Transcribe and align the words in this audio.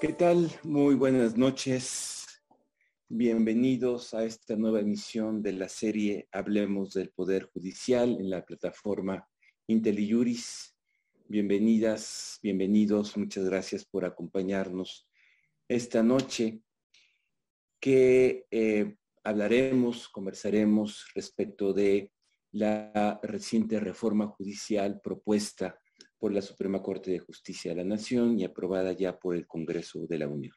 ¿Qué 0.00 0.12
tal? 0.12 0.48
Muy 0.62 0.94
buenas 0.94 1.36
noches. 1.36 2.24
Bienvenidos 3.08 4.14
a 4.14 4.24
esta 4.24 4.54
nueva 4.54 4.78
emisión 4.78 5.42
de 5.42 5.52
la 5.54 5.68
serie 5.68 6.28
Hablemos 6.30 6.92
del 6.92 7.10
Poder 7.10 7.50
Judicial 7.52 8.16
en 8.20 8.30
la 8.30 8.44
plataforma 8.44 9.28
IntelliJuris. 9.66 10.76
Bienvenidas, 11.26 12.38
bienvenidos. 12.44 13.16
Muchas 13.16 13.46
gracias 13.46 13.84
por 13.84 14.04
acompañarnos 14.04 15.08
esta 15.66 16.04
noche 16.04 16.62
que 17.80 18.46
eh, 18.52 18.94
hablaremos, 19.24 20.08
conversaremos 20.10 21.08
respecto 21.12 21.72
de 21.72 22.12
la 22.52 23.18
reciente 23.24 23.80
reforma 23.80 24.28
judicial 24.28 25.00
propuesta 25.02 25.76
por 26.18 26.32
la 26.32 26.42
Suprema 26.42 26.82
Corte 26.82 27.10
de 27.10 27.18
Justicia 27.18 27.70
de 27.70 27.76
la 27.76 27.84
Nación 27.84 28.38
y 28.38 28.44
aprobada 28.44 28.92
ya 28.92 29.18
por 29.18 29.36
el 29.36 29.46
Congreso 29.46 30.06
de 30.06 30.18
la 30.18 30.28
Unión. 30.28 30.54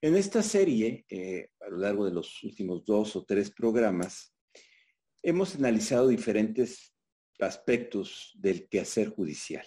En 0.00 0.14
esta 0.14 0.42
serie, 0.42 1.04
eh, 1.08 1.48
a 1.60 1.68
lo 1.68 1.78
largo 1.78 2.04
de 2.04 2.12
los 2.12 2.42
últimos 2.44 2.84
dos 2.84 3.16
o 3.16 3.24
tres 3.24 3.50
programas, 3.50 4.34
hemos 5.22 5.56
analizado 5.56 6.08
diferentes 6.08 6.94
aspectos 7.40 8.32
del 8.36 8.68
quehacer 8.68 9.08
judicial. 9.08 9.66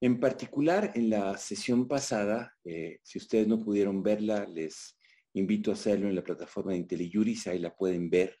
En 0.00 0.18
particular, 0.18 0.92
en 0.94 1.10
la 1.10 1.36
sesión 1.36 1.86
pasada, 1.86 2.56
eh, 2.64 2.98
si 3.02 3.18
ustedes 3.18 3.46
no 3.46 3.62
pudieron 3.62 4.02
verla, 4.02 4.46
les 4.46 4.98
invito 5.34 5.70
a 5.70 5.74
hacerlo 5.74 6.08
en 6.08 6.14
la 6.14 6.24
plataforma 6.24 6.72
de 6.72 6.78
IntelliJuris, 6.78 7.46
ahí 7.46 7.58
la 7.58 7.74
pueden 7.74 8.10
ver. 8.10 8.38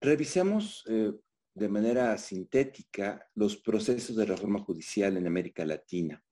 Revisamos 0.00 0.84
eh, 0.88 1.12
de 1.54 1.68
manera 1.68 2.16
sintética 2.16 3.28
los 3.34 3.56
procesos 3.56 4.16
de 4.16 4.24
reforma 4.24 4.60
judicial 4.60 5.16
en 5.16 5.26
América 5.26 5.64
Latina. 5.64 6.22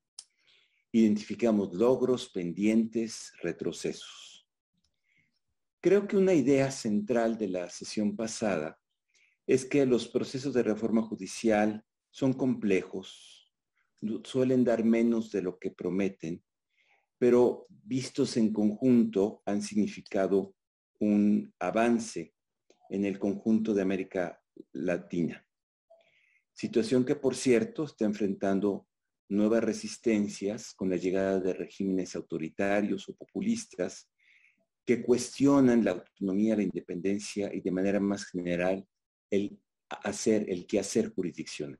Identificamos 0.92 1.74
logros, 1.74 2.28
pendientes, 2.30 3.32
retrocesos. 3.42 4.46
Creo 5.80 6.08
que 6.08 6.16
una 6.16 6.34
idea 6.34 6.70
central 6.70 7.38
de 7.38 7.48
la 7.48 7.70
sesión 7.70 8.16
pasada 8.16 8.80
es 9.46 9.64
que 9.64 9.86
los 9.86 10.08
procesos 10.08 10.54
de 10.54 10.62
reforma 10.62 11.02
judicial 11.02 11.84
son 12.10 12.32
complejos, 12.32 13.52
suelen 14.24 14.64
dar 14.64 14.84
menos 14.84 15.30
de 15.30 15.42
lo 15.42 15.58
que 15.58 15.70
prometen, 15.70 16.42
pero 17.18 17.66
vistos 17.68 18.36
en 18.36 18.52
conjunto 18.52 19.42
han 19.44 19.62
significado 19.62 20.54
un 21.00 21.52
avance 21.58 22.34
en 22.90 23.04
el 23.04 23.18
conjunto 23.18 23.74
de 23.74 23.82
América 23.82 24.37
Latina. 24.72 25.44
Situación 26.52 27.04
que, 27.04 27.16
por 27.16 27.34
cierto, 27.34 27.84
está 27.84 28.04
enfrentando 28.04 28.88
nuevas 29.28 29.62
resistencias 29.62 30.74
con 30.74 30.90
la 30.90 30.96
llegada 30.96 31.38
de 31.40 31.52
regímenes 31.52 32.16
autoritarios 32.16 33.08
o 33.08 33.14
populistas 33.14 34.10
que 34.84 35.02
cuestionan 35.02 35.84
la 35.84 35.92
autonomía, 35.92 36.56
la 36.56 36.62
independencia 36.62 37.52
y 37.52 37.60
de 37.60 37.70
manera 37.70 38.00
más 38.00 38.24
general 38.24 38.86
el 39.30 39.60
hacer, 39.88 40.48
el 40.48 40.66
quehacer 40.66 41.12
jurisdiccional. 41.12 41.78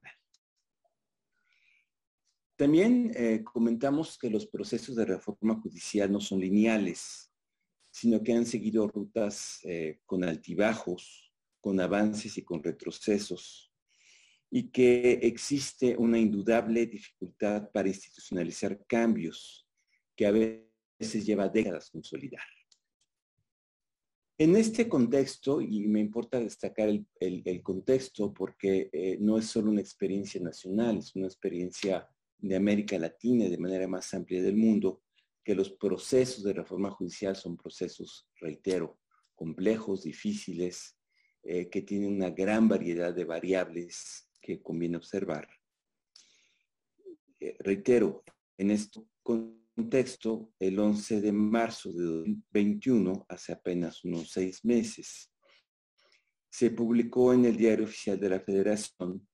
También 2.56 3.12
eh, 3.14 3.42
comentamos 3.44 4.18
que 4.18 4.28
los 4.28 4.46
procesos 4.46 4.96
de 4.96 5.04
reforma 5.04 5.60
judicial 5.60 6.10
no 6.10 6.20
son 6.20 6.40
lineales, 6.40 7.32
sino 7.90 8.22
que 8.22 8.32
han 8.32 8.44
seguido 8.44 8.88
rutas 8.88 9.60
eh, 9.62 10.00
con 10.04 10.24
altibajos, 10.24 11.27
con 11.60 11.80
avances 11.80 12.36
y 12.38 12.42
con 12.42 12.62
retrocesos, 12.62 13.72
y 14.50 14.70
que 14.70 15.12
existe 15.22 15.96
una 15.96 16.18
indudable 16.18 16.86
dificultad 16.86 17.70
para 17.70 17.88
institucionalizar 17.88 18.84
cambios 18.86 19.68
que 20.16 20.26
a 20.26 20.30
veces 20.30 21.26
lleva 21.26 21.48
décadas 21.48 21.90
consolidar. 21.90 22.42
En 24.40 24.54
este 24.54 24.88
contexto, 24.88 25.60
y 25.60 25.86
me 25.88 25.98
importa 25.98 26.38
destacar 26.38 26.88
el, 26.88 27.62
contexto 27.62 28.32
porque 28.32 28.88
eh, 28.92 29.18
no 29.20 29.36
es 29.36 29.46
solo 29.46 29.70
una 29.70 29.80
experiencia 29.80 30.40
nacional, 30.40 30.98
es 30.98 31.14
una 31.16 31.26
experiencia 31.26 32.08
de 32.38 32.54
América 32.54 32.96
Latina 32.98 33.46
y 33.46 33.50
de 33.50 33.58
manera 33.58 33.88
más 33.88 34.14
amplia 34.14 34.40
del 34.40 34.56
mundo, 34.56 35.02
que 35.42 35.54
los 35.54 35.72
procesos 35.72 36.44
de 36.44 36.52
reforma 36.52 36.90
judicial 36.90 37.34
son 37.34 37.56
procesos, 37.56 38.28
reitero, 38.36 39.00
complejos, 39.34 40.04
difíciles, 40.04 40.97
eh, 41.50 41.70
que 41.70 41.80
tiene 41.80 42.06
una 42.06 42.28
gran 42.28 42.68
variedad 42.68 43.14
de 43.14 43.24
variables 43.24 44.28
que 44.38 44.60
conviene 44.60 44.98
observar. 44.98 45.48
Eh, 47.40 47.56
reitero, 47.60 48.22
en 48.58 48.70
este 48.70 49.00
contexto, 49.22 50.52
el 50.58 50.78
11 50.78 51.22
de 51.22 51.32
marzo 51.32 51.90
de 51.90 52.04
2021, 52.04 53.24
hace 53.30 53.52
apenas 53.52 54.04
unos 54.04 54.30
seis 54.30 54.62
meses, 54.62 55.32
se 56.50 56.70
publicó 56.70 57.32
en 57.32 57.46
el 57.46 57.56
Diario 57.56 57.86
Oficial 57.86 58.20
de 58.20 58.28
la 58.28 58.40
Federación 58.40 59.26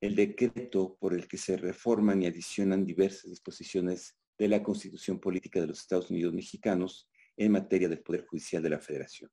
el 0.00 0.16
decreto 0.16 0.96
por 0.98 1.12
el 1.12 1.28
que 1.28 1.36
se 1.36 1.58
reforman 1.58 2.22
y 2.22 2.26
adicionan 2.28 2.86
diversas 2.86 3.28
disposiciones 3.28 4.16
de 4.38 4.48
la 4.48 4.62
Constitución 4.62 5.20
Política 5.20 5.60
de 5.60 5.66
los 5.66 5.80
Estados 5.80 6.10
Unidos 6.10 6.32
Mexicanos 6.32 7.10
en 7.36 7.52
materia 7.52 7.90
del 7.90 8.00
Poder 8.00 8.24
Judicial 8.24 8.62
de 8.62 8.70
la 8.70 8.80
Federación. 8.80 9.30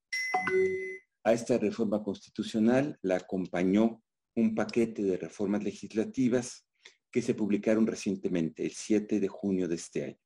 A 1.24 1.34
esta 1.34 1.57
reforma 1.57 2.02
constitucional 2.02 2.97
la 3.02 3.18
acompañó 3.18 4.02
un 4.35 4.56
paquete 4.56 5.03
de 5.03 5.18
reformas 5.18 5.63
legislativas 5.63 6.66
que 7.12 7.22
se 7.22 7.34
publicaron 7.34 7.85
recientemente, 7.88 8.63
el 8.63 8.72
7 8.72 9.19
de 9.19 9.28
junio 9.28 9.68
de 9.68 9.75
este 9.75 10.03
año. 10.06 10.19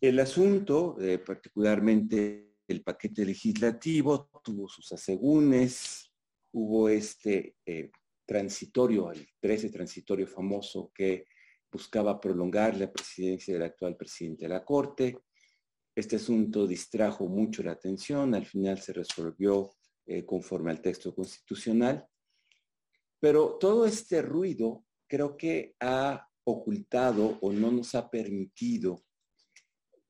El 0.00 0.20
asunto, 0.20 0.96
eh, 1.00 1.18
particularmente 1.18 2.56
el 2.68 2.82
paquete 2.82 3.24
legislativo, 3.24 4.28
tuvo 4.42 4.68
sus 4.68 4.92
asegúnes, 4.92 6.12
hubo 6.52 6.88
este 6.88 7.56
eh, 7.64 7.90
transitorio, 8.26 9.12
el 9.12 9.26
13 9.40 9.70
transitorio 9.70 10.26
famoso 10.26 10.90
que 10.94 11.26
buscaba 11.70 12.20
prolongar 12.20 12.76
la 12.76 12.92
presidencia 12.92 13.54
del 13.54 13.64
actual 13.64 13.96
presidente 13.96 14.44
de 14.44 14.48
la 14.48 14.64
Corte, 14.64 15.18
este 15.94 16.16
asunto 16.16 16.66
distrajo 16.66 17.28
mucho 17.28 17.62
la 17.62 17.72
atención, 17.72 18.34
al 18.34 18.46
final 18.46 18.80
se 18.80 18.92
resolvió 18.92 19.70
eh, 20.06 20.24
conforme 20.24 20.70
al 20.70 20.80
texto 20.80 21.14
constitucional, 21.14 22.06
pero 23.20 23.56
todo 23.58 23.86
este 23.86 24.20
ruido 24.22 24.84
creo 25.06 25.36
que 25.36 25.76
ha 25.80 26.28
ocultado 26.44 27.38
o 27.40 27.52
no 27.52 27.70
nos 27.70 27.94
ha 27.94 28.10
permitido 28.10 29.04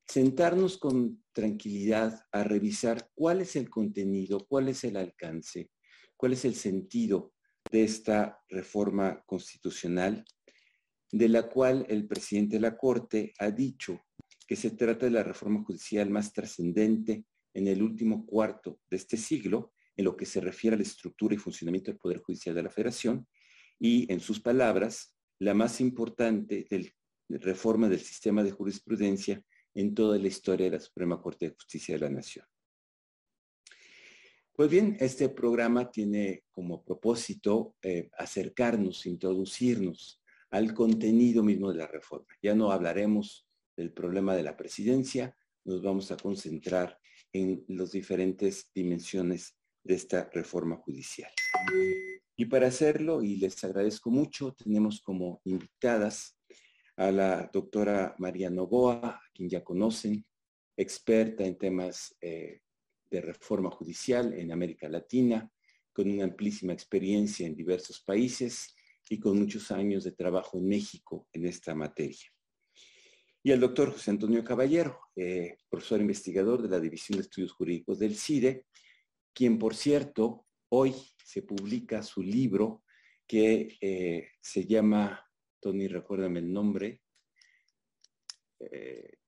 sentarnos 0.07 0.79
con 0.79 1.23
tranquilidad 1.33 2.27
a 2.33 2.45
revisar 2.45 3.11
cuál 3.15 3.41
es 3.41 3.57
el 3.57 3.71
contenido, 3.71 4.47
cuál 4.49 4.69
es 4.69 4.85
el 4.85 4.97
alcance, 4.97 5.71
cuál 6.17 6.33
es 6.33 6.45
el 6.45 6.55
sentido 6.55 7.33
de 7.71 7.85
esta 7.85 8.41
reforma 8.49 9.23
constitucional, 9.27 10.25
de 11.11 11.29
la 11.29 11.49
cual 11.49 11.87
el 11.89 12.07
presidente 12.07 12.57
de 12.57 12.61
la 12.61 12.77
Corte 12.77 13.33
ha 13.39 13.51
dicho 13.51 14.01
que 14.47 14.57
se 14.57 14.71
trata 14.71 15.07
de 15.07 15.13
la 15.13 15.23
reforma 15.23 15.63
judicial 15.63 16.11
más 16.11 16.33
trascendente 16.33 17.25
en 17.55 17.69
el 17.69 17.83
último 17.83 18.27
cuarto 18.27 18.81
de 18.91 18.97
este 18.97 19.17
siglo, 19.17 19.73
en 19.97 20.05
lo 20.05 20.17
que 20.17 20.27
se 20.27 20.41
refiere 20.41 20.75
a 20.75 20.79
la 20.79 20.83
estructura 20.83 21.35
y 21.35 21.39
funcionamiento 21.39 21.91
del 21.91 21.99
Poder 21.99 22.19
Judicial 22.19 22.55
de 22.55 22.63
la 22.63 22.71
Federación, 22.71 23.27
y 23.79 24.11
en 24.13 24.21
sus 24.21 24.41
palabras, 24.41 25.15
la 25.39 25.55
más 25.55 25.81
importante 25.81 26.67
del, 26.69 26.93
reforma 27.29 27.89
del 27.89 28.01
sistema 28.01 28.43
de 28.43 28.51
jurisprudencia 28.51 29.43
en 29.75 29.95
toda 29.95 30.19
la 30.19 30.29
historia 30.29 30.67
de 30.67 30.73
la 30.73 30.81
Suprema 30.81 31.21
Corte 31.21 31.49
de 31.49 31.55
Justicia 31.55 31.95
de 31.95 32.01
la 32.01 32.11
Nación. 32.11 32.47
Pues 34.55 34.71
bien, 34.71 34.97
este 35.01 35.29
programa 35.31 35.91
tiene 35.91 36.45
como 36.53 36.85
propósito 36.85 37.75
eh, 37.83 38.09
acercarnos, 38.17 39.05
introducirnos 39.07 40.23
al 40.51 40.73
contenido 40.75 41.43
mismo 41.43 41.73
de 41.73 41.79
la 41.79 41.89
reforma. 41.89 42.29
Ya 42.41 42.55
no 42.55 42.71
hablaremos 42.71 43.49
del 43.77 43.93
problema 43.93 44.35
de 44.35 44.43
la 44.43 44.57
presidencia, 44.57 45.37
nos 45.65 45.83
vamos 45.83 46.11
a 46.11 46.17
concentrar 46.17 46.99
en 47.33 47.65
las 47.69 47.93
diferentes 47.93 48.71
dimensiones 48.75 49.57
de 49.83 49.95
esta 49.95 50.31
reforma 50.33 50.77
judicial. 50.77 51.31
Y 52.37 52.47
para 52.47 52.69
hacerlo, 52.69 53.23
y 53.23 53.37
les 53.37 53.63
agradezco 53.65 54.11
mucho, 54.11 54.55
tenemos 54.55 55.01
como 55.01 55.41
invitadas 55.45 56.37
a 56.97 57.11
la 57.11 57.51
doctora 57.53 58.15
María 58.19 58.51
Novoa, 58.51 59.09
a 59.09 59.23
quien 59.33 59.49
ya 59.49 59.63
conocen, 59.63 60.25
experta 60.77 61.45
en 61.45 61.57
temas 61.57 62.17
eh, 62.21 62.61
de 63.11 63.21
reforma 63.21 63.71
judicial 63.71 64.33
en 64.35 64.53
América 64.53 64.89
Latina, 64.89 65.51
con 65.93 66.11
una 66.11 66.25
amplísima 66.25 66.73
experiencia 66.73 67.47
en 67.47 67.55
diversos 67.55 68.01
países 68.01 68.75
y 69.09 69.21
con 69.21 69.39
muchos 69.39 69.71
años 69.71 70.03
de 70.03 70.13
trabajo 70.13 70.59
en 70.59 70.67
México 70.67 71.29
en 71.33 71.47
esta 71.47 71.75
materia 71.75 72.34
y 73.47 73.53
el 73.53 73.61
doctor 73.61 73.93
José 73.93 74.11
Antonio 74.11 74.43
Caballero, 74.43 74.99
eh, 75.15 75.59
profesor 75.69 76.01
investigador 76.01 76.63
de 76.63 76.71
la 76.71 76.81
División 76.81 77.19
de 77.19 77.25
Estudios 77.25 77.53
Jurídicos 77.53 77.99
del 77.99 78.17
CIDE, 78.17 78.67
quien, 79.35 79.59
por 79.59 79.75
cierto, 79.75 80.47
hoy 80.71 80.95
se 81.23 81.43
publica 81.43 82.03
su 82.03 82.23
libro 82.23 82.85
que 83.29 83.77
eh, 83.83 84.31
se 84.41 84.65
llama, 84.65 85.31
Tony, 85.61 85.89
recuérdame 85.89 86.41
el 86.41 86.51
nombre, 86.51 87.03
eh, 88.61 89.19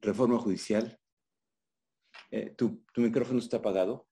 reforma 0.00 0.38
judicial. 0.38 0.98
Tu, 2.56 2.84
tu 2.92 3.00
micrófono 3.00 3.38
está 3.38 3.58
apagado. 3.58 4.08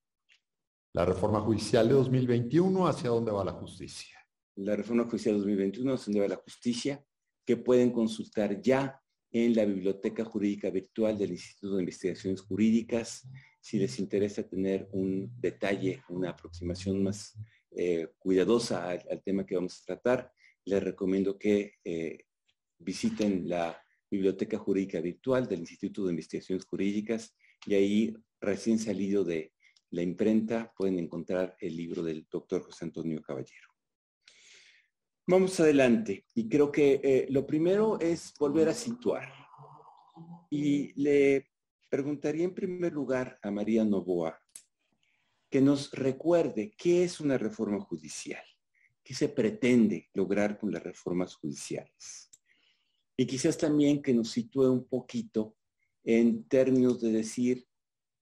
La 0.92 1.04
reforma 1.04 1.40
judicial 1.40 1.88
de 1.88 1.94
2021, 1.94 2.86
¿hacia 2.86 3.10
dónde 3.10 3.32
va 3.32 3.44
la 3.44 3.52
justicia? 3.52 4.16
La 4.56 4.76
reforma 4.76 5.04
judicial 5.04 5.34
de 5.34 5.38
2021, 5.38 5.94
¿hacia 5.94 6.04
dónde 6.04 6.20
va 6.20 6.28
la 6.28 6.42
justicia? 6.42 7.04
Que 7.44 7.56
pueden 7.56 7.90
consultar 7.90 8.60
ya 8.60 9.00
en 9.32 9.54
la 9.54 9.64
Biblioteca 9.64 10.24
Jurídica 10.24 10.70
Virtual 10.70 11.16
del 11.16 11.30
Instituto 11.30 11.76
de 11.76 11.82
Investigaciones 11.82 12.40
Jurídicas. 12.40 13.28
Si 13.60 13.78
les 13.78 13.98
interesa 13.98 14.42
tener 14.42 14.88
un 14.92 15.30
detalle, 15.40 16.02
una 16.08 16.30
aproximación 16.30 17.02
más 17.02 17.38
eh, 17.70 18.08
cuidadosa 18.18 18.90
al, 18.90 19.22
tema 19.22 19.46
que 19.46 19.54
vamos 19.54 19.80
a 19.80 19.84
tratar, 19.84 20.32
les 20.64 20.82
recomiendo 20.82 21.38
que 21.38 21.74
eh, 21.84 22.24
visiten 22.78 23.48
la 23.48 23.80
Biblioteca 24.10 24.58
Jurídica 24.58 25.00
Virtual 25.00 25.46
del 25.46 25.60
Instituto 25.60 26.04
de 26.04 26.10
Investigaciones 26.10 26.64
Jurídicas 26.64 27.36
y 27.66 27.74
ahí, 27.74 28.14
recién 28.40 28.78
salido 28.78 29.22
de 29.22 29.52
la 29.90 30.02
imprenta, 30.02 30.72
pueden 30.76 30.98
encontrar 30.98 31.56
el 31.60 31.76
libro 31.76 32.02
del 32.02 32.26
doctor 32.28 32.62
José 32.62 32.86
Antonio 32.86 33.22
Caballero. 33.22 33.69
Vamos 35.30 35.60
adelante 35.60 36.26
y 36.34 36.48
creo 36.48 36.72
que 36.72 37.00
eh, 37.04 37.26
lo 37.30 37.46
primero 37.46 38.00
es 38.00 38.34
volver 38.36 38.68
a 38.68 38.74
situar. 38.74 39.32
Y 40.50 40.92
le 41.00 41.52
preguntaría 41.88 42.42
en 42.42 42.52
primer 42.52 42.92
lugar 42.92 43.38
a 43.40 43.48
María 43.52 43.84
Novoa 43.84 44.36
que 45.48 45.60
nos 45.60 45.92
recuerde 45.92 46.74
qué 46.76 47.04
es 47.04 47.20
una 47.20 47.38
reforma 47.38 47.78
judicial, 47.78 48.42
qué 49.04 49.14
se 49.14 49.28
pretende 49.28 50.08
lograr 50.14 50.58
con 50.58 50.72
las 50.72 50.82
reformas 50.82 51.36
judiciales. 51.36 52.28
Y 53.16 53.24
quizás 53.24 53.56
también 53.56 54.02
que 54.02 54.12
nos 54.12 54.30
sitúe 54.32 54.68
un 54.68 54.84
poquito 54.88 55.54
en 56.02 56.42
términos 56.48 57.00
de 57.00 57.12
decir 57.12 57.68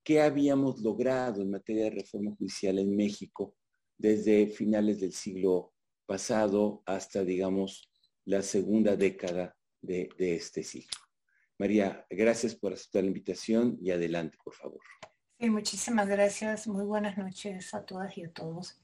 qué 0.04 0.20
habíamos 0.20 0.82
logrado 0.82 1.40
en 1.40 1.52
materia 1.52 1.84
de 1.84 1.90
reforma 2.02 2.36
judicial 2.36 2.78
en 2.78 2.94
México 2.94 3.56
desde 3.96 4.48
finales 4.48 5.00
del 5.00 5.14
siglo 5.14 5.72
pasado 6.08 6.82
hasta, 6.86 7.22
digamos, 7.22 7.90
la 8.24 8.40
segunda 8.40 8.96
década 8.96 9.54
de, 9.82 10.08
este 10.18 10.62
siglo. 10.62 10.98
María, 11.58 12.06
gracias 12.08 12.54
por 12.54 12.72
aceptar 12.72 13.02
la 13.02 13.08
invitación 13.08 13.76
y 13.82 13.90
adelante, 13.90 14.38
por 14.42 14.54
favor. 14.54 14.80
Sí, 15.38 15.50
muchísimas 15.50 16.08
gracias. 16.08 16.66
Muy 16.66 16.84
buenas 16.84 17.18
noches 17.18 17.74
a 17.74 17.84
todas 17.84 18.16
y 18.16 18.24
a 18.24 18.32
todos. 18.32 18.80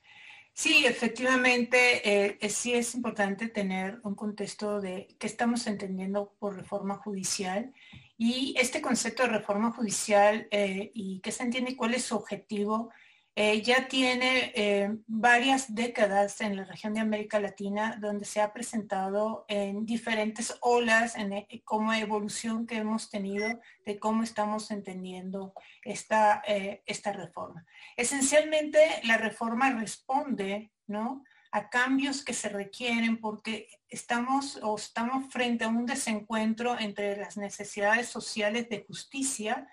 Sí, 0.52 0.84
efectivamente, 0.86 1.78
eh, 2.04 2.48
sí 2.50 2.74
es 2.74 2.94
importante 2.94 3.48
tener 3.48 4.00
un 4.04 4.14
contexto 4.14 4.80
de 4.82 5.08
qué 5.18 5.26
estamos 5.26 5.66
entendiendo 5.66 6.36
por 6.38 6.54
reforma 6.54 6.96
judicial 6.96 7.72
y 8.18 8.54
este 8.58 8.82
concepto 8.82 9.22
de 9.22 9.30
reforma 9.30 9.72
judicial 9.72 10.46
eh, 10.50 10.90
y 10.94 11.20
qué 11.20 11.32
se 11.32 11.42
entiende 11.42 11.74
cuál 11.74 11.94
es 11.94 12.04
su 12.04 12.16
objetivo 12.16 12.90
eh, 13.36 13.62
ya 13.62 13.88
tiene 13.88 14.52
eh, 14.54 14.96
varias 15.08 15.74
décadas 15.74 16.40
en 16.40 16.54
la 16.56 16.64
región 16.64 16.94
de 16.94 17.00
América 17.00 17.40
Latina 17.40 17.98
donde 18.00 18.24
se 18.24 18.40
ha 18.40 18.52
presentado 18.52 19.44
en 19.48 19.84
diferentes 19.84 20.56
olas 20.60 21.16
en, 21.16 21.32
eh, 21.32 21.62
como 21.64 21.92
evolución 21.92 22.64
que 22.64 22.76
hemos 22.76 23.10
tenido 23.10 23.60
de 23.84 23.98
cómo 23.98 24.22
estamos 24.22 24.70
entendiendo 24.70 25.52
esta, 25.82 26.44
esta 26.86 27.12
reforma. 27.12 27.66
Esencialmente 27.96 28.78
la 29.02 29.16
reforma 29.16 29.70
responde 29.70 30.70
¿no? 30.86 31.24
a 31.50 31.70
cambios 31.70 32.24
que 32.24 32.34
se 32.34 32.48
requieren 32.48 33.20
porque 33.20 33.66
estamos 33.88 34.60
o 34.62 34.76
estamos 34.76 35.32
frente 35.32 35.64
a 35.64 35.68
un 35.68 35.86
desencuentro 35.86 36.78
entre 36.78 37.16
las 37.16 37.36
necesidades 37.36 38.08
sociales 38.08 38.68
de 38.68 38.84
justicia 38.86 39.66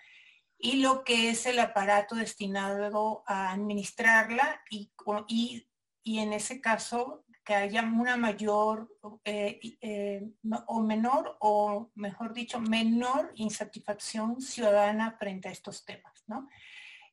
y 0.62 0.78
lo 0.78 1.04
que 1.04 1.32
es 1.32 1.46
el 1.48 1.60
aparato 1.60 2.16
destinado 2.16 3.24
a 3.26 3.52
administrarla 3.52 4.62
y, 4.70 4.92
y, 6.04 6.20
en 6.20 6.34
ese 6.34 6.62
caso 6.62 7.26
que 7.44 7.56
haya 7.56 7.82
una 7.82 8.16
mayor 8.16 8.96
eh, 9.26 9.60
eh, 9.82 10.22
o 10.68 10.82
menor 10.82 11.38
o 11.40 11.90
mejor 11.96 12.34
dicho 12.34 12.60
menor 12.60 13.32
insatisfacción 13.36 14.40
ciudadana 14.40 15.18
frente 15.18 15.48
a 15.48 15.52
estos 15.52 15.84
temas. 15.84 16.24
¿no? 16.28 16.48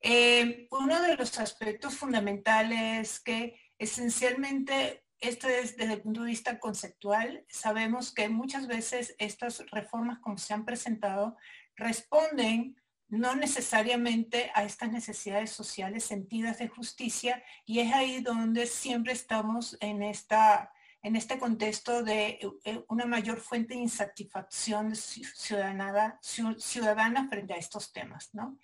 Eh, 0.03 0.69
uno 0.71 1.01
de 1.01 1.17
los 1.17 1.39
aspectos 1.39 1.97
fundamentales 1.97 3.19
que 3.21 3.59
esencialmente 3.79 5.05
esto 5.21 5.49
es 5.49 5.77
desde 5.77 5.95
el 5.95 6.03
punto 6.03 6.23
de 6.23 6.31
vista 6.31 6.61
conceptual. 6.61 7.45
Sabemos 7.49 8.13
que 8.13 8.29
muchas 8.29 8.67
veces 8.67 9.17
estas 9.19 9.65
reformas 9.71 10.19
como 10.21 10.37
se 10.37 10.53
han 10.53 10.67
presentado 10.67 11.37
responden 11.77 12.77
no 13.09 13.35
necesariamente 13.35 14.51
a 14.55 14.65
estas 14.65 14.93
necesidades 14.93 15.51
sociales 15.51 16.05
sentidas 16.05 16.59
de 16.59 16.69
justicia 16.69 17.43
y 17.65 17.81
es 17.81 17.93
ahí 17.93 18.21
donde 18.21 18.67
siempre 18.67 19.13
estamos 19.13 19.77
en, 19.81 20.03
esta, 20.03 20.73
en 21.03 21.17
este 21.17 21.39
contexto 21.39 22.03
de 22.03 22.39
eh, 22.65 22.85
una 22.89 23.07
mayor 23.07 23.41
fuente 23.41 23.75
de 23.75 23.81
insatisfacción 23.81 24.95
ciudadana, 24.95 26.19
ciudadana 26.21 27.29
frente 27.29 27.55
a 27.55 27.59
estos 27.59 27.93
temas. 27.93 28.31
¿no? 28.35 28.59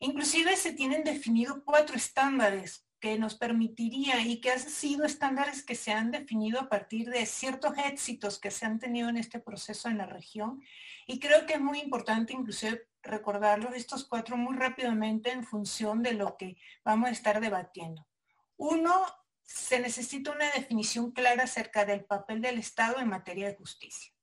Inclusive 0.00 0.56
se 0.56 0.72
tienen 0.72 1.04
definido 1.04 1.62
cuatro 1.64 1.96
estándares 1.96 2.83
que 3.04 3.18
nos 3.18 3.34
permitiría 3.34 4.22
y 4.22 4.40
que 4.40 4.50
han 4.50 4.58
sido 4.58 5.04
estándares 5.04 5.62
que 5.62 5.74
se 5.74 5.92
han 5.92 6.10
definido 6.10 6.58
a 6.58 6.70
partir 6.70 7.10
de 7.10 7.26
ciertos 7.26 7.76
éxitos 7.76 8.38
que 8.38 8.50
se 8.50 8.64
han 8.64 8.78
tenido 8.78 9.10
en 9.10 9.18
este 9.18 9.40
proceso 9.40 9.90
en 9.90 9.98
la 9.98 10.06
región. 10.06 10.62
Y 11.06 11.20
creo 11.20 11.44
que 11.44 11.52
es 11.52 11.60
muy 11.60 11.80
importante 11.80 12.32
inclusive 12.32 12.88
recordarlos 13.02 13.74
estos 13.74 14.06
cuatro 14.06 14.38
muy 14.38 14.56
rápidamente 14.56 15.30
en 15.30 15.44
función 15.44 16.02
de 16.02 16.14
lo 16.14 16.38
que 16.38 16.56
vamos 16.82 17.10
a 17.10 17.12
estar 17.12 17.42
debatiendo. 17.42 18.08
Uno, 18.56 19.04
se 19.42 19.80
necesita 19.80 20.32
una 20.32 20.50
definición 20.52 21.10
clara 21.10 21.44
acerca 21.44 21.84
del 21.84 22.06
papel 22.06 22.40
del 22.40 22.58
Estado 22.58 23.00
en 23.00 23.10
materia 23.10 23.48
de 23.48 23.56
justicia. 23.56 24.14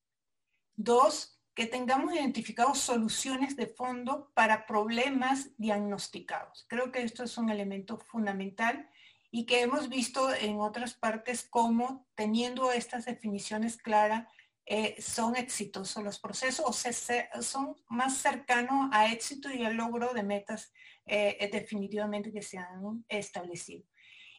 Dos, 0.76 1.40
que 1.54 1.66
tengamos 1.66 2.14
identificados 2.14 2.80
soluciones 2.80 3.56
de 3.56 3.68
fondo 3.68 4.32
para 4.34 4.66
problemas 4.66 5.50
diagnosticados. 5.58 6.66
Creo 6.70 6.92
que 6.92 7.04
esto 7.04 7.24
es 7.24 7.38
un 7.38 7.50
elemento 7.50 7.98
fundamental 7.98 8.90
y 9.32 9.46
que 9.46 9.62
hemos 9.62 9.90
visto 9.90 10.34
en 10.34 10.60
otras 10.60 10.94
partes 10.94 11.44
como 11.44 12.08
teniendo 12.16 12.72
estas 12.72 13.06
definiciones 13.06 13.78
claras 13.78 14.28
eh, 14.66 14.96
son 15.02 15.36
exitosos 15.36 16.04
los 16.04 16.20
procesos 16.20 16.66
o 16.66 17.42
son 17.42 17.76
más 17.90 18.18
cercanos 18.18 18.90
a 18.94 19.12
éxito 19.12 19.50
y 19.50 19.66
al 19.66 19.76
logro 19.76 20.14
de 20.14 20.24
metas 20.24 20.72
eh, 21.06 21.50
definitivamente 21.52 22.32
que 22.32 22.42
se 22.42 22.58
han 22.58 23.04
establecido. 23.10 23.84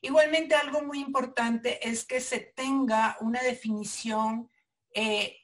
Igualmente 0.01 0.55
algo 0.55 0.83
muy 0.83 1.01
importante 1.01 1.87
es 1.87 2.05
que 2.05 2.21
se 2.21 2.41
tenga 2.41 3.17
una 3.21 3.43
definición 3.43 4.51
eh, 4.95 5.42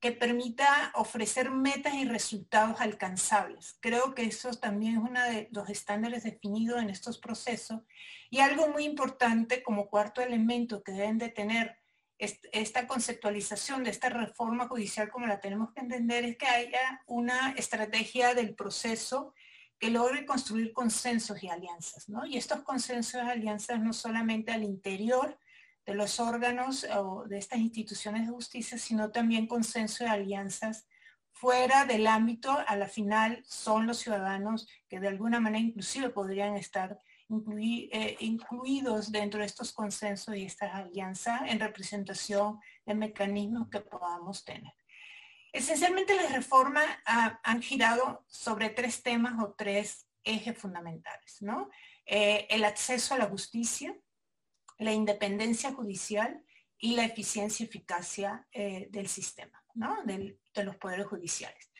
que 0.00 0.12
permita 0.12 0.92
ofrecer 0.94 1.50
metas 1.50 1.94
y 1.94 2.06
resultados 2.06 2.80
alcanzables. 2.80 3.76
Creo 3.80 4.14
que 4.14 4.24
eso 4.24 4.50
también 4.54 4.94
es 4.94 5.02
uno 5.02 5.22
de 5.22 5.48
los 5.52 5.68
estándares 5.68 6.24
definidos 6.24 6.80
en 6.80 6.88
estos 6.88 7.18
procesos. 7.18 7.82
Y 8.30 8.38
algo 8.40 8.68
muy 8.68 8.84
importante 8.84 9.62
como 9.62 9.88
cuarto 9.88 10.22
elemento 10.22 10.82
que 10.82 10.92
deben 10.92 11.18
de 11.18 11.28
tener 11.28 11.76
esta 12.18 12.86
conceptualización 12.86 13.84
de 13.84 13.90
esta 13.90 14.10
reforma 14.10 14.68
judicial 14.68 15.10
como 15.10 15.26
la 15.26 15.40
tenemos 15.40 15.72
que 15.72 15.80
entender 15.80 16.24
es 16.24 16.36
que 16.36 16.46
haya 16.46 17.02
una 17.06 17.52
estrategia 17.52 18.34
del 18.34 18.54
proceso 18.54 19.34
que 19.78 19.90
logre 19.90 20.26
construir 20.26 20.74
consensos 20.74 21.42
y 21.42 21.48
alianzas, 21.48 22.10
¿no? 22.10 22.26
Y 22.26 22.36
estos 22.36 22.60
consensos 22.60 23.14
y 23.14 23.26
alianzas 23.26 23.80
no 23.80 23.94
solamente 23.94 24.52
al 24.52 24.64
interior 24.64 25.38
de 25.90 25.96
los 25.96 26.20
órganos 26.20 26.86
o 26.96 27.24
de 27.26 27.38
estas 27.38 27.58
instituciones 27.58 28.26
de 28.26 28.32
justicia, 28.32 28.78
sino 28.78 29.10
también 29.10 29.48
consensos 29.48 30.02
y 30.02 30.04
alianzas 30.04 30.86
fuera 31.32 31.84
del 31.84 32.06
ámbito, 32.06 32.56
a 32.66 32.76
la 32.76 32.86
final 32.86 33.42
son 33.44 33.86
los 33.86 33.98
ciudadanos 33.98 34.68
que 34.88 35.00
de 35.00 35.08
alguna 35.08 35.40
manera 35.40 35.64
inclusive 35.64 36.10
podrían 36.10 36.54
estar 36.56 37.00
eh, 37.30 38.16
incluidos 38.20 39.10
dentro 39.10 39.40
de 39.40 39.46
estos 39.46 39.72
consensos 39.72 40.36
y 40.36 40.44
estas 40.44 40.72
alianzas 40.74 41.42
en 41.46 41.58
representación 41.58 42.60
de 42.86 42.94
mecanismos 42.94 43.68
que 43.68 43.80
podamos 43.80 44.44
tener. 44.44 44.72
Esencialmente 45.52 46.14
las 46.14 46.30
reformas 46.30 46.84
han 47.04 47.62
girado 47.62 48.24
sobre 48.28 48.70
tres 48.70 49.02
temas 49.02 49.42
o 49.42 49.54
tres 49.58 50.06
ejes 50.22 50.56
fundamentales, 50.56 51.40
¿no? 51.40 51.68
Eh, 52.06 52.46
el 52.50 52.64
acceso 52.64 53.14
a 53.14 53.18
la 53.18 53.26
justicia, 53.26 53.96
la 54.80 54.92
independencia 54.92 55.72
judicial 55.72 56.42
y 56.78 56.96
la 56.96 57.04
eficiencia 57.04 57.64
y 57.64 57.68
eficacia 57.68 58.46
eh, 58.52 58.88
del 58.90 59.08
sistema, 59.08 59.62
¿no? 59.74 60.02
de 60.04 60.64
los 60.64 60.76
poderes 60.76 61.06
judiciales. 61.06 61.70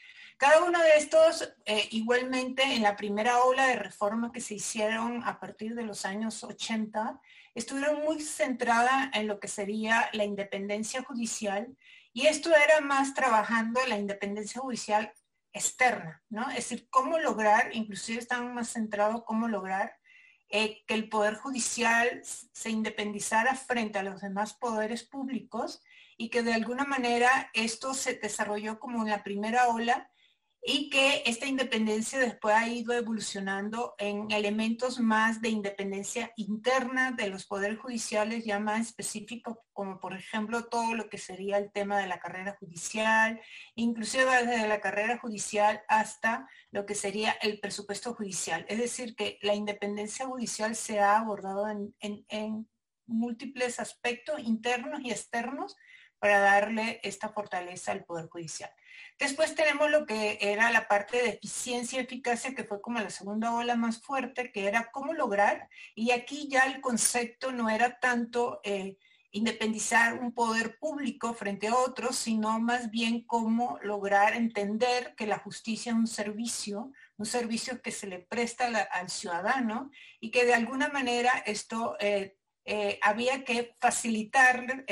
Cada 0.40 0.64
uno 0.64 0.80
de 0.80 0.96
estos, 0.96 1.52
eh, 1.66 1.86
igualmente 1.90 2.62
en 2.62 2.82
la 2.82 2.96
primera 2.96 3.42
ola 3.42 3.66
de 3.66 3.76
reforma 3.76 4.32
que 4.32 4.40
se 4.40 4.54
hicieron 4.54 5.22
a 5.24 5.38
partir 5.38 5.74
de 5.74 5.82
los 5.82 6.06
años 6.06 6.42
80, 6.42 7.20
estuvieron 7.54 8.02
muy 8.04 8.22
centradas 8.22 9.10
en 9.12 9.26
lo 9.26 9.38
que 9.38 9.48
sería 9.48 10.08
la 10.14 10.24
independencia 10.24 11.02
judicial 11.02 11.76
Y 12.12 12.26
esto 12.26 12.50
era 12.56 12.80
más 12.80 13.12
trabajando 13.12 13.80
la 13.86 13.98
independencia 13.98 14.62
judicial 14.62 15.12
externa, 15.52 16.22
¿no? 16.30 16.48
Es 16.50 16.56
decir, 16.56 16.88
cómo 16.90 17.18
lograr, 17.18 17.70
inclusive 17.72 18.18
están 18.18 18.54
más 18.54 18.72
centrados 18.72 19.22
cómo 19.24 19.46
lograr 19.46 19.99
eh, 20.50 20.82
que 20.86 20.94
el 20.94 21.08
Poder 21.08 21.34
Judicial 21.34 22.20
se 22.24 22.70
independizara 22.70 23.54
frente 23.54 23.98
a 23.98 24.02
los 24.02 24.20
demás 24.20 24.54
poderes 24.54 25.04
públicos 25.04 25.80
y 26.16 26.28
que 26.28 26.42
de 26.42 26.52
alguna 26.52 26.84
manera 26.84 27.50
esto 27.54 27.94
se 27.94 28.14
desarrolló 28.14 28.78
como 28.78 29.02
en 29.02 29.10
la 29.10 29.22
primera 29.22 29.68
ola 29.68 30.09
y 30.62 30.90
que 30.90 31.22
esta 31.24 31.46
independencia 31.46 32.18
después 32.18 32.54
ha 32.54 32.68
ido 32.68 32.92
evolucionando 32.92 33.94
en 33.98 34.30
elementos 34.30 35.00
más 35.00 35.40
de 35.40 35.48
independencia 35.48 36.32
interna 36.36 37.12
de 37.12 37.28
los 37.28 37.46
poderes 37.46 37.78
judiciales 37.78 38.44
ya 38.44 38.58
más 38.58 38.88
específicos, 38.88 39.56
como 39.72 39.98
por 40.00 40.14
ejemplo 40.14 40.66
todo 40.66 40.94
lo 40.94 41.08
que 41.08 41.16
sería 41.16 41.56
el 41.56 41.72
tema 41.72 41.98
de 41.98 42.06
la 42.06 42.20
carrera 42.20 42.56
judicial, 42.60 43.40
inclusive 43.74 44.46
desde 44.46 44.68
la 44.68 44.80
carrera 44.80 45.18
judicial 45.18 45.82
hasta 45.88 46.46
lo 46.70 46.84
que 46.84 46.94
sería 46.94 47.32
el 47.40 47.58
presupuesto 47.58 48.14
judicial. 48.14 48.66
Es 48.68 48.78
decir, 48.78 49.16
que 49.16 49.38
la 49.40 49.54
independencia 49.54 50.26
judicial 50.26 50.76
se 50.76 51.00
ha 51.00 51.16
abordado 51.18 51.68
en, 51.68 51.94
en 52.00 52.68
múltiples 53.06 53.80
aspectos 53.80 54.40
internos 54.40 55.00
y 55.02 55.10
externos 55.10 55.76
para 56.18 56.38
darle 56.38 57.00
esta 57.02 57.30
fortaleza 57.30 57.92
al 57.92 58.04
Poder 58.04 58.28
Judicial. 58.28 58.70
Después 59.18 59.54
tenemos 59.54 59.90
lo 59.90 60.06
que 60.06 60.38
era 60.40 60.70
la 60.70 60.88
parte 60.88 61.22
de 61.22 61.28
eficiencia 61.30 62.00
y 62.00 62.04
eficacia, 62.04 62.54
que 62.54 62.64
fue 62.64 62.80
como 62.80 62.98
la 63.00 63.10
segunda 63.10 63.52
ola 63.52 63.76
más 63.76 64.00
fuerte, 64.00 64.50
que 64.50 64.66
era 64.66 64.90
cómo 64.90 65.12
lograr, 65.12 65.68
y 65.94 66.10
aquí 66.12 66.48
ya 66.50 66.62
el 66.62 66.80
concepto 66.80 67.52
no 67.52 67.68
era 67.68 67.98
tanto 68.00 68.60
eh, 68.64 68.96
independizar 69.32 70.14
un 70.14 70.32
poder 70.32 70.78
público 70.78 71.34
frente 71.34 71.68
a 71.68 71.76
otros, 71.76 72.16
sino 72.16 72.58
más 72.60 72.90
bien 72.90 73.22
cómo 73.24 73.78
lograr 73.82 74.34
entender 74.34 75.14
que 75.16 75.26
la 75.26 75.38
justicia 75.38 75.92
es 75.92 75.98
un 75.98 76.06
servicio, 76.06 76.92
un 77.16 77.26
servicio 77.26 77.80
que 77.80 77.92
se 77.92 78.06
le 78.06 78.18
presta 78.18 78.66
al 78.90 79.10
ciudadano 79.10 79.90
y 80.18 80.30
que 80.30 80.44
de 80.44 80.54
alguna 80.54 80.88
manera 80.88 81.30
esto 81.46 81.96
eh, 82.00 82.36
eh, 82.64 82.98
había 83.02 83.44
que 83.44 83.76
facilitar 83.78 84.84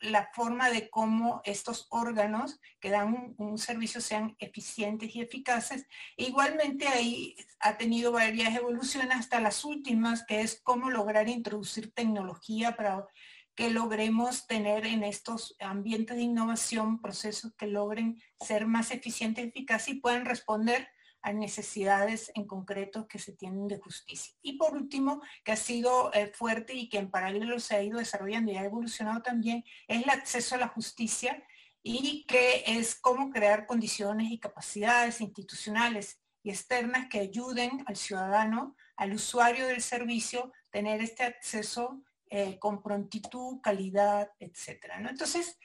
la 0.00 0.30
forma 0.32 0.70
de 0.70 0.88
cómo 0.88 1.42
estos 1.44 1.86
órganos 1.90 2.58
que 2.80 2.90
dan 2.90 3.34
un, 3.36 3.58
servicio 3.58 4.00
sean 4.00 4.34
eficientes 4.38 5.14
y 5.14 5.20
eficaces. 5.20 5.86
E 6.16 6.24
igualmente 6.24 6.88
ahí 6.88 7.36
ha 7.60 7.76
tenido 7.76 8.12
varias 8.12 8.56
evoluciones 8.56 9.16
hasta 9.16 9.40
las 9.40 9.64
últimas, 9.64 10.24
que 10.24 10.40
es 10.40 10.60
cómo 10.62 10.90
lograr 10.90 11.28
introducir 11.28 11.92
tecnología 11.92 12.76
para 12.76 13.06
que 13.54 13.70
logremos 13.70 14.46
tener 14.46 14.86
en 14.86 15.04
estos 15.04 15.56
ambientes 15.60 16.16
de 16.16 16.22
innovación 16.22 17.00
procesos 17.00 17.52
que 17.54 17.66
logren 17.66 18.18
ser 18.40 18.66
más 18.66 18.90
eficientes 18.90 19.44
y 19.44 19.48
eficaces 19.48 19.88
y 19.88 20.00
puedan 20.00 20.24
responder 20.24 20.88
a 21.22 21.32
necesidades 21.32 22.30
en 22.34 22.46
concreto 22.46 23.06
que 23.06 23.18
se 23.18 23.32
tienen 23.32 23.68
de 23.68 23.78
justicia. 23.78 24.34
Y 24.42 24.56
por 24.56 24.74
último, 24.74 25.22
que 25.44 25.52
ha 25.52 25.56
sido 25.56 26.12
eh, 26.14 26.32
fuerte 26.34 26.74
y 26.74 26.88
que 26.88 26.98
en 26.98 27.10
paralelo 27.10 27.60
se 27.60 27.76
ha 27.76 27.82
ido 27.82 27.98
desarrollando 27.98 28.52
y 28.52 28.56
ha 28.56 28.64
evolucionado 28.64 29.22
también, 29.22 29.64
es 29.86 30.02
el 30.02 30.10
acceso 30.10 30.54
a 30.54 30.58
la 30.58 30.68
justicia 30.68 31.42
y 31.82 32.24
que 32.26 32.64
es 32.66 32.94
cómo 32.94 33.30
crear 33.30 33.66
condiciones 33.66 34.30
y 34.30 34.38
capacidades 34.38 35.20
institucionales 35.20 36.20
y 36.42 36.50
externas 36.50 37.08
que 37.08 37.20
ayuden 37.20 37.82
al 37.86 37.96
ciudadano, 37.96 38.76
al 38.96 39.14
usuario 39.14 39.66
del 39.66 39.82
servicio, 39.82 40.52
tener 40.70 41.00
este 41.00 41.24
acceso 41.24 42.02
eh, 42.30 42.58
con 42.58 42.82
prontitud, 42.82 43.60
calidad, 43.60 44.30
etcétera. 44.38 45.00
¿no? 45.00 45.10
Entonces, 45.10 45.58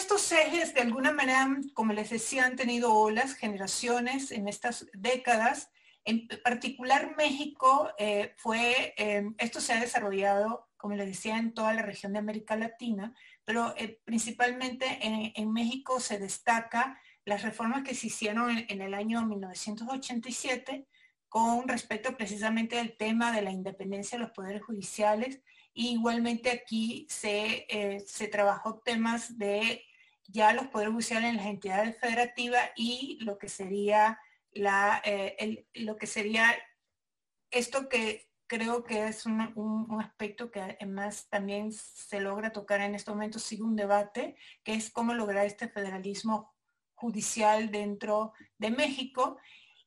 estos 0.00 0.32
ejes, 0.32 0.72
de 0.72 0.80
alguna 0.80 1.12
manera, 1.12 1.46
como 1.74 1.92
les 1.92 2.08
decía, 2.08 2.46
han 2.46 2.56
tenido 2.56 2.94
olas, 2.94 3.34
generaciones 3.34 4.32
en 4.32 4.48
estas 4.48 4.86
décadas. 4.94 5.70
En 6.04 6.26
particular 6.42 7.14
México 7.18 7.90
eh, 7.98 8.34
fue, 8.38 8.94
em, 8.96 9.34
esto 9.36 9.60
se 9.60 9.74
ha 9.74 9.80
desarrollado, 9.80 10.70
como 10.78 10.94
les 10.94 11.06
decía, 11.06 11.36
en 11.36 11.52
toda 11.52 11.74
la 11.74 11.82
región 11.82 12.14
de 12.14 12.18
América 12.18 12.56
Latina, 12.56 13.14
pero 13.44 13.74
eh, 13.76 14.00
principalmente 14.04 14.86
en, 15.02 15.52
México 15.52 16.00
se 16.00 16.18
destaca 16.18 16.98
las 17.26 17.42
reformas 17.42 17.82
que 17.82 17.94
se 17.94 18.06
hicieron 18.06 18.56
en, 18.56 18.80
el 18.80 18.94
año 18.94 19.26
1987 19.26 20.86
con 21.28 21.68
respecto 21.68 22.16
precisamente 22.16 22.78
al 22.78 22.96
tema 22.96 23.32
de 23.32 23.42
la 23.42 23.50
independencia 23.50 24.16
de 24.16 24.24
los 24.24 24.32
poderes 24.32 24.62
judiciales 24.62 25.40
igualmente 25.74 26.50
aquí 26.50 27.06
se, 27.08 27.66
eh, 27.68 28.02
se 28.06 28.26
trabajó 28.26 28.80
temas 28.80 29.38
de 29.38 29.84
ya 30.30 30.52
los 30.52 30.68
poderes 30.68 30.92
judiciales 30.92 31.30
en 31.30 31.36
las 31.36 31.46
entidades 31.46 31.98
federativas 31.98 32.70
y 32.76 33.18
lo 33.22 33.38
que 33.38 33.48
sería 33.48 34.18
la, 34.52 35.00
eh, 35.04 35.66
lo 35.74 35.96
que 35.96 36.06
sería 36.06 36.54
esto 37.50 37.88
que 37.88 38.30
creo 38.46 38.82
que 38.82 39.06
es 39.06 39.26
un, 39.26 39.52
un, 39.54 40.00
aspecto 40.00 40.50
que 40.50 40.60
además 40.60 41.28
también 41.28 41.72
se 41.72 42.20
logra 42.20 42.50
tocar 42.50 42.80
en 42.80 42.96
este 42.96 43.12
momento, 43.12 43.38
sigue 43.38 43.62
un 43.62 43.76
debate, 43.76 44.36
que 44.64 44.74
es 44.74 44.90
cómo 44.90 45.14
lograr 45.14 45.46
este 45.46 45.68
federalismo 45.68 46.52
judicial 46.94 47.70
dentro 47.70 48.32
de 48.58 48.70
México. 48.70 49.38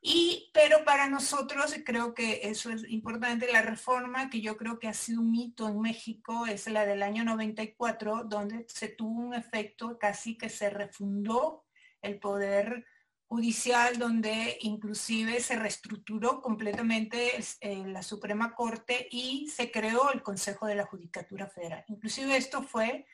Y, 0.06 0.52
pero 0.54 0.84
para 0.84 1.08
nosotros, 1.08 1.74
creo 1.86 2.14
que 2.14 2.42
eso 2.44 2.70
es 2.70 2.84
importante, 2.90 3.50
la 3.50 3.62
reforma 3.62 4.30
que 4.30 4.42
yo 4.42 4.58
creo 4.58 4.78
que 4.78 4.90
ha 4.90 4.94
sido 4.94 5.22
un 5.22 5.32
mito 5.32 5.70
en 5.70 5.80
México 5.80 6.46
es 6.46 6.68
la 6.68 6.86
del 6.86 7.02
año 7.02 7.24
94, 7.24 8.26
donde 8.26 8.66
se 8.68 8.90
tuvo 8.90 9.22
un 9.22 9.34
efecto 9.34 9.98
casi 9.98 10.38
que 10.38 10.50
se 10.50 10.70
refundó 10.70 11.64
el 12.02 12.20
poder 12.20 12.86
judicial, 13.28 13.98
donde 13.98 14.58
inclusive 14.60 15.40
se 15.40 15.56
reestructuró 15.56 16.42
completamente 16.42 17.32
eh, 17.62 17.84
la 17.88 18.04
Suprema 18.04 18.56
Corte 18.56 19.08
y 19.10 19.48
se 19.48 19.72
creó 19.72 20.12
el 20.12 20.22
Consejo 20.22 20.68
de 20.68 20.76
la 20.76 20.86
Judicatura 20.86 21.48
Federal. 21.48 21.86
Inclusive 21.88 22.36
esto 22.36 22.62
fue 22.62 23.06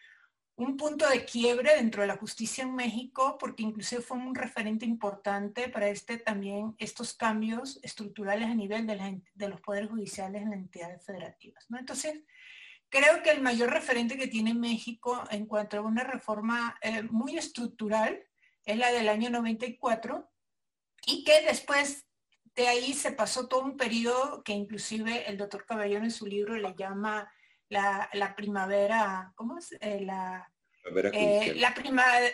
un 0.60 0.76
punto 0.76 1.08
de 1.08 1.24
quiebre 1.24 1.74
dentro 1.76 2.02
de 2.02 2.10
la 2.10 2.18
justicia 2.18 2.66
en 2.66 2.76
México, 2.76 3.38
porque 3.40 3.64
inclusive 3.64 4.02
fue 4.02 4.18
un 4.18 4.36
referente 4.36 4.86
importante 4.86 5.70
para 5.70 5.88
este 5.88 6.18
también 6.18 6.76
estos 6.80 7.14
cambios 7.14 7.80
estructurales 7.82 8.50
a 8.50 8.56
nivel 8.56 8.86
de, 8.86 9.48
los 9.48 9.62
poderes 9.62 9.90
judiciales 9.90 10.42
en 10.42 10.50
las 10.50 10.60
entidades 10.60 11.06
federativas. 11.06 11.66
¿no? 11.70 11.80
Entonces, 11.80 12.24
creo 12.90 13.24
que 13.24 13.32
el 13.32 13.42
mayor 13.42 13.70
referente 13.72 14.18
que 14.18 14.28
tiene 14.28 14.54
México 14.54 15.24
en 15.32 15.46
cuanto 15.46 15.78
a 15.78 15.82
una 15.82 16.04
reforma 16.04 16.78
eh, 16.82 17.04
muy 17.04 17.38
estructural 17.38 18.22
es 18.66 18.78
la 18.78 18.92
del 18.92 19.08
año 19.08 19.30
94 19.30 20.30
y 21.08 21.24
que 21.24 21.42
después 21.44 22.06
de 22.56 22.68
ahí 22.68 22.92
se 22.92 23.14
pasó 23.14 23.48
todo 23.48 23.62
un 23.62 23.78
periodo 23.78 24.44
que 24.44 24.52
inclusive 24.52 25.30
el 25.30 25.38
doctor 25.38 25.66
Caballero 25.66 26.04
en 26.04 26.12
su 26.12 26.26
libro 26.26 26.58
le 26.58 26.76
llama 26.76 27.32
la, 27.70 28.34
primavera, 28.36 29.32
¿cómo 29.36 29.58
es? 29.58 29.76
Eh, 29.80 30.02
la, 30.02 30.52
eh, 31.14 31.54
la, 31.56 31.74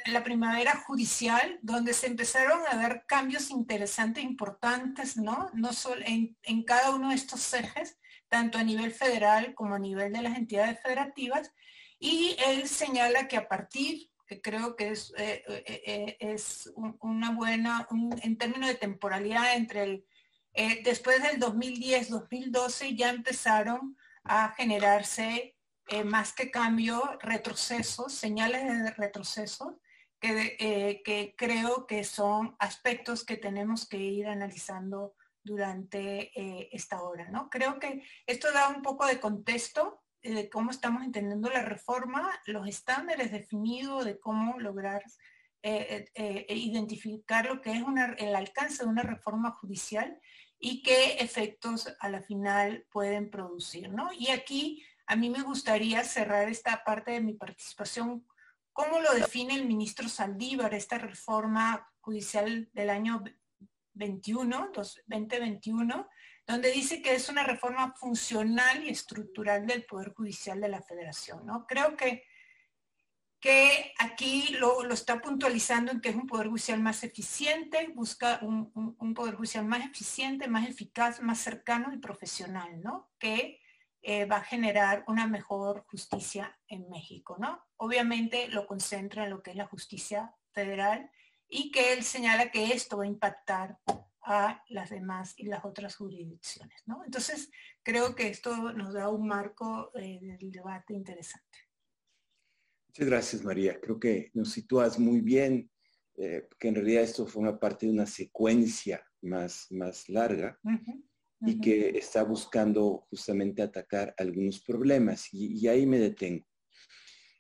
la, 0.06 0.24
primavera 0.24 0.76
judicial, 0.78 1.60
donde 1.62 1.94
se 1.94 2.08
empezaron 2.08 2.62
a 2.70 2.76
dar 2.78 3.06
cambios 3.06 3.50
interesantes, 3.50 4.24
importantes, 4.24 5.18
¿no? 5.18 5.50
No 5.54 5.74
solo 5.74 6.02
en, 6.06 6.38
en, 6.44 6.64
cada 6.64 6.96
uno 6.96 7.10
de 7.10 7.16
estos 7.16 7.54
ejes, 7.54 7.98
tanto 8.30 8.58
a 8.58 8.64
nivel 8.64 8.92
federal 8.92 9.54
como 9.54 9.76
a 9.76 9.80
nivel 9.80 10.14
de 10.14 10.22
las 10.22 10.38
entidades 10.38 10.80
federativas. 10.82 11.52
Y 12.00 12.36
él 12.48 12.68
señala 12.68 13.28
que 13.28 13.38
a 13.38 13.48
partir, 13.48 14.10
que 14.28 14.42
creo 14.42 14.76
que 14.76 14.90
es, 14.90 15.14
eh, 15.18 16.18
es 16.20 16.72
una 16.76 17.32
buena, 17.32 17.88
en 18.22 18.38
términos 18.38 18.70
de 18.70 18.76
temporalidad 18.76 19.56
entre 19.56 19.84
el, 19.84 20.06
después 20.84 21.22
del 21.22 21.40
2010-2012 21.40 22.96
ya 22.96 23.10
empezaron 23.10 23.98
a 24.26 24.50
generarse 24.50 25.56
eh, 25.88 26.04
más 26.04 26.34
que 26.34 26.50
cambio, 26.50 27.18
retrocesos, 27.22 28.14
señales 28.14 28.64
de 28.64 28.92
retroceso, 28.92 29.80
que, 30.20 30.58
eh, 30.60 31.04
que, 31.04 31.36
creo 31.38 31.86
que 31.86 32.04
son 32.04 32.56
aspectos 32.60 33.24
que 33.24 33.38
tenemos 33.38 33.88
que 33.88 33.98
ir 33.98 34.28
analizando 34.28 35.16
durante 35.44 36.32
eh, 36.40 36.70
esta 36.72 37.04
hora. 37.04 37.30
¿no? 37.30 37.50
Creo 37.52 37.80
que 37.80 38.04
esto 38.26 38.52
da 38.52 38.70
un 38.70 38.82
poco 38.82 39.06
de 39.06 39.20
contexto 39.20 40.02
de 40.24 40.50
cómo 40.50 40.72
estamos 40.72 41.04
entendiendo 41.04 41.52
la 41.52 41.62
reforma, 41.62 42.32
los 42.48 42.68
estándares 42.68 43.32
definidos 43.32 44.06
de 44.06 44.20
cómo 44.20 44.60
lograr 44.60 45.04
identificar 46.48 47.48
lo 47.48 47.60
que 47.60 47.72
es 47.72 47.84
el 48.18 48.36
alcance 48.36 48.84
de 48.84 48.90
una 48.90 49.02
reforma 49.02 49.50
judicial 49.52 50.20
y 50.68 50.82
qué 50.82 51.18
efectos 51.20 51.96
a 52.00 52.10
la 52.10 52.24
final 52.24 52.88
pueden 52.90 53.30
producir, 53.30 53.88
¿no? 53.88 54.12
Y 54.12 54.30
aquí 54.30 54.84
a 55.06 55.16
mí 55.16 55.30
me 55.30 55.44
gustaría 55.44 56.04
cerrar 56.04 56.50
esta 56.50 56.84
parte 56.84 57.12
de 57.12 57.22
mi 57.22 57.34
participación. 57.34 58.26
¿Cómo 58.74 59.00
lo 59.00 59.14
define 59.14 59.54
el 59.54 59.68
ministro 59.68 60.10
Saldívar, 60.10 60.74
esta 60.74 60.98
reforma 60.98 61.88
judicial 62.02 62.68
del 62.74 62.90
año 62.90 63.24
21, 63.94 64.72
2021, 64.74 66.10
donde 66.48 66.72
dice 66.72 67.00
que 67.00 67.14
es 67.14 67.30
una 67.30 67.44
reforma 67.44 67.94
funcional 67.96 68.84
y 68.84 68.90
estructural 68.90 69.68
del 69.68 69.86
Poder 69.86 70.16
Judicial 70.16 70.60
de 70.60 70.70
la 70.70 70.82
Federación, 70.82 71.46
¿no? 71.46 71.68
Creo 71.68 71.96
que 71.96 72.24
que 73.46 73.94
aquí 74.00 74.56
lo, 74.58 74.92
está 74.92 75.22
puntualizando 75.22 75.92
en 75.92 76.02
que 76.02 76.10
es 76.10 76.16
un 76.16 76.26
poder 76.26 76.48
judicial 76.48 76.82
más 76.82 77.04
eficiente, 77.04 77.92
busca 77.94 78.40
un, 78.42 78.72
un, 78.74 79.14
poder 79.14 79.36
judicial 79.36 79.66
más 79.66 79.86
eficiente, 79.86 80.48
más 80.48 80.68
eficaz, 80.68 81.22
más 81.22 81.42
cercano 81.42 81.94
y 81.94 82.00
profesional, 82.00 82.82
¿no? 82.82 83.12
Que 83.20 83.60
eh, 84.02 84.26
va 84.26 84.38
a 84.38 84.44
generar 84.44 85.04
una 85.06 85.28
mejor 85.28 85.86
justicia 85.92 86.58
en 86.68 86.90
México, 86.90 87.36
¿no? 87.38 87.64
Obviamente 87.78 88.48
lo 88.48 88.66
concentra 88.66 89.26
en 89.26 89.30
lo 89.30 89.44
que 89.44 89.52
es 89.52 89.58
la 89.58 89.68
justicia 89.68 90.34
federal 90.52 91.12
y 91.48 91.70
que 91.70 91.94
él 91.94 92.04
señala 92.04 92.50
que 92.50 92.74
esto 92.74 92.98
va 92.98 93.04
a 93.04 93.08
impactar 93.08 93.78
a 94.24 94.64
las 94.70 94.90
demás 94.90 95.36
y 95.38 95.46
las 95.46 95.64
otras 95.64 95.98
jurisdicciones, 95.98 96.82
¿no? 96.88 97.06
Entonces, 97.06 97.52
creo 97.84 98.16
que 98.16 98.28
esto 98.28 98.74
nos 98.74 98.96
da 98.96 99.10
un 99.10 99.28
marco 99.28 99.92
eh, 99.94 100.18
del 100.40 100.52
debate 100.52 100.96
interesante. 100.96 101.65
Muchas 102.98 103.10
gracias, 103.10 103.44
María. 103.44 103.78
Creo 103.82 104.00
que 104.00 104.32
nos 104.36 104.54
sitúas 104.54 104.98
muy 104.98 105.20
bien, 105.20 105.70
eh, 106.16 106.48
que 106.58 106.70
en 106.70 106.76
realidad 106.76 107.04
esto 107.04 107.28
forma 107.28 107.60
parte 107.60 107.86
de 107.86 107.92
una 107.92 108.06
secuencia 108.06 109.06
más, 109.22 109.68
más 109.70 110.08
larga 110.08 110.58
y 111.42 111.60
que 111.60 111.90
está 111.90 112.24
buscando 112.24 113.06
justamente 113.10 113.62
atacar 113.62 114.16
algunos 114.18 114.64
problemas. 114.64 115.28
Y, 115.34 115.68
ahí 115.68 115.86
me 115.86 116.00
detengo. 116.00 116.48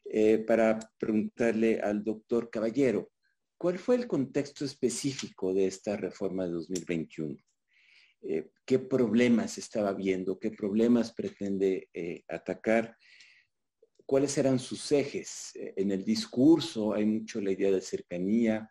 Eh, 0.03 0.39
para 0.39 0.77
preguntarle 0.99 1.79
al 1.79 2.03
doctor 2.03 2.49
Caballero, 2.49 3.13
¿cuál 3.57 3.79
fue 3.79 3.95
el 3.95 4.07
contexto 4.07 4.65
específico 4.65 5.53
de 5.53 5.67
esta 5.67 5.95
reforma 5.95 6.43
de 6.43 6.51
2021? 6.51 7.37
Eh, 8.23 8.51
¿Qué 8.65 8.79
problemas 8.79 9.57
estaba 9.57 9.93
viendo? 9.93 10.37
¿Qué 10.37 10.51
problemas 10.51 11.13
pretende 11.13 11.87
atacar? 12.27 12.97
¿Cuáles 14.05 14.37
eran 14.37 14.59
sus 14.59 14.91
ejes? 14.91 15.51
en 15.55 15.91
el 15.91 16.03
discurso 16.03 16.93
hay 16.93 17.05
mucho 17.05 17.41
la 17.41 17.51
idea 17.51 17.71
de 17.71 17.81
cercanía, 17.81 18.69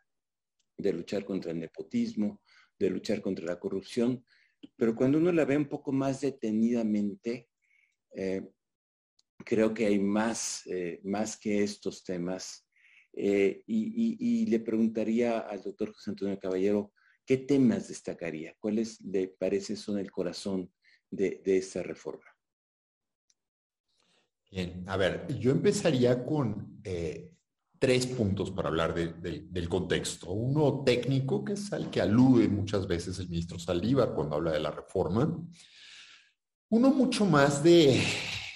de 0.76 0.92
luchar 0.92 1.24
contra 1.24 1.52
el 1.52 1.60
nepotismo, 1.60 2.40
de 2.78 2.90
luchar 2.90 3.20
contra 3.20 3.44
la 3.44 3.58
corrupción, 3.58 4.24
pero 4.76 4.94
cuando 4.94 5.18
uno 5.18 5.32
la 5.32 5.44
ve 5.44 5.56
un 5.56 5.68
poco 5.68 5.92
más 5.92 6.20
detenidamente, 6.20 7.48
eh, 8.14 8.42
creo 9.44 9.74
que 9.74 9.86
hay 9.86 9.98
más, 9.98 10.66
eh, 10.66 11.00
más 11.04 11.36
que 11.38 11.62
estos 11.62 12.04
temas. 12.04 12.66
Eh, 13.12 13.62
y, 13.66 14.46
le 14.46 14.60
preguntaría 14.60 15.38
al 15.38 15.62
doctor 15.62 15.92
José 15.92 16.10
Antonio 16.10 16.38
Caballero, 16.38 16.92
¿qué 17.24 17.38
temas 17.38 17.88
destacaría? 17.88 18.54
¿Cuáles 18.58 19.00
le 19.00 19.28
parece 19.28 19.76
son 19.76 19.98
el 19.98 20.10
corazón 20.10 20.72
de 21.10 21.40
esta 21.44 21.82
reforma? 21.82 22.33
Bien, 24.54 24.84
a 24.86 24.96
ver, 24.96 25.26
yo 25.40 25.50
empezaría 25.50 26.24
con 26.24 26.80
tres 27.76 28.06
puntos 28.06 28.52
para 28.52 28.68
hablar 28.68 28.94
del 28.94 29.68
contexto. 29.68 30.30
Uno 30.30 30.84
técnico, 30.84 31.44
que 31.44 31.54
es 31.54 31.72
al 31.72 31.90
que 31.90 32.00
alude 32.00 32.46
muchas 32.46 32.86
veces 32.86 33.18
el 33.18 33.28
ministro 33.28 33.58
Saldívar 33.58 34.14
cuando 34.14 34.36
habla 34.36 34.52
de 34.52 34.60
la 34.60 34.70
reforma. 34.70 35.44
Uno 36.68 36.90
mucho 36.90 37.26
más 37.26 37.64
de 37.64 38.00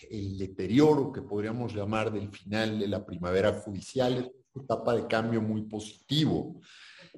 el 0.09 0.39
deterioro 0.39 1.11
que 1.11 1.23
podríamos 1.23 1.75
llamar 1.75 2.13
del 2.13 2.29
final 2.31 2.79
de 2.79 2.87
la 2.87 3.05
primavera 3.05 3.53
judicial, 3.55 4.19
es 4.19 4.31
una 4.55 4.65
etapa 4.67 4.95
de 4.95 5.09
cambio 5.09 5.43
muy 5.43 5.63
positivo 5.63 6.61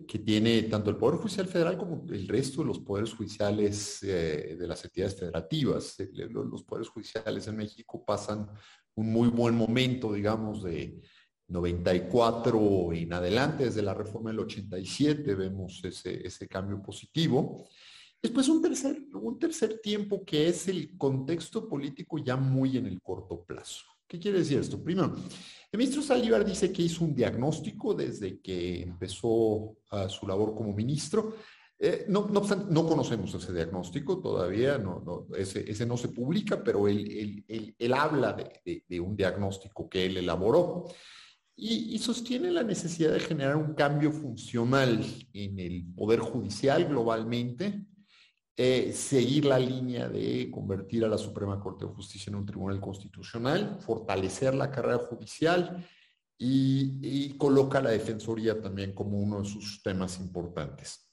que 0.06 0.18
tiene 0.18 0.62
tanto 0.64 0.90
el 0.90 0.96
Poder 0.96 1.18
Judicial 1.18 1.46
Federal 1.46 1.76
como 1.76 2.04
el 2.10 2.28
resto 2.28 2.62
de 2.62 2.68
los 2.68 2.78
poderes 2.80 3.12
judiciales 3.12 4.02
eh, 4.02 4.56
de 4.58 4.66
las 4.66 4.84
entidades 4.84 5.18
federativas. 5.18 5.96
Los 6.30 6.64
poderes 6.64 6.88
judiciales 6.88 7.46
en 7.46 7.56
México 7.56 8.04
pasan 8.04 8.48
un 8.94 9.12
muy 9.12 9.28
buen 9.28 9.54
momento, 9.54 10.12
digamos, 10.12 10.62
de, 10.62 11.00
94 11.50 12.92
en 12.92 13.12
adelante, 13.12 13.64
desde 13.64 13.82
la 13.82 13.94
reforma 13.94 14.30
del 14.30 14.40
87, 14.40 15.34
vemos 15.34 15.80
ese, 15.84 16.26
ese 16.26 16.46
cambio 16.46 16.80
positivo. 16.80 17.68
Después 18.22 18.48
un 18.48 18.62
tercer, 18.62 19.02
un 19.14 19.38
tercer 19.38 19.80
tiempo 19.80 20.24
que 20.24 20.48
es 20.48 20.68
el 20.68 20.96
contexto 20.96 21.68
político 21.68 22.18
ya 22.18 22.36
muy 22.36 22.76
en 22.76 22.86
el 22.86 23.00
corto 23.02 23.44
plazo. 23.44 23.84
¿Qué 24.10 24.18
quiere 24.18 24.38
decir 24.38 24.58
esto? 24.58 24.82
Primero, 24.82 25.14
el 25.70 25.78
ministro 25.78 26.02
Saldívar 26.02 26.44
dice 26.44 26.72
que 26.72 26.82
hizo 26.82 27.04
un 27.04 27.14
diagnóstico 27.14 27.94
desde 27.94 28.40
que 28.40 28.82
empezó 28.82 29.76
ah, 29.92 30.08
su 30.08 30.26
labor 30.26 30.52
como 30.52 30.74
ministro. 30.74 31.36
Eh, 31.78 32.06
no, 32.08 32.26
no, 32.26 32.40
no, 32.40 32.86
conocemos 32.88 33.32
ese 33.32 33.52
diagnóstico 33.52 34.20
todavía, 34.20 34.78
no, 34.78 35.00
no, 35.00 35.36
ese, 35.36 35.70
ese, 35.70 35.86
no 35.86 35.96
se 35.96 36.08
publica, 36.08 36.62
pero 36.64 36.88
él, 36.88 37.44
él, 37.46 37.74
él, 37.78 37.92
habla 37.94 38.32
de, 38.32 38.84
de, 38.88 39.00
un 39.00 39.14
diagnóstico 39.14 39.88
que 39.88 40.06
él 40.06 40.16
elaboró 40.16 40.86
y, 41.54 41.96
sostiene 41.98 42.50
la 42.50 42.64
necesidad 42.64 43.12
de 43.12 43.20
generar 43.20 43.56
un 43.56 43.74
cambio 43.74 44.10
funcional 44.10 45.04
en 45.32 45.58
el 45.60 45.84
Poder 45.94 46.18
Judicial 46.18 46.86
globalmente, 46.86 47.86
eh, 48.62 48.92
seguir 48.92 49.46
la 49.46 49.58
línea 49.58 50.06
de 50.06 50.50
convertir 50.50 51.02
a 51.02 51.08
la 51.08 51.16
Suprema 51.16 51.58
Corte 51.58 51.86
de 51.86 51.92
Justicia 51.92 52.28
en 52.28 52.36
un 52.36 52.44
tribunal 52.44 52.78
constitucional, 52.78 53.78
fortalecer 53.80 54.54
la 54.54 54.70
carrera 54.70 54.98
judicial 54.98 55.82
y, 56.36 57.38
coloca 57.38 57.80
la 57.80 57.88
Defensoría 57.88 58.60
también 58.60 58.92
como 58.92 59.18
uno 59.18 59.40
de 59.40 59.48
sus 59.48 59.82
temas 59.82 60.20
importantes. 60.20 61.10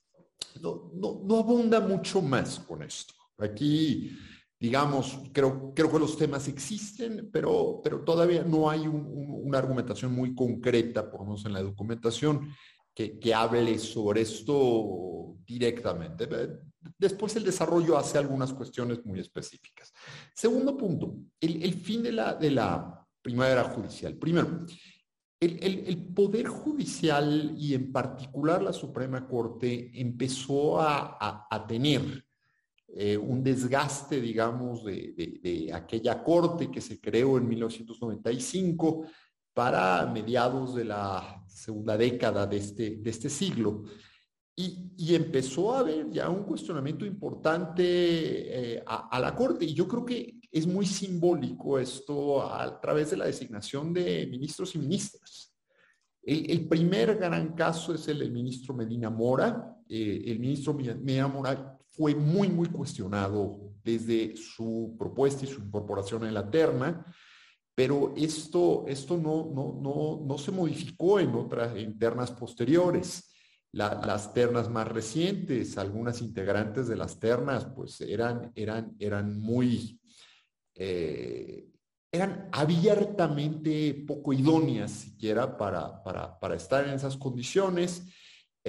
No, 0.61 0.91
no, 0.93 1.37
abunda 1.37 1.79
mucho 1.79 2.21
más 2.21 2.59
con 2.59 2.83
esto. 2.83 3.13
Aquí 3.37 4.11
digamos, 4.59 5.17
creo, 5.31 5.71
creo 5.73 5.89
que 5.89 5.99
los 5.99 6.17
temas 6.17 6.49
existen, 6.49 7.29
pero, 7.31 7.79
pero 7.81 8.01
todavía 8.01 8.43
no 8.43 8.69
hay 8.69 8.87
una 8.87 9.59
argumentación 9.59 10.11
muy 10.11 10.35
concreta, 10.35 11.09
por 11.09 11.21
lo 11.21 11.27
menos 11.27 11.45
en 11.45 11.53
la 11.53 11.63
documentación, 11.63 12.49
que, 12.93 13.33
hable 13.33 13.77
sobre 13.77 14.21
esto 14.21 15.37
directamente. 15.45 16.27
Después 16.97 17.35
el 17.35 17.43
desarrollo 17.43 17.97
hace 17.97 18.17
algunas 18.17 18.53
cuestiones 18.53 19.05
muy 19.05 19.19
específicas. 19.19 19.93
Segundo 20.33 20.75
punto, 20.75 21.15
el, 21.39 21.73
fin 21.75 22.01
de 22.01 22.11
la, 22.11 23.05
primavera 23.21 23.65
judicial. 23.65 24.15
Primero, 24.15 24.65
el, 25.39 26.07
Poder 26.15 26.47
Judicial 26.47 27.53
y 27.55 27.75
en 27.75 27.91
particular 27.91 28.63
la 28.63 28.73
Suprema 28.73 29.27
Corte 29.27 29.91
empezó 29.93 30.81
a, 30.81 31.65
tener 31.67 32.25
eh, 32.87 33.17
un 33.17 33.43
desgaste, 33.43 34.19
digamos, 34.19 34.83
de, 34.83 35.69
aquella 35.73 36.23
corte 36.23 36.71
que 36.71 36.81
se 36.81 36.99
creó 36.99 37.37
en 37.37 37.47
1995 37.47 39.05
para 39.53 40.05
mediados 40.07 40.73
de 40.73 40.85
la 40.85 41.43
segunda 41.47 41.95
década 41.97 42.47
de 42.47 42.57
este, 42.57 42.95
de 42.97 43.09
este 43.09 43.29
siglo. 43.29 43.83
Y, 44.59 45.13
empezó 45.13 45.73
a 45.73 45.79
haber 45.79 46.09
ya 46.09 46.29
un 46.31 46.43
cuestionamiento 46.43 47.05
importante 47.05 47.83
eh, 48.75 48.83
a, 48.87 49.19
la 49.19 49.35
Corte. 49.35 49.65
Y 49.65 49.75
yo 49.75 49.87
creo 49.87 50.03
que 50.03 50.39
es 50.51 50.65
muy 50.65 50.87
simbólico 50.87 51.77
esto 51.77 52.41
a, 52.41 52.81
través 52.81 53.11
de 53.11 53.17
la 53.17 53.25
designación 53.25 53.93
de 53.93 54.25
ministros 54.25 54.73
y 54.73 54.79
ministras. 54.79 55.53
El, 56.23 56.67
primer 56.67 57.17
gran 57.17 57.53
caso 57.53 57.93
es 57.93 58.07
el 58.07 58.19
del 58.19 58.31
ministro 58.31 58.73
Medina 58.73 59.11
Mora. 59.11 59.77
Eh, 59.87 60.23
el 60.25 60.39
ministro 60.39 60.73
Medina 60.73 61.27
Mora 61.27 61.77
fue 61.91 62.15
muy, 62.15 62.49
muy 62.49 62.69
cuestionado 62.69 63.75
desde 63.83 64.35
su 64.35 64.95
propuesta 64.97 65.45
y 65.45 65.47
su 65.47 65.61
incorporación 65.61 66.25
en 66.25 66.33
la 66.33 66.49
terna, 66.49 67.05
pero 67.75 68.13
esto, 68.17 68.85
esto 68.87 69.17
no, 69.17 69.51
no, 69.53 69.79
no, 69.79 70.25
no 70.25 70.37
se 70.39 70.51
modificó 70.51 71.19
en 71.19 71.35
otras 71.35 71.77
internas 71.77 72.31
posteriores. 72.31 73.26
Las 73.71 74.33
ternas 74.33 74.69
más 74.69 74.87
recientes, 74.87 75.77
algunas 75.77 76.21
integrantes 76.21 76.87
de 76.87 76.95
las 76.95 77.19
ternas, 77.19 77.65
pues 77.65 78.01
eran, 78.01 78.51
eran, 78.55 78.95
eran 78.99 79.39
muy, 79.39 79.99
eh, 80.73 81.67
eran 82.11 82.49
abiertamente 82.51 84.05
poco 84.07 84.33
idóneas 84.33 84.91
siquiera 84.91 85.57
para, 85.57 86.01
para, 86.03 86.39
para 86.39 86.55
estar 86.55 86.87
en 86.87 86.93
esas 86.93 87.17
condiciones. 87.17 88.03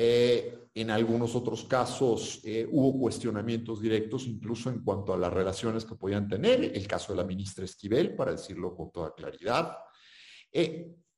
Eh, 0.00 0.56
en 0.74 0.90
algunos 0.90 1.34
otros 1.34 1.64
casos 1.64 2.40
eh, 2.44 2.68
hubo 2.70 3.00
cuestionamientos 3.00 3.80
directos 3.80 4.28
incluso 4.28 4.70
en 4.70 4.84
cuanto 4.84 5.12
a 5.12 5.16
las 5.16 5.32
relaciones 5.32 5.84
que 5.84 5.96
podían 5.96 6.28
tener, 6.28 6.62
el 6.62 6.86
caso 6.86 7.12
de 7.12 7.16
la 7.16 7.24
ministra 7.24 7.64
Esquivel, 7.64 8.14
para 8.14 8.32
decirlo 8.32 8.76
con 8.76 8.92
toda 8.92 9.12
claridad. 9.12 9.76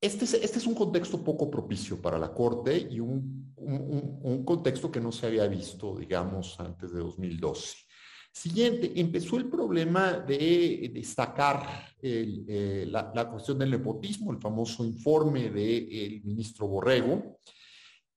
Este, 0.00 0.24
es, 0.24 0.34
este 0.34 0.58
es 0.58 0.66
un 0.66 0.74
contexto 0.74 1.22
poco 1.22 1.50
propicio 1.50 2.00
para 2.00 2.18
la 2.18 2.32
Corte 2.32 2.88
y 2.90 3.00
un, 3.00 3.40
contexto 4.44 4.90
que 4.90 5.00
no 5.00 5.12
se 5.12 5.26
había 5.26 5.46
visto, 5.46 5.96
digamos, 5.96 6.58
antes 6.58 6.92
de 6.92 7.00
2012. 7.00 7.76
Siguiente, 8.32 8.92
empezó 8.96 9.36
el 9.36 9.50
problema 9.50 10.12
de 10.12 10.90
destacar 10.94 11.94
la, 12.00 13.12
la, 13.14 13.30
cuestión 13.30 13.58
del 13.58 13.70
nepotismo, 13.70 14.32
el 14.32 14.38
famoso 14.38 14.84
informe 14.84 15.50
del 15.50 16.22
ministro 16.24 16.66
Borrego, 16.66 17.38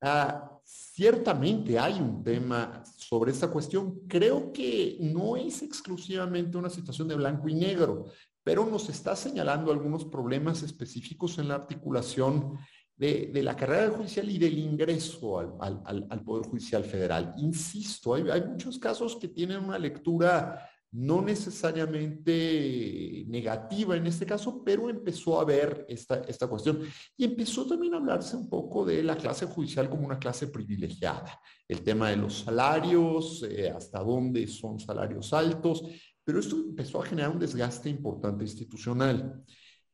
Ah, 0.05 0.59
ciertamente 0.65 1.79
hay 1.79 1.93
un 1.93 2.21
tema 2.25 2.83
sobre 2.97 3.31
esta 3.31 3.49
cuestión. 3.49 4.01
Creo 4.05 4.51
que 4.51 4.97
no 4.99 5.37
es 5.37 5.61
exclusivamente 5.61 6.57
una 6.57 6.69
situación 6.69 7.07
de 7.07 7.15
blanco 7.15 7.47
y 7.47 7.55
negro, 7.55 8.07
pero 8.43 8.65
nos 8.65 8.89
está 8.89 9.15
señalando 9.15 9.71
algunos 9.71 10.05
problemas 10.05 10.63
específicos 10.63 11.37
en 11.37 11.47
la 11.47 11.55
articulación 11.55 12.57
de, 12.97 13.43
la 13.43 13.55
carrera 13.55 13.89
judicial 13.89 14.29
y 14.29 14.37
del 14.37 14.57
ingreso 14.57 15.57
al, 15.59 16.23
Poder 16.23 16.47
Judicial 16.47 16.83
Federal. 16.83 17.33
Insisto, 17.37 18.13
hay, 18.13 18.41
muchos 18.41 18.77
casos 18.77 19.17
que 19.17 19.27
tienen 19.27 19.63
una 19.63 19.79
lectura 19.79 20.69
no 20.95 21.23
necesariamente 21.23 23.25
negativa 23.27 23.97
en 23.97 24.05
este 24.05 24.27
caso, 24.27 24.61
pero 24.63 24.91
empezó 24.91 25.39
a 25.39 25.43
ver 25.43 25.87
esta, 25.89 26.21
esta 26.27 26.45
cuestión. 26.45 26.81
Y 27.17 27.25
empezó 27.25 27.65
también 27.65 27.95
a 27.95 27.97
hablarse 27.97 28.37
un 28.37 28.47
poco 28.47 28.85
de 28.85 29.01
la 29.01 29.15
clase 29.15 29.47
judicial 29.47 29.89
como 29.89 30.05
una 30.05 30.19
clase 30.19 30.45
privilegiada. 30.47 31.41
El 31.67 31.81
tema 31.81 32.11
de 32.11 32.17
los 32.17 32.41
salarios, 32.41 33.43
eh, 33.49 33.71
hasta 33.71 34.03
dónde 34.03 34.45
son 34.45 34.79
salarios 34.79 35.33
altos, 35.33 35.83
pero 36.23 36.39
esto 36.39 36.55
empezó 36.55 37.01
a 37.01 37.05
generar 37.05 37.31
un 37.31 37.39
desgaste 37.39 37.89
importante 37.89 38.43
institucional. 38.43 39.43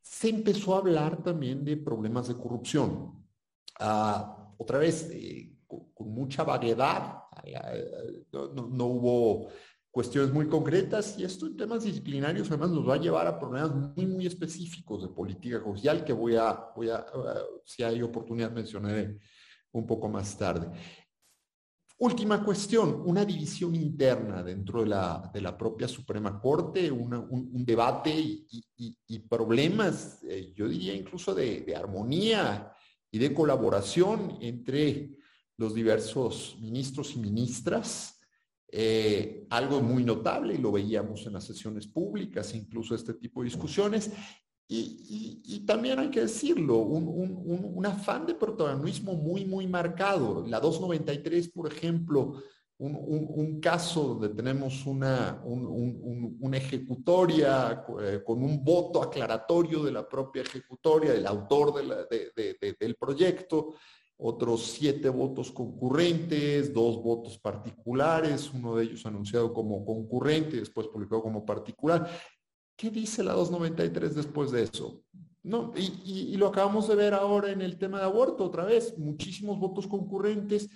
Se 0.01 0.29
empezó 0.29 0.75
a 0.75 0.79
hablar 0.79 1.23
también 1.23 1.63
de 1.63 1.77
problemas 1.77 2.27
de 2.27 2.35
corrupción. 2.35 3.25
Ah, 3.79 4.53
otra 4.57 4.77
vez, 4.77 5.09
eh, 5.11 5.53
con, 5.67 6.11
mucha 6.11 6.43
vaguedad, 6.43 7.23
eh, 7.43 8.25
no, 8.31 8.85
hubo 8.85 9.47
cuestiones 9.91 10.31
muy 10.31 10.47
concretas 10.47 11.17
y 11.17 11.23
esto 11.23 11.47
en 11.47 11.57
temas 11.57 11.83
disciplinarios 11.83 12.49
además 12.49 12.69
nos 12.69 12.87
va 12.87 12.95
a 12.95 12.99
llevar 12.99 13.27
a 13.27 13.39
problemas 13.39 13.73
muy, 13.95 14.05
muy 14.05 14.25
específicos 14.27 15.01
de 15.01 15.09
política 15.09 15.59
judicial 15.59 16.03
que 16.05 16.13
voy 16.13 16.35
a, 16.35 16.71
voy 16.75 16.89
a, 16.89 17.05
si 17.65 17.83
hay 17.83 18.01
oportunidad 18.01 18.51
mencionaré 18.51 19.17
un 19.71 19.87
poco 19.87 20.07
más 20.07 20.37
tarde. 20.37 20.69
Última 22.01 22.41
cuestión, 22.41 23.03
una 23.05 23.25
división 23.25 23.75
interna 23.75 24.41
dentro 24.41 24.79
de 24.79 24.87
la, 24.87 25.29
de 25.33 25.41
la 25.41 25.57
propia 25.57 25.85
Suprema 25.85 26.39
Corte, 26.39 26.89
un, 26.89 27.65
debate 27.65 28.09
y, 28.15 29.19
problemas, 29.27 30.23
eh, 30.23 30.53
yo 30.55 30.69
diría 30.69 30.93
incluso 30.93 31.35
de, 31.35 31.75
armonía 31.75 32.71
y 33.11 33.19
de 33.19 33.33
colaboración 33.33 34.37
entre 34.39 35.09
los 35.57 35.73
diversos 35.73 36.57
ministros 36.61 37.17
y 37.17 37.19
ministras. 37.19 38.17
Eh, 38.71 39.45
algo 39.49 39.81
muy 39.81 40.05
notable, 40.05 40.53
y 40.53 40.59
lo 40.59 40.71
veíamos 40.71 41.25
en 41.25 41.33
las 41.33 41.43
sesiones 41.43 41.85
públicas, 41.85 42.55
incluso 42.55 42.95
este 42.95 43.15
tipo 43.15 43.41
de 43.41 43.49
discusiones, 43.49 44.11
y, 44.71 45.63
también 45.65 45.97
hay 45.97 46.11
que 46.11 46.21
decirlo, 46.21 46.77
un, 46.77 47.85
afán 47.85 48.27
de 48.27 48.35
protagonismo 48.35 49.13
muy, 49.15 49.43
muy 49.43 49.65
marcado. 49.65 50.45
La 50.47 50.59
293, 50.59 51.49
por 51.49 51.71
ejemplo, 51.71 52.35
un, 52.77 53.59
caso 53.59 54.09
donde 54.09 54.29
tenemos 54.29 54.85
una, 54.85 55.41
una 55.43 56.57
ejecutoria 56.57 57.83
eh, 57.99 58.21
con 58.23 58.43
un 58.43 58.63
voto 58.63 59.01
aclaratorio 59.01 59.83
de 59.83 59.91
la 59.91 60.07
propia 60.07 60.43
ejecutoria, 60.43 61.13
del 61.13 61.25
autor 61.25 61.73
del 61.73 62.95
proyecto, 62.95 63.73
otros 64.17 64.67
siete 64.67 65.09
votos 65.09 65.51
concurrentes, 65.51 66.73
dos 66.73 67.01
votos 67.01 67.39
particulares, 67.39 68.51
uno 68.53 68.75
de 68.75 68.83
ellos 68.83 69.05
anunciado 69.05 69.51
como 69.51 69.83
concurrente, 69.83 70.57
después 70.57 70.87
publicado 70.87 71.23
como 71.23 71.43
particular. 71.43 72.07
¿Qué 72.79 72.89
dice 72.89 73.25
la 73.25 73.33
293 73.33 74.15
después 74.15 74.51
de 74.51 74.63
eso? 74.63 75.03
No, 75.43 75.73
y, 75.75 76.37
lo 76.37 76.47
acabamos 76.47 76.87
de 76.87 76.95
ver 76.95 77.13
ahora 77.13 77.51
en 77.51 77.61
el 77.61 77.77
tema 77.77 77.99
de 77.99 78.05
aborto, 78.05 78.45
otra 78.45 78.63
vez, 78.63 78.97
muchísimos 78.97 79.59
votos 79.59 79.85
concurrentes 79.85 80.69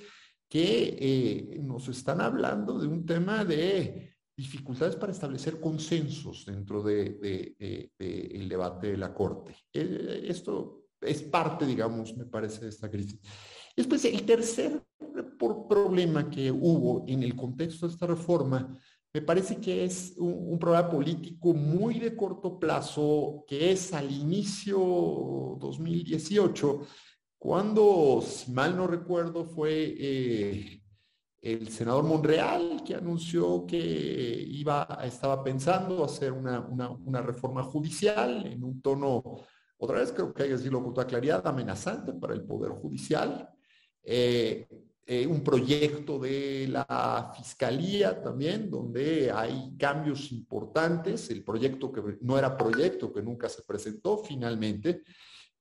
que 0.50 0.98
eh, 1.00 1.60
nos 1.62 1.88
están 1.88 2.20
hablando 2.20 2.78
de 2.78 2.88
un 2.88 3.06
tema 3.06 3.46
de 3.46 4.18
dificultades 4.36 4.98
para 4.98 5.14
establecer 5.14 5.62
consensos 5.62 6.46
dentro 6.46 6.84
del 6.84 7.22
de, 7.22 8.50
debate 8.50 8.88
de 8.88 8.98
la 8.98 9.14
Corte. 9.14 9.56
Eh, 9.72 10.26
esto 10.28 10.88
es 11.00 11.22
parte, 11.24 11.66
digamos, 11.66 12.18
me 12.18 12.26
parece, 12.26 12.66
de 12.66 12.70
esta 12.70 12.92
crisis. 12.92 13.22
Después, 13.78 14.04
el 14.04 14.26
tercer 14.26 14.84
problema 15.70 16.30
que 16.30 16.52
hubo 16.52 17.06
en 17.08 17.24
el 17.24 17.34
contexto 17.34 17.88
de 17.88 17.94
esta 17.94 18.08
reforma 18.08 18.78
me 19.14 19.22
parece 19.22 19.62
que 19.62 19.86
es 19.86 20.16
un, 20.18 20.58
problema 20.58 20.90
político 20.90 21.54
muy 21.54 22.00
de 22.00 22.16
corto 22.16 22.58
plazo, 22.60 23.46
que 23.48 23.72
es 23.72 23.94
al 23.94 24.12
inicio 24.12 24.78
2018, 25.60 26.82
cuando, 27.38 28.24
si 28.26 28.52
mal 28.52 28.76
no 28.76 28.88
recuerdo, 28.88 29.46
fue 29.46 29.96
eh, 30.00 30.82
el 31.42 31.68
senador 31.70 32.06
Monreal 32.06 32.84
que 32.84 32.96
anunció 32.96 33.68
que 33.68 33.78
iba, 33.78 34.88
estaba 35.04 35.44
pensando 35.44 36.04
hacer 36.04 36.32
una, 36.32 36.62
una, 36.62 37.22
reforma 37.22 37.62
judicial 37.64 38.48
en 38.48 38.64
un 38.64 38.82
tono, 38.82 39.22
otra 39.78 40.00
vez 40.00 40.12
creo 40.12 40.34
que 40.34 40.44
hay 40.44 40.50
que 40.50 40.56
decirlo 40.56 40.82
con 40.82 40.94
toda 40.94 41.06
claridad, 41.06 41.46
amenazante 41.46 42.14
para 42.14 42.34
el 42.34 42.44
Poder 42.44 42.72
Judicial. 42.72 43.48
Eh, 44.02 44.68
eh, 45.06 45.28
un 45.28 45.44
proyecto 45.44 46.18
de 46.18 46.68
la 46.70 47.34
Fiscalía 47.36 48.22
también, 48.22 48.70
donde 48.70 49.30
hay 49.32 49.76
cambios 49.78 50.32
importantes, 50.32 51.30
el 51.30 51.44
proyecto 51.44 51.92
que 51.92 52.02
no 52.22 52.38
era 52.38 52.58
proyecto, 52.58 53.12
que 53.12 53.22
nunca 53.22 53.50
se 53.50 53.64
presentó 53.64 54.18
finalmente, 54.18 55.04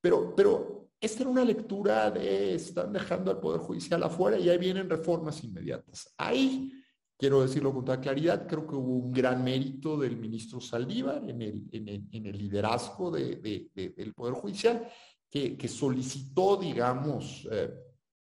pero, 0.01 0.35
pero 0.37 0.91
esta 1.01 1.23
era 1.23 1.31
una 1.31 1.45
lectura 1.45 2.13
de 2.13 2.55
están 2.55 2.93
dejando 2.93 3.33
al 3.33 3.41
Poder 3.41 3.61
Judicial 3.61 4.01
afuera 4.05 4.39
y 4.39 4.49
ahí 4.49 4.59
vienen 4.59 4.89
reformas 4.89 5.43
inmediatas. 5.43 6.15
Ahí, 6.17 6.73
quiero 7.19 7.43
decirlo 7.43 7.75
con 7.75 7.85
toda 7.85 8.01
claridad, 8.01 8.47
creo 8.47 8.65
que 8.65 8.77
hubo 8.77 9.07
un 9.07 9.13
gran 9.13 9.43
mérito 9.43 9.97
del 9.97 10.17
ministro 10.17 10.61
Saldívar 10.61 11.29
en 11.29 11.43
el, 11.43 11.65
en 11.73 12.27
el, 12.27 12.39
liderazgo 12.39 13.11
de, 13.11 13.71
del 13.75 14.15
Poder 14.15 14.35
Judicial, 14.35 14.89
que, 15.29 15.69
solicitó, 15.69 16.59
digamos, 16.59 17.49
eh, 17.51 17.71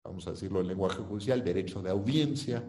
vamos 0.04 0.26
a 0.26 0.32
decirlo 0.32 0.60
en 0.60 0.68
lenguaje 0.68 1.02
judicial, 1.02 1.44
derecho 1.44 1.82
de 1.82 1.90
audiencia, 1.90 2.64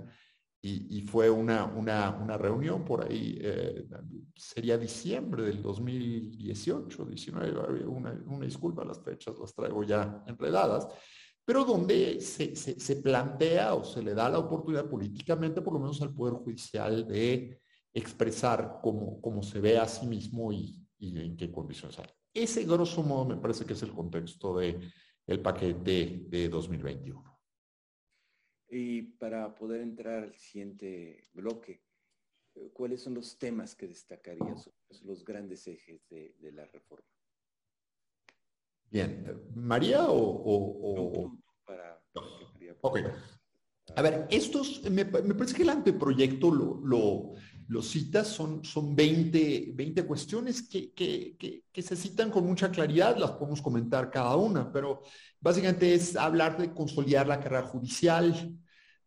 y, 0.65 1.02
fue 1.02 1.30
una, 1.30 1.65
una, 1.65 2.38
reunión 2.38 2.86
por 2.86 3.04
ahí, 3.04 3.38
eh, 3.41 3.86
sería 4.34 4.78
diciembre 4.78 5.43
del 5.43 5.62
2018, 5.62 7.04
19, 7.04 7.86
una, 7.86 8.12
una 8.28 8.46
disculpa, 8.46 8.86
las 8.86 9.04
fechas 9.04 9.38
las 9.38 9.54
traigo 9.54 9.84
ya 9.84 10.24
enredadas, 10.26 10.88
pero 11.43 11.65
donde 11.65 12.22
se, 12.22 12.96
plantea 12.98 13.74
o 13.74 13.84
se 13.84 14.02
le 14.02 14.13
da 14.13 14.30
la 14.30 14.39
oportunidad 14.39 14.89
políticamente, 14.89 15.62
por 15.62 15.74
lo 15.74 15.80
menos 15.82 16.02
al 16.02 16.13
Poder 16.13 16.36
Judicial, 16.36 17.06
de 17.06 17.60
expresar 17.93 18.80
cómo, 18.82 19.19
cómo 19.19 19.43
se 19.43 19.60
ve 19.60 19.78
a 19.78 19.86
sí 19.86 20.08
mismo 20.08 20.54
y, 20.54 20.88
y 20.98 21.19
en 21.19 21.36
qué 21.36 21.52
condiciones 21.52 22.00
hay. 22.00 22.08
Ese 22.34 22.63
grosso 22.63 23.04
modo 23.04 23.26
me 23.26 23.36
parece 23.36 23.65
que 23.65 23.74
es 23.74 23.84
el 23.84 23.91
contexto 23.91 24.58
de 24.58 24.80
el 25.28 25.42
paquete 25.42 26.26
de 26.28 26.50
2021. 26.50 27.34
Y 28.70 29.04
para 29.04 29.54
poder 29.54 29.82
entrar 29.82 30.24
al 30.24 30.36
siguiente 30.36 31.22
bloque, 31.34 31.84
¿cuáles 32.74 33.02
son 33.02 33.14
los 33.14 33.38
temas 33.38 33.76
que 33.76 33.88
destacarías, 33.88 34.70
los 35.04 35.24
grandes 35.24 35.68
ejes 35.68 36.08
de, 36.10 36.52
la 36.52 36.66
reforma? 36.66 37.08
Bien, 38.90 39.44
María 39.56 40.06
o... 40.08 41.38
Para, 41.66 42.04
ok. 42.82 43.00
A 43.96 44.02
ver, 44.02 44.28
estos, 44.32 44.82
me, 44.90 45.06
parece 45.06 45.56
que 45.56 45.64
el 45.64 45.70
anteproyecto 45.70 46.52
lo, 46.52 46.80
lo, 46.84 47.34
lo 47.67 47.82
citas, 47.82 48.28
son, 48.28 48.63
son 48.63 48.95
20, 48.95 49.71
20 49.73 50.06
cuestiones 50.06 50.67
que, 50.67 50.91
que, 50.93 51.63
que, 51.71 51.82
se 51.82 51.95
citan 51.95 52.30
con 52.30 52.45
mucha 52.45 52.71
claridad, 52.71 53.17
las 53.17 53.32
podemos 53.32 53.62
comentar 53.62 54.10
cada 54.10 54.36
una, 54.36 54.71
pero 54.71 55.02
básicamente 55.39 55.93
es 55.93 56.15
hablar 56.15 56.58
de 56.58 56.73
consolidar 56.73 57.28
la 57.28 57.39
carrera 57.39 57.67
judicial, 57.67 58.58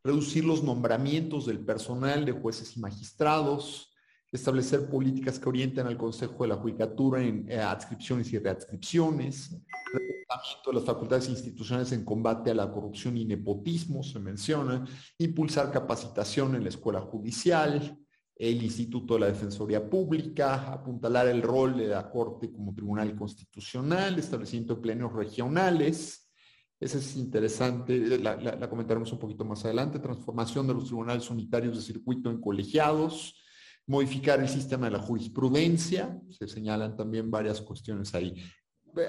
reducir 0.03 0.45
los 0.45 0.63
nombramientos 0.63 1.47
del 1.47 1.61
personal 1.61 2.25
de 2.25 2.33
jueces 2.33 2.77
y 2.77 2.81
magistrados, 2.81 3.93
establecer 4.33 4.89
políticas 4.89 5.39
que 5.39 5.49
orienten 5.49 5.87
al 5.87 5.97
Consejo 5.97 6.43
de 6.43 6.49
la 6.49 6.57
Judicatura 6.57 7.23
en 7.23 7.51
eh, 7.51 7.59
adscripciones 7.59 8.33
y 8.33 8.39
readscripciones, 8.39 9.57
de 10.67 10.73
las 10.73 10.85
facultades 10.85 11.29
institucionales 11.29 11.93
en 11.93 12.05
combate 12.05 12.51
a 12.51 12.55
la 12.55 12.71
corrupción 12.71 13.17
y 13.17 13.25
nepotismo, 13.25 14.03
se 14.03 14.19
menciona, 14.19 14.85
impulsar 15.19 15.71
capacitación 15.71 16.57
en 16.57 16.65
la 16.65 16.69
escuela 16.69 17.01
judicial, 17.01 17.97
el 18.39 18.63
Instituto 18.63 19.15
de 19.15 19.21
la 19.21 19.27
Defensoría 19.29 19.89
Pública, 19.89 20.71
apuntalar 20.71 21.27
el 21.29 21.41
rol 21.41 21.77
de 21.79 21.89
la 21.89 22.11
Corte 22.11 22.53
como 22.53 22.75
Tribunal 22.75 23.17
Constitucional, 23.17 24.19
establecimiento 24.19 24.75
de 24.75 24.83
plenos 24.83 25.13
regionales. 25.13 26.31
Ese 26.79 26.99
es 26.99 27.17
interesante, 27.17 28.19
la, 28.19 28.37
la, 28.37 28.69
comentaremos 28.69 29.11
un 29.11 29.19
poquito 29.19 29.47
más 29.47 29.65
adelante. 29.65 29.99
Transformación 29.99 30.67
de 30.67 30.75
los 30.75 30.85
tribunales 30.85 31.31
unitarios 31.31 31.77
de 31.77 31.83
circuito 31.83 32.31
en 32.31 32.39
colegiados, 32.39 33.43
modificar 33.87 34.39
el 34.41 34.49
sistema 34.51 34.87
de 34.87 34.93
la 34.93 35.03
jurisprudencia, 35.03 36.21
se 36.29 36.47
señalan 36.47 36.95
también 36.95 37.31
varias 37.31 37.63
cuestiones 37.63 38.15
ahí. 38.15 38.35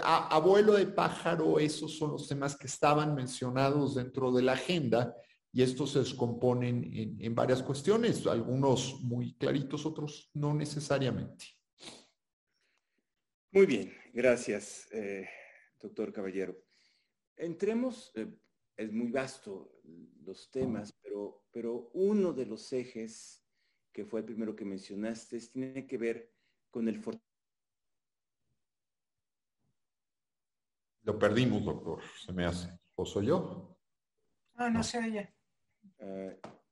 abuelo 0.03 0.73
de 0.73 0.85
pájaro, 0.85 1.59
esos 1.59 1.97
son 1.97 2.11
los 2.11 2.29
temas 2.29 2.55
que 2.55 2.67
estaban 2.67 3.13
mencionados 3.13 3.95
dentro 3.95 4.31
de 4.31 4.43
la 4.43 4.53
agenda 4.53 5.13
y 5.51 5.63
estos 5.63 5.93
se 5.93 5.99
descomponen 5.99 7.17
en, 7.19 7.33
varias 7.35 7.63
cuestiones, 7.63 8.25
algunos 8.27 9.01
muy 9.01 9.33
claritos, 9.35 9.85
otros 9.85 10.29
no 10.33 10.53
necesariamente. 10.53 11.45
Muy 13.51 13.65
bien, 13.65 13.93
gracias, 14.13 14.87
eh, 14.91 15.27
doctor 15.81 16.13
Caballero. 16.13 16.55
Entremos, 17.35 18.11
eh, 18.15 18.27
es 18.75 18.91
muy 18.91 19.09
vasto 19.09 19.79
los 20.23 20.51
temas, 20.51 20.93
pero, 21.01 21.45
pero 21.51 21.89
uno 21.93 22.33
de 22.33 22.45
los 22.45 22.71
ejes 22.73 23.43
que 23.91 24.05
fue 24.05 24.19
el 24.19 24.25
primero 24.25 24.55
que 24.55 24.65
mencionaste 24.65 25.39
tiene 25.51 25.87
que 25.87 25.97
ver 25.97 26.31
con 26.69 26.87
el 26.87 27.01
Lo 31.01 31.17
perdimos, 31.17 31.63
doctor, 31.63 32.03
se 32.23 32.33
me 32.33 32.45
hace. 32.45 32.69
¿O 32.95 33.05
soy 33.05 33.27
yo? 33.27 33.79
No, 34.55 34.69
no 34.69 34.83
se 34.83 34.99
oye. 34.99 35.36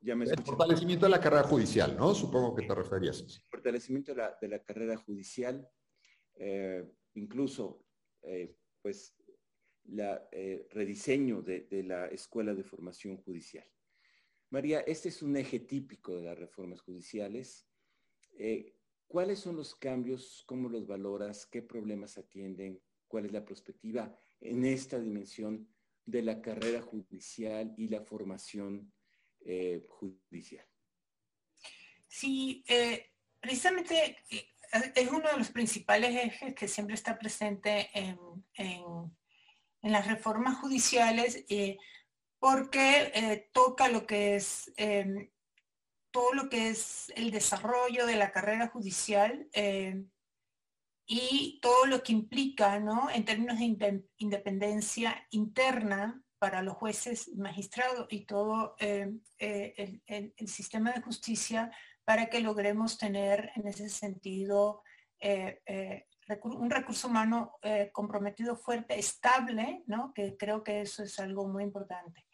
Ya 0.06 0.16
me 0.16 0.26
el 0.26 0.44
fortalecimiento 0.44 1.08
de 1.08 1.10
la 1.10 1.20
carrera 1.20 1.44
judicial, 1.44 1.98
¿no? 1.98 2.14
Supongo 2.14 2.54
que 2.54 2.68
te 2.68 2.76
referías. 2.76 3.42
Fortalecimiento 3.50 4.14
de 4.14 4.48
la, 4.48 4.64
carrera 4.64 4.98
judicial, 4.98 5.68
eh, 6.36 6.88
incluso, 7.16 7.84
eh, 8.22 8.56
pues, 8.84 9.16
la 9.86 10.28
eh, 10.32 10.68
rediseño 10.70 11.42
de, 11.42 11.68
la 11.84 12.08
escuela 12.08 12.54
de 12.54 12.64
formación 12.64 13.18
judicial. 13.18 13.66
María, 14.52 14.82
este 14.82 15.10
es 15.10 15.24
un 15.24 15.36
eje 15.38 15.60
típico 15.60 16.16
de 16.16 16.22
las 16.22 16.38
reformas 16.38 16.82
judiciales. 16.82 17.68
¿Cuáles 19.08 19.40
son 19.40 19.56
los 19.56 19.74
cambios? 19.74 20.44
¿Cómo 20.46 20.70
los 20.70 20.86
valoras? 20.86 21.48
¿Qué 21.48 21.64
problemas 21.64 22.20
atienden? 22.20 22.80
¿Cuál 23.08 23.26
es 23.26 23.32
la 23.32 23.44
perspectiva 23.44 24.16
en 24.40 24.66
esta 24.66 25.00
dimensión 25.00 25.68
de 26.06 26.22
la 26.22 26.42
carrera 26.42 26.82
judicial 26.82 27.74
y 27.76 27.88
la 27.88 28.02
formación 28.02 28.94
eh, 29.48 29.86
judicial. 29.88 30.66
Sí, 32.08 32.64
eh, 32.68 33.12
precisamente 33.40 34.18
eh, 34.28 34.56
es 34.96 35.12
uno 35.12 35.30
de 35.30 35.38
los 35.38 35.52
principales 35.52 36.16
ejes 36.16 36.56
que 36.56 36.68
siempre 36.68 36.96
está 36.96 37.20
presente 37.20 37.90
en, 37.94 38.18
las 39.84 40.08
reformas 40.08 40.58
judiciales 40.58 41.46
porque 42.40 43.48
toca 43.54 43.88
lo 43.88 44.08
que 44.08 44.36
es 44.36 44.74
em, 44.78 45.30
todo 46.10 46.34
lo 46.34 46.50
que 46.50 46.70
es 46.70 47.14
el 47.16 47.30
desarrollo 47.30 48.08
de 48.08 48.16
la 48.16 48.32
carrera 48.32 48.68
judicial 48.70 49.48
y 51.06 51.60
todo 51.62 51.86
lo 51.86 52.02
que 52.02 52.14
implica, 52.14 52.80
¿no? 52.80 53.12
En 53.12 53.26
términos 53.26 53.60
de 53.60 54.04
independencia 54.18 55.28
interna 55.30 56.25
para 56.46 56.62
los 56.62 56.76
jueces 56.76 57.36
magistrados 57.36 58.06
y 58.12 58.28
todo 58.28 58.76
eh, 58.80 59.12
eh, 59.40 60.00
el, 60.06 60.48
sistema 60.48 60.92
de 60.92 61.02
justicia 61.02 61.72
para 62.04 62.28
que 62.28 62.40
logremos 62.40 63.00
tener 63.00 63.52
en 63.56 63.68
ese 63.68 63.90
sentido 63.90 64.84
eh, 65.20 66.06
un 66.44 66.70
recurso 66.70 67.08
humano 67.08 67.54
comprometido 67.92 68.56
fuerte, 68.56 69.00
estable, 69.00 69.82
¿no? 69.88 70.14
Que 70.14 70.38
creo 70.38 70.64
que 70.64 70.82
eso 70.82 71.02
es 71.02 71.18
algo 71.20 71.48
muy 71.48 71.64
importante. 71.64 72.28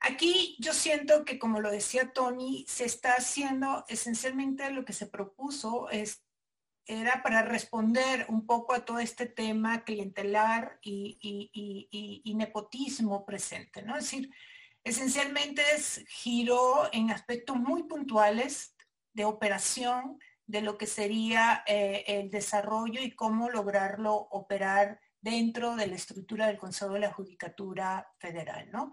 Aquí 0.00 0.58
yo 0.60 0.74
siento 0.74 1.24
que, 1.24 1.38
como 1.38 1.60
lo 1.60 1.70
decía 1.70 2.12
Tony, 2.12 2.66
se 2.68 2.84
está 2.84 3.14
haciendo 3.14 3.86
esencialmente 3.88 4.70
lo 4.72 4.84
que 4.84 4.92
se 4.92 5.06
propuso 5.06 5.88
es 5.88 6.22
era 6.86 7.22
para 7.22 7.42
responder 7.42 8.26
un 8.28 8.46
poco 8.46 8.74
a 8.74 8.84
todo 8.84 8.98
este 8.98 9.26
tema 9.26 9.84
clientelar 9.84 10.78
y, 10.82 12.34
nepotismo 12.36 13.24
presente, 13.24 13.82
¿no? 13.82 13.96
Es 13.96 14.04
decir, 14.04 14.30
esencialmente 14.84 15.62
es 15.74 16.04
giró 16.08 16.88
en 16.92 17.10
aspectos 17.10 17.56
muy 17.56 17.84
puntuales 17.84 18.74
de 19.12 19.24
operación 19.24 20.18
de 20.46 20.60
lo 20.60 20.76
que 20.76 20.86
sería 20.86 21.62
eh, 21.66 22.04
el 22.06 22.30
desarrollo 22.30 23.00
y 23.00 23.12
cómo 23.12 23.48
lograrlo 23.48 24.14
operar 24.14 24.98
dentro 25.20 25.76
de 25.76 25.86
la 25.86 25.94
estructura 25.94 26.48
del 26.48 26.58
Consejo 26.58 26.94
de 26.94 27.00
la 27.00 27.12
Judicatura 27.12 28.08
Federal, 28.18 28.68
¿no? 28.72 28.92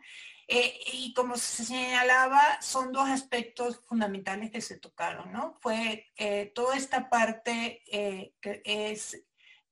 Eh, 0.51 0.79
y 0.93 1.13
como 1.13 1.37
se 1.37 1.63
señalaba, 1.63 2.59
son 2.59 2.91
dos 2.91 3.07
aspectos 3.07 3.81
fundamentales 3.85 4.49
que 4.49 4.61
se 4.61 4.79
tocaron, 4.79 5.31
¿no? 5.31 5.53
Fue 5.61 6.07
eh, 6.17 6.51
toda 6.55 6.75
esta 6.75 7.07
parte 7.07 7.83
eh, 7.85 8.33
que 8.41 8.63
es 8.65 9.23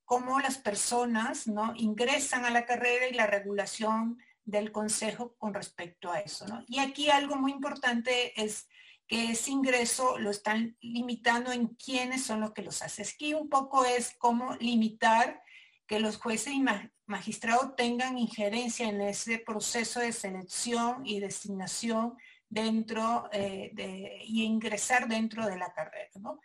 cómo 0.06 0.40
las 0.40 0.60
personas, 0.60 1.48
¿no? 1.48 1.74
Ingresan 1.76 2.46
a 2.46 2.52
la 2.52 2.68
carrera 2.68 3.08
y 3.08 3.16
la 3.16 3.26
regulación 3.26 4.20
del 4.46 4.72
Consejo 4.72 5.36
con 5.40 5.56
respecto 5.56 6.12
a 6.12 6.20
eso, 6.20 6.46
¿no? 6.46 6.64
Y 6.68 6.78
aquí 6.78 7.10
algo 7.10 7.38
muy 7.38 7.54
importante 7.54 8.40
es 8.40 8.70
que 9.08 9.32
ese 9.32 9.50
ingreso 9.50 10.20
lo 10.20 10.30
están 10.30 10.78
limitando 10.80 11.52
en 11.52 11.70
quiénes 11.70 12.24
son 12.24 12.40
los 12.40 12.54
que 12.54 12.62
los 12.62 12.84
hacen. 12.84 13.04
Aquí 13.12 13.34
un 13.34 13.50
poco 13.50 13.84
es 13.84 14.14
cómo 14.20 14.56
limitar 14.58 15.42
que 15.88 16.00
los 16.00 16.18
jueces 16.18 16.54
y 16.54 16.64
magistrados 17.06 17.76
tengan 17.76 18.18
injerencia 18.18 18.90
en 18.90 19.02
ese 19.02 19.40
proceso 19.40 20.02
de 20.02 20.12
selección 20.12 21.06
y 21.06 21.20
designación 21.20 22.18
dentro 22.50 23.30
eh, 23.32 23.72
de, 23.74 24.20
y 24.26 24.44
ingresar 24.44 25.08
dentro 25.08 25.46
de 25.46 25.58
la 25.58 25.74
carrera. 25.74 26.10
¿no? 26.16 26.42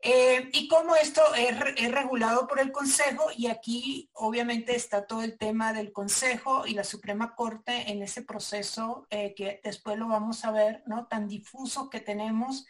Eh, 0.00 0.50
y 0.52 0.68
cómo 0.68 0.94
esto 0.94 1.22
es, 1.34 1.58
regulado 1.90 2.46
por 2.46 2.60
el 2.60 2.70
Consejo, 2.70 3.28
y 3.36 3.48
aquí 3.48 4.10
obviamente 4.12 4.76
está 4.76 5.06
todo 5.06 5.22
el 5.22 5.36
tema 5.36 5.72
del 5.72 5.92
Consejo 5.92 6.66
y 6.66 6.74
la 6.74 6.84
Suprema 6.84 7.34
Corte 7.34 7.90
en 7.90 8.02
ese 8.02 8.22
proceso 8.22 9.06
eh, 9.10 9.34
que 9.34 9.60
después 9.64 9.98
lo 9.98 10.06
vamos 10.06 10.44
a 10.44 10.52
ver, 10.52 10.82
¿no? 10.86 11.06
Tan 11.06 11.26
difuso 11.26 11.90
que 11.90 12.00
tenemos 12.00 12.66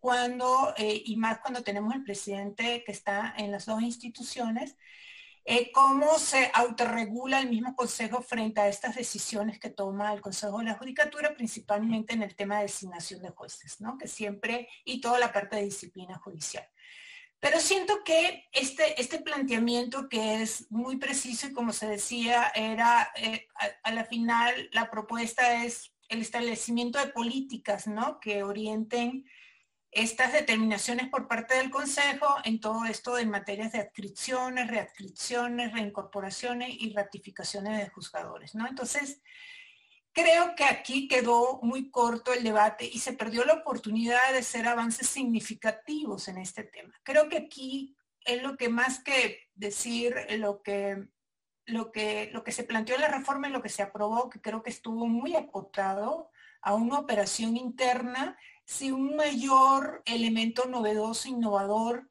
cuando, 0.00 0.74
y 0.76 1.14
más 1.18 1.38
cuando 1.38 1.62
tenemos 1.62 1.94
el 1.94 2.02
presidente 2.02 2.82
que 2.84 2.90
está 2.90 3.32
en 3.38 3.52
las 3.52 3.64
dos 3.64 3.80
instituciones, 3.80 4.76
eh, 5.44 5.72
cómo 5.72 6.18
se 6.18 6.50
autorregula 6.54 7.40
el 7.40 7.48
mismo 7.48 7.74
Consejo 7.74 8.22
frente 8.22 8.60
a 8.60 8.68
estas 8.68 8.94
decisiones 8.94 9.58
que 9.58 9.70
toma 9.70 10.12
el 10.12 10.20
Consejo 10.20 10.58
de 10.58 10.66
la 10.66 10.74
Judicatura, 10.74 11.34
principalmente 11.34 12.14
en 12.14 12.22
el 12.22 12.36
tema 12.36 12.56
de 12.56 12.62
designación 12.62 13.22
de 13.22 13.30
jueces, 13.30 13.80
¿no? 13.80 13.98
Que 13.98 14.06
siempre, 14.06 14.68
y 14.84 15.00
toda 15.00 15.18
la 15.18 15.32
parte 15.32 15.56
de 15.56 15.64
disciplina 15.64 16.16
judicial. 16.18 16.64
Pero 17.40 17.58
siento 17.58 18.04
que 18.04 18.48
este, 18.52 19.00
este 19.00 19.20
planteamiento 19.20 20.08
que 20.08 20.42
es 20.42 20.70
muy 20.70 20.98
preciso 20.98 21.48
y 21.48 21.52
como 21.52 21.72
se 21.72 21.88
decía, 21.88 22.52
era 22.54 23.10
eh, 23.16 23.48
a, 23.56 23.88
a, 23.88 23.92
la 23.92 24.04
final 24.04 24.70
la 24.72 24.90
propuesta 24.92 25.64
es 25.64 25.92
el 26.08 26.20
establecimiento 26.20 27.00
de 27.00 27.08
políticas, 27.08 27.88
¿no? 27.88 28.20
Que 28.20 28.44
orienten 28.44 29.24
estas 29.92 30.32
determinaciones 30.32 31.08
por 31.08 31.28
parte 31.28 31.54
del 31.54 31.70
Consejo 31.70 32.36
en 32.44 32.60
todo 32.60 32.86
esto 32.86 33.14
de 33.14 33.26
materias 33.26 33.72
de 33.72 33.80
adscripciones, 33.80 34.68
readscripciones, 34.68 35.72
reincorporaciones 35.72 36.70
y 36.70 36.94
ratificaciones 36.94 37.78
de 37.78 37.90
juzgadores, 37.90 38.54
¿no? 38.54 38.66
Entonces, 38.66 39.20
creo 40.14 40.54
que 40.54 40.64
aquí 40.64 41.08
quedó 41.08 41.60
muy 41.62 41.90
corto 41.90 42.32
el 42.32 42.42
debate 42.42 42.86
y 42.86 43.00
se 43.00 43.12
perdió 43.12 43.44
la 43.44 43.52
oportunidad 43.52 44.32
de 44.32 44.38
hacer 44.38 44.66
avances 44.66 45.08
significativos 45.08 46.26
en 46.28 46.38
este 46.38 46.64
tema. 46.64 46.98
Creo 47.02 47.28
que 47.28 47.36
aquí 47.36 47.94
es 48.24 48.42
lo 48.42 48.56
que 48.56 48.70
más 48.70 49.02
que 49.02 49.50
decir 49.54 50.14
lo 50.38 50.62
que 50.62 51.06
lo 51.66 51.92
que, 51.92 52.28
lo 52.32 52.42
que 52.42 52.50
se 52.50 52.64
planteó 52.64 52.96
en 52.96 53.02
la 53.02 53.08
reforma 53.08 53.48
y 53.48 53.52
lo 53.52 53.62
que 53.62 53.68
se 53.68 53.82
aprobó, 53.82 54.28
que 54.28 54.40
creo 54.40 54.64
que 54.64 54.70
estuvo 54.70 55.06
muy 55.06 55.36
acotado 55.36 56.30
a 56.60 56.74
una 56.74 56.98
operación 56.98 57.56
interna 57.56 58.36
si 58.64 58.90
un 58.90 59.16
mayor 59.16 60.02
elemento 60.06 60.66
novedoso, 60.66 61.28
innovador, 61.28 62.08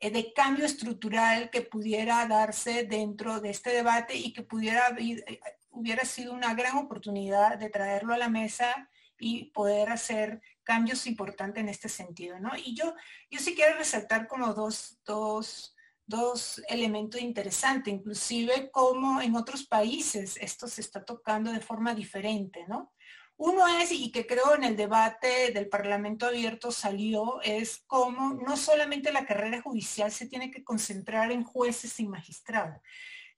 eh, 0.00 0.10
de 0.10 0.32
cambio 0.32 0.64
estructural 0.64 1.50
que 1.50 1.62
pudiera 1.62 2.26
darse 2.26 2.84
dentro 2.84 3.40
de 3.40 3.50
este 3.50 3.70
debate 3.70 4.16
y 4.16 4.32
que 4.32 4.42
pudiera 4.42 4.96
eh, 4.98 5.40
hubiera 5.70 6.04
sido 6.04 6.32
una 6.32 6.54
gran 6.54 6.76
oportunidad 6.76 7.58
de 7.58 7.70
traerlo 7.70 8.14
a 8.14 8.18
la 8.18 8.28
mesa 8.28 8.88
y 9.18 9.46
poder 9.52 9.90
hacer 9.90 10.40
cambios 10.62 11.06
importantes 11.06 11.62
en 11.62 11.68
este 11.68 11.88
sentido, 11.88 12.38
¿no? 12.40 12.50
Y 12.56 12.74
yo, 12.74 12.94
yo 13.30 13.38
sí 13.38 13.54
quiero 13.54 13.76
resaltar 13.76 14.26
como 14.26 14.54
dos, 14.54 14.98
dos, 15.04 15.76
dos 16.06 16.62
elementos 16.68 17.20
interesantes, 17.20 17.92
inclusive 17.92 18.70
como 18.70 19.20
en 19.20 19.36
otros 19.36 19.66
países 19.66 20.36
esto 20.40 20.66
se 20.66 20.80
está 20.80 21.04
tocando 21.04 21.52
de 21.52 21.60
forma 21.60 21.94
diferente, 21.94 22.64
¿no? 22.66 22.92
Uno 23.42 23.66
es, 23.66 23.90
y 23.90 24.12
que 24.12 24.26
creo 24.26 24.54
en 24.54 24.64
el 24.64 24.76
debate 24.76 25.50
del 25.52 25.66
Parlamento 25.66 26.26
abierto 26.26 26.70
salió, 26.70 27.40
es 27.40 27.82
cómo 27.86 28.34
no 28.34 28.54
solamente 28.58 29.12
la 29.12 29.24
carrera 29.24 29.62
judicial 29.62 30.12
se 30.12 30.26
tiene 30.26 30.50
que 30.50 30.62
concentrar 30.62 31.32
en 31.32 31.42
jueces 31.42 31.98
y 32.00 32.06
magistrados. 32.06 32.76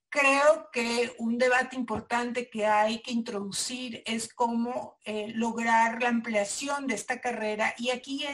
Creo 0.09 0.69
que 0.73 1.15
un 1.19 1.37
debate 1.37 1.77
importante 1.77 2.49
que 2.49 2.65
hay 2.65 3.01
que 3.01 3.13
introducir 3.13 4.03
es 4.05 4.27
cómo 4.33 4.97
eh, 5.05 5.31
lograr 5.35 6.01
la 6.01 6.09
ampliación 6.09 6.85
de 6.85 6.95
esta 6.95 7.21
carrera 7.21 7.73
y 7.77 7.91
aquí 7.91 8.25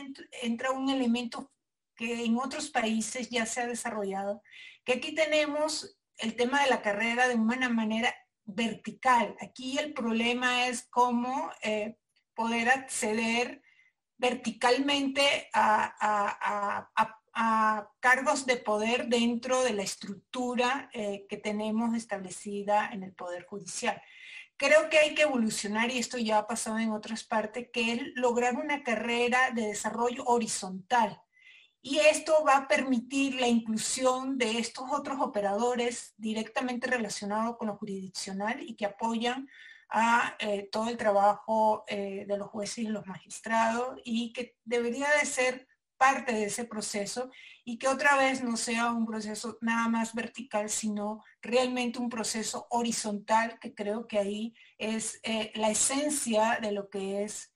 entra 0.42 0.72
un 0.72 0.90
elemento 0.90 1.52
que 1.96 2.26
en 2.26 2.40
otros 2.40 2.72
países 2.72 3.30
ya 3.30 3.46
se 3.46 3.62
ha 3.62 3.68
desarrollado, 3.68 4.42
que 4.84 4.94
aquí 4.94 5.14
tenemos 5.14 6.00
el 6.18 6.36
tema 6.36 6.64
de 6.64 6.72
la 6.72 6.82
carrera 6.82 7.28
de 7.28 7.36
una 7.36 7.70
manera 7.70 8.12
vertical. 8.54 9.36
Aquí 9.42 9.78
el 9.78 9.94
problema 9.94 10.68
es 10.68 10.88
cómo 10.90 11.52
eh, 11.62 11.98
poder 12.34 12.70
acceder 12.70 13.62
verticalmente 14.18 15.50
a, 15.54 16.90
cargos 18.02 18.46
de 18.46 18.58
poder 18.58 19.08
dentro 19.08 19.64
de 19.64 19.72
la 19.72 19.84
estructura 19.84 20.90
eh, 20.94 21.26
que 21.30 21.38
tenemos 21.38 21.96
establecida 21.96 22.90
en 22.92 23.04
el 23.04 23.14
Poder 23.14 23.46
Judicial. 23.46 24.02
Creo 24.58 24.90
que 24.90 24.98
hay 24.98 25.16
que 25.16 25.22
evolucionar, 25.22 25.90
y 25.90 26.00
esto 26.00 26.18
ya 26.18 26.40
ha 26.40 26.48
pasado 26.48 26.80
en 26.80 26.92
otras 26.92 27.24
partes, 27.24 27.70
que 27.72 27.94
es 27.94 28.02
lograr 28.16 28.56
una 28.56 28.84
carrera 28.84 29.52
de 29.52 29.68
desarrollo 29.68 30.26
horizontal. 30.26 31.22
Y 31.82 32.00
esto 32.00 32.44
va 32.46 32.58
a 32.58 32.68
permitir 32.68 33.36
la 33.36 33.48
inclusión 33.48 34.38
de 34.38 34.60
estos 34.60 34.86
otros 34.92 35.22
operadores 35.22 36.14
directamente 36.18 36.88
relacionados 36.88 37.58
con 37.58 37.68
lo 37.68 37.78
jurisdiccional 37.78 38.62
y 38.62 38.76
que 38.76 38.86
apoyan 38.86 39.48
a 39.90 40.36
eh, 40.40 40.68
todo 40.72 40.90
el 40.90 40.98
trabajo 40.98 41.84
eh, 41.88 42.26
de 42.28 42.38
los 42.38 42.50
jueces 42.50 42.80
y 42.80 42.88
los 42.88 43.08
magistrados 43.08 44.00
y 44.04 44.34
que 44.34 44.56
debería 44.64 45.08
de 45.20 45.26
ser 45.26 45.68
parte 45.98 46.34
de 46.34 46.46
ese 46.46 46.66
proceso 46.66 47.30
y 47.66 47.78
que 47.78 47.88
otra 47.88 48.16
vez 48.16 48.42
no 48.44 48.56
sea 48.56 48.92
un 48.92 49.06
proceso 49.06 49.58
nada 49.62 49.88
más 49.90 50.14
vertical, 50.14 50.70
sino 50.70 51.24
realmente 51.42 52.00
un 52.00 52.10
proceso 52.10 52.68
horizontal, 52.70 53.60
que 53.60 53.74
creo 53.74 54.08
que 54.08 54.20
ahí 54.20 54.54
es 54.78 55.20
eh, 55.24 55.52
la 55.56 55.70
esencia 55.70 56.60
de 56.62 56.72
lo 56.72 56.90
que 56.90 57.24
es 57.24 57.52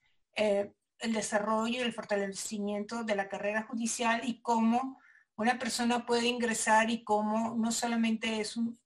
el 1.04 1.12
desarrollo 1.12 1.78
y 1.78 1.82
el 1.82 1.92
fortalecimiento 1.92 3.04
de 3.04 3.14
la 3.14 3.28
carrera 3.28 3.62
judicial 3.62 4.22
y 4.24 4.40
cómo 4.40 4.98
una 5.36 5.58
persona 5.58 6.06
puede 6.06 6.26
ingresar 6.26 6.90
y 6.90 7.02
cómo 7.02 7.56
no 7.56 7.72
solamente 7.72 8.40
es 8.40 8.56
un, 8.56 8.78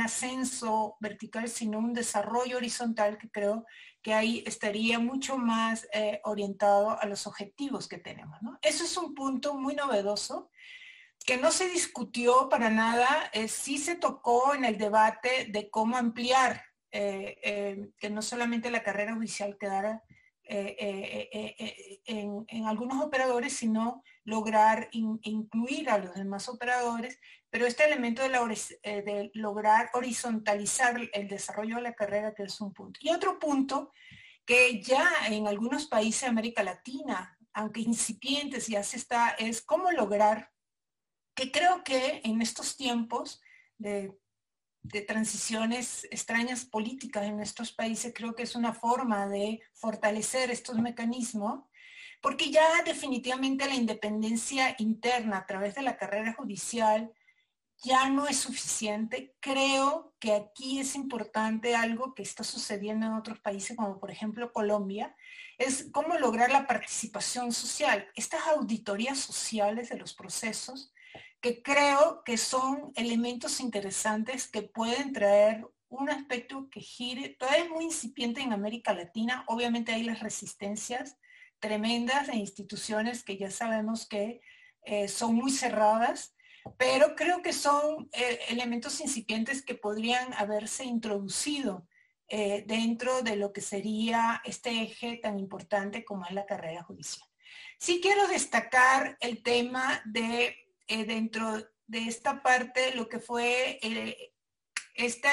ascenso 0.00 0.96
vertical, 1.00 1.48
sino 1.48 1.78
un 1.78 1.94
desarrollo 1.94 2.58
horizontal 2.58 3.16
que 3.16 3.30
creo 3.30 3.64
que 4.02 4.12
ahí 4.12 4.44
estaría 4.46 4.98
mucho 4.98 5.38
más 5.38 5.88
eh, 5.94 6.20
orientado 6.24 7.00
a 7.00 7.06
los 7.06 7.26
objetivos 7.26 7.88
que 7.88 7.98
tenemos. 7.98 8.38
Eso 8.60 8.84
es 8.84 8.96
un 8.98 9.14
punto 9.14 9.54
muy 9.54 9.74
novedoso 9.74 10.50
que 11.24 11.38
no 11.38 11.50
se 11.50 11.68
discutió 11.68 12.50
para 12.50 12.68
nada, 12.68 13.30
eh, 13.32 13.48
sí 13.48 13.78
se 13.78 13.94
tocó 13.94 14.54
en 14.54 14.66
el 14.66 14.76
debate 14.76 15.46
de 15.50 15.70
cómo 15.70 15.96
ampliar, 15.96 16.62
eh, 16.92 17.90
que 17.98 18.10
no 18.10 18.20
solamente 18.20 18.70
la 18.70 18.82
carrera 18.82 19.14
judicial 19.14 19.56
quedara 19.58 20.02
en, 20.46 22.66
algunos 22.66 23.02
operadores, 23.02 23.54
sino 23.54 24.02
lograr 24.24 24.88
incluir 24.92 25.90
a 25.90 25.98
los 25.98 26.14
demás 26.14 26.48
operadores, 26.48 27.18
pero 27.50 27.66
este 27.66 27.84
elemento 27.84 28.22
de, 28.22 28.28
eh, 28.82 29.02
de, 29.02 29.30
lograr 29.34 29.90
horizontalizar 29.94 31.00
el 31.12 31.28
desarrollo 31.28 31.76
de 31.76 31.82
la 31.82 31.94
carrera, 31.94 32.34
que 32.34 32.44
es 32.44 32.60
un 32.60 32.72
punto. 32.72 33.00
Y 33.02 33.10
otro 33.10 33.38
punto 33.38 33.92
que 34.44 34.82
ya 34.82 35.08
en 35.28 35.46
algunos 35.46 35.86
países 35.86 36.22
de 36.22 36.28
América 36.28 36.62
Latina, 36.62 37.38
aunque 37.52 37.80
incipientes, 37.80 38.66
ya 38.66 38.82
se 38.82 38.96
está, 38.96 39.30
es 39.30 39.62
cómo 39.62 39.90
lograr, 39.92 40.50
que 41.34 41.50
creo 41.50 41.82
que 41.82 42.20
en 42.24 42.42
estos 42.42 42.76
tiempos 42.76 43.40
de 43.78 44.16
de 44.84 45.00
transiciones 45.00 46.06
extrañas 46.10 46.66
políticas 46.66 47.24
en 47.24 47.36
nuestros 47.36 47.72
países, 47.72 48.12
creo 48.14 48.34
que 48.34 48.42
es 48.42 48.54
una 48.54 48.74
forma 48.74 49.26
de 49.26 49.62
fortalecer 49.72 50.50
estos 50.50 50.78
mecanismos, 50.78 51.64
porque 52.20 52.50
ya 52.50 52.82
definitivamente 52.84 53.66
la 53.66 53.74
independencia 53.74 54.76
interna 54.78 55.38
a 55.38 55.46
través 55.46 55.74
de 55.74 55.82
la 55.82 55.96
carrera 55.96 56.34
judicial 56.34 57.12
ya 57.82 58.08
no 58.08 58.26
es 58.26 58.36
suficiente. 58.36 59.34
Creo 59.40 60.14
que 60.18 60.32
aquí 60.32 60.80
es 60.80 60.94
importante 60.94 61.74
algo 61.74 62.14
que 62.14 62.22
está 62.22 62.44
sucediendo 62.44 63.06
en 63.06 63.14
otros 63.14 63.40
países, 63.40 63.76
como 63.76 63.98
por 63.98 64.10
ejemplo 64.10 64.52
Colombia, 64.52 65.16
es 65.58 65.88
cómo 65.92 66.18
lograr 66.18 66.50
la 66.50 66.66
participación 66.66 67.52
social. 67.52 68.06
Estas 68.14 68.46
auditorías 68.48 69.18
sociales 69.18 69.88
de 69.88 69.96
los 69.96 70.14
procesos 70.14 70.93
que 71.44 71.60
creo 71.60 72.22
que 72.24 72.38
son 72.38 72.90
elementos 72.96 73.60
interesantes 73.60 74.48
que 74.48 74.62
pueden 74.62 75.12
traer 75.12 75.68
un 75.90 76.08
aspecto 76.08 76.70
que 76.70 76.80
gire, 76.80 77.36
todavía 77.38 77.64
es 77.64 77.70
muy 77.70 77.84
incipiente 77.84 78.40
en 78.40 78.54
América 78.54 78.94
Latina, 78.94 79.44
obviamente 79.46 79.92
hay 79.92 80.04
las 80.04 80.20
resistencias 80.20 81.18
tremendas 81.58 82.28
de 82.28 82.36
instituciones 82.36 83.22
que 83.22 83.36
ya 83.36 83.50
sabemos 83.50 84.08
que 84.08 84.40
eh, 84.86 85.06
son 85.06 85.34
muy 85.34 85.50
cerradas, 85.52 86.34
pero 86.78 87.14
creo 87.14 87.42
que 87.42 87.52
son 87.52 88.08
eh, 88.12 88.38
elementos 88.48 88.98
incipientes 89.02 89.62
que 89.62 89.74
podrían 89.74 90.32
haberse 90.32 90.84
introducido 90.84 91.86
eh, 92.26 92.64
dentro 92.66 93.20
de 93.20 93.36
lo 93.36 93.52
que 93.52 93.60
sería 93.60 94.40
este 94.46 94.80
eje 94.80 95.18
tan 95.18 95.38
importante 95.38 96.06
como 96.06 96.24
es 96.24 96.32
la 96.32 96.46
carrera 96.46 96.82
judicial. 96.84 97.28
Sí 97.78 98.00
quiero 98.00 98.28
destacar 98.28 99.18
el 99.20 99.42
tema 99.42 100.00
de 100.06 100.63
eh, 100.86 101.04
dentro 101.04 101.56
de 101.86 102.08
esta 102.08 102.42
parte 102.42 102.94
lo 102.94 103.08
que 103.08 103.18
fue 103.18 103.78
eh, 103.82 104.32
esta, 104.94 105.30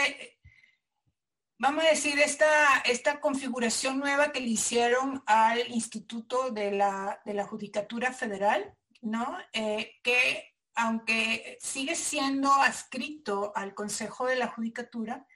vamos 1.58 1.84
a 1.84 1.90
decir, 1.90 2.20
esta, 2.20 2.80
esta 2.86 3.20
configuración 3.20 4.00
nueva 4.00 4.32
que 4.32 4.42
le 4.42 4.48
hicieron 4.48 5.24
al 5.26 5.72
Instituto 5.72 6.52
de 6.52 6.72
la, 6.72 7.22
de 7.26 7.34
la 7.34 7.46
Judicatura 7.46 8.12
Federal, 8.12 8.76
¿no? 9.02 9.38
Eh, 9.54 10.00
que 10.04 10.56
aunque 10.74 11.58
sigue 11.60 11.96
siendo 11.96 12.52
adscrito 12.52 13.52
al 13.56 13.74
Consejo 13.74 14.26
de 14.26 14.38
la 14.38 14.48
Judicatura, 14.48 15.28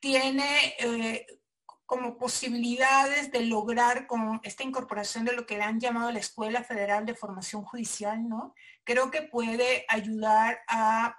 tiene 0.00 0.74
como 1.90 2.16
posibilidades 2.16 3.32
de 3.32 3.40
lograr 3.40 4.06
con 4.06 4.40
esta 4.44 4.62
incorporación 4.62 5.24
de 5.24 5.32
lo 5.32 5.44
que 5.44 5.60
han 5.60 5.80
llamado 5.80 6.12
la 6.12 6.20
Escuela 6.20 6.62
Federal 6.62 7.04
de 7.04 7.16
Formación 7.16 7.64
Judicial, 7.64 8.28
¿no? 8.28 8.54
Creo 8.84 9.10
que 9.10 9.22
puede 9.22 9.86
ayudar 9.88 10.60
a, 10.68 11.16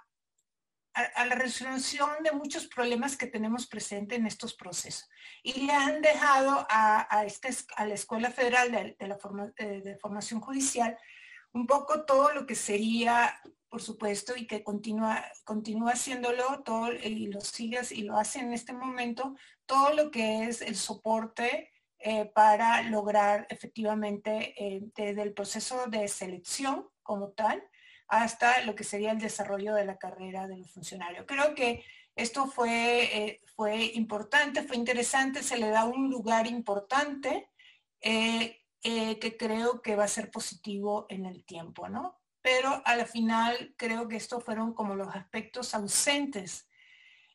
la 0.94 1.34
resolución 1.34 2.08
de 2.24 2.32
muchos 2.32 2.68
problemas 2.68 3.18
que 3.18 3.26
tenemos 3.26 3.66
presente 3.66 4.14
en 4.14 4.26
estos 4.26 4.54
procesos. 4.54 5.10
Y 5.42 5.66
le 5.66 5.74
han 5.74 6.00
dejado 6.00 6.66
a, 6.70 7.06
a, 7.18 7.26
este, 7.26 7.50
la 7.76 7.92
Escuela 7.92 8.30
Federal 8.30 8.72
de, 8.72 8.96
la 9.06 9.18
eh, 9.58 9.82
de 9.84 9.98
Formación 9.98 10.40
Judicial 10.40 10.96
un 11.52 11.66
poco 11.66 12.06
todo 12.06 12.32
lo 12.32 12.46
que 12.46 12.54
sería 12.54 13.38
por 13.72 13.80
supuesto, 13.80 14.36
y 14.36 14.46
que 14.46 14.62
continúa, 14.62 15.24
continúa 15.44 15.92
haciéndolo 15.92 16.62
todo, 16.62 16.92
y 16.92 17.28
lo 17.28 17.40
sigas 17.40 17.90
y 17.90 18.02
lo 18.02 18.18
hace 18.18 18.40
en 18.40 18.52
este 18.52 18.74
momento, 18.74 19.34
todo 19.64 19.94
lo 19.94 20.10
que 20.10 20.44
es 20.44 20.60
el 20.60 20.76
soporte 20.76 21.70
eh, 21.98 22.26
para 22.26 22.82
lograr 22.82 23.46
efectivamente 23.48 24.54
eh, 24.62 24.82
desde 24.94 25.22
el 25.22 25.32
proceso 25.32 25.86
de 25.86 26.06
selección 26.08 26.86
como 27.02 27.30
tal 27.30 27.66
hasta 28.08 28.60
lo 28.66 28.74
que 28.74 28.84
sería 28.84 29.12
el 29.12 29.18
desarrollo 29.18 29.74
de 29.74 29.86
la 29.86 29.96
carrera 29.96 30.46
de 30.46 30.58
los 30.58 30.70
funcionarios. 30.70 31.24
Creo 31.26 31.54
que 31.54 31.82
esto 32.14 32.48
fue, 32.48 33.04
eh, 33.04 33.40
fue 33.56 33.84
importante, 33.94 34.64
fue 34.64 34.76
interesante, 34.76 35.42
se 35.42 35.56
le 35.56 35.70
da 35.70 35.86
un 35.86 36.10
lugar 36.10 36.46
importante 36.46 37.48
que 38.02 39.36
creo 39.38 39.80
que 39.80 39.96
va 39.96 40.04
a 40.04 40.08
ser 40.08 40.30
positivo 40.30 41.06
en 41.08 41.24
el 41.24 41.44
tiempo, 41.46 41.88
¿no? 41.88 42.21
Pero 42.42 42.82
a 42.84 42.96
la 42.96 43.06
final 43.06 43.74
creo 43.76 44.08
que 44.08 44.16
estos 44.16 44.44
fueron 44.44 44.74
como 44.74 44.94
los 44.94 45.14
aspectos 45.14 45.74
ausentes 45.74 46.68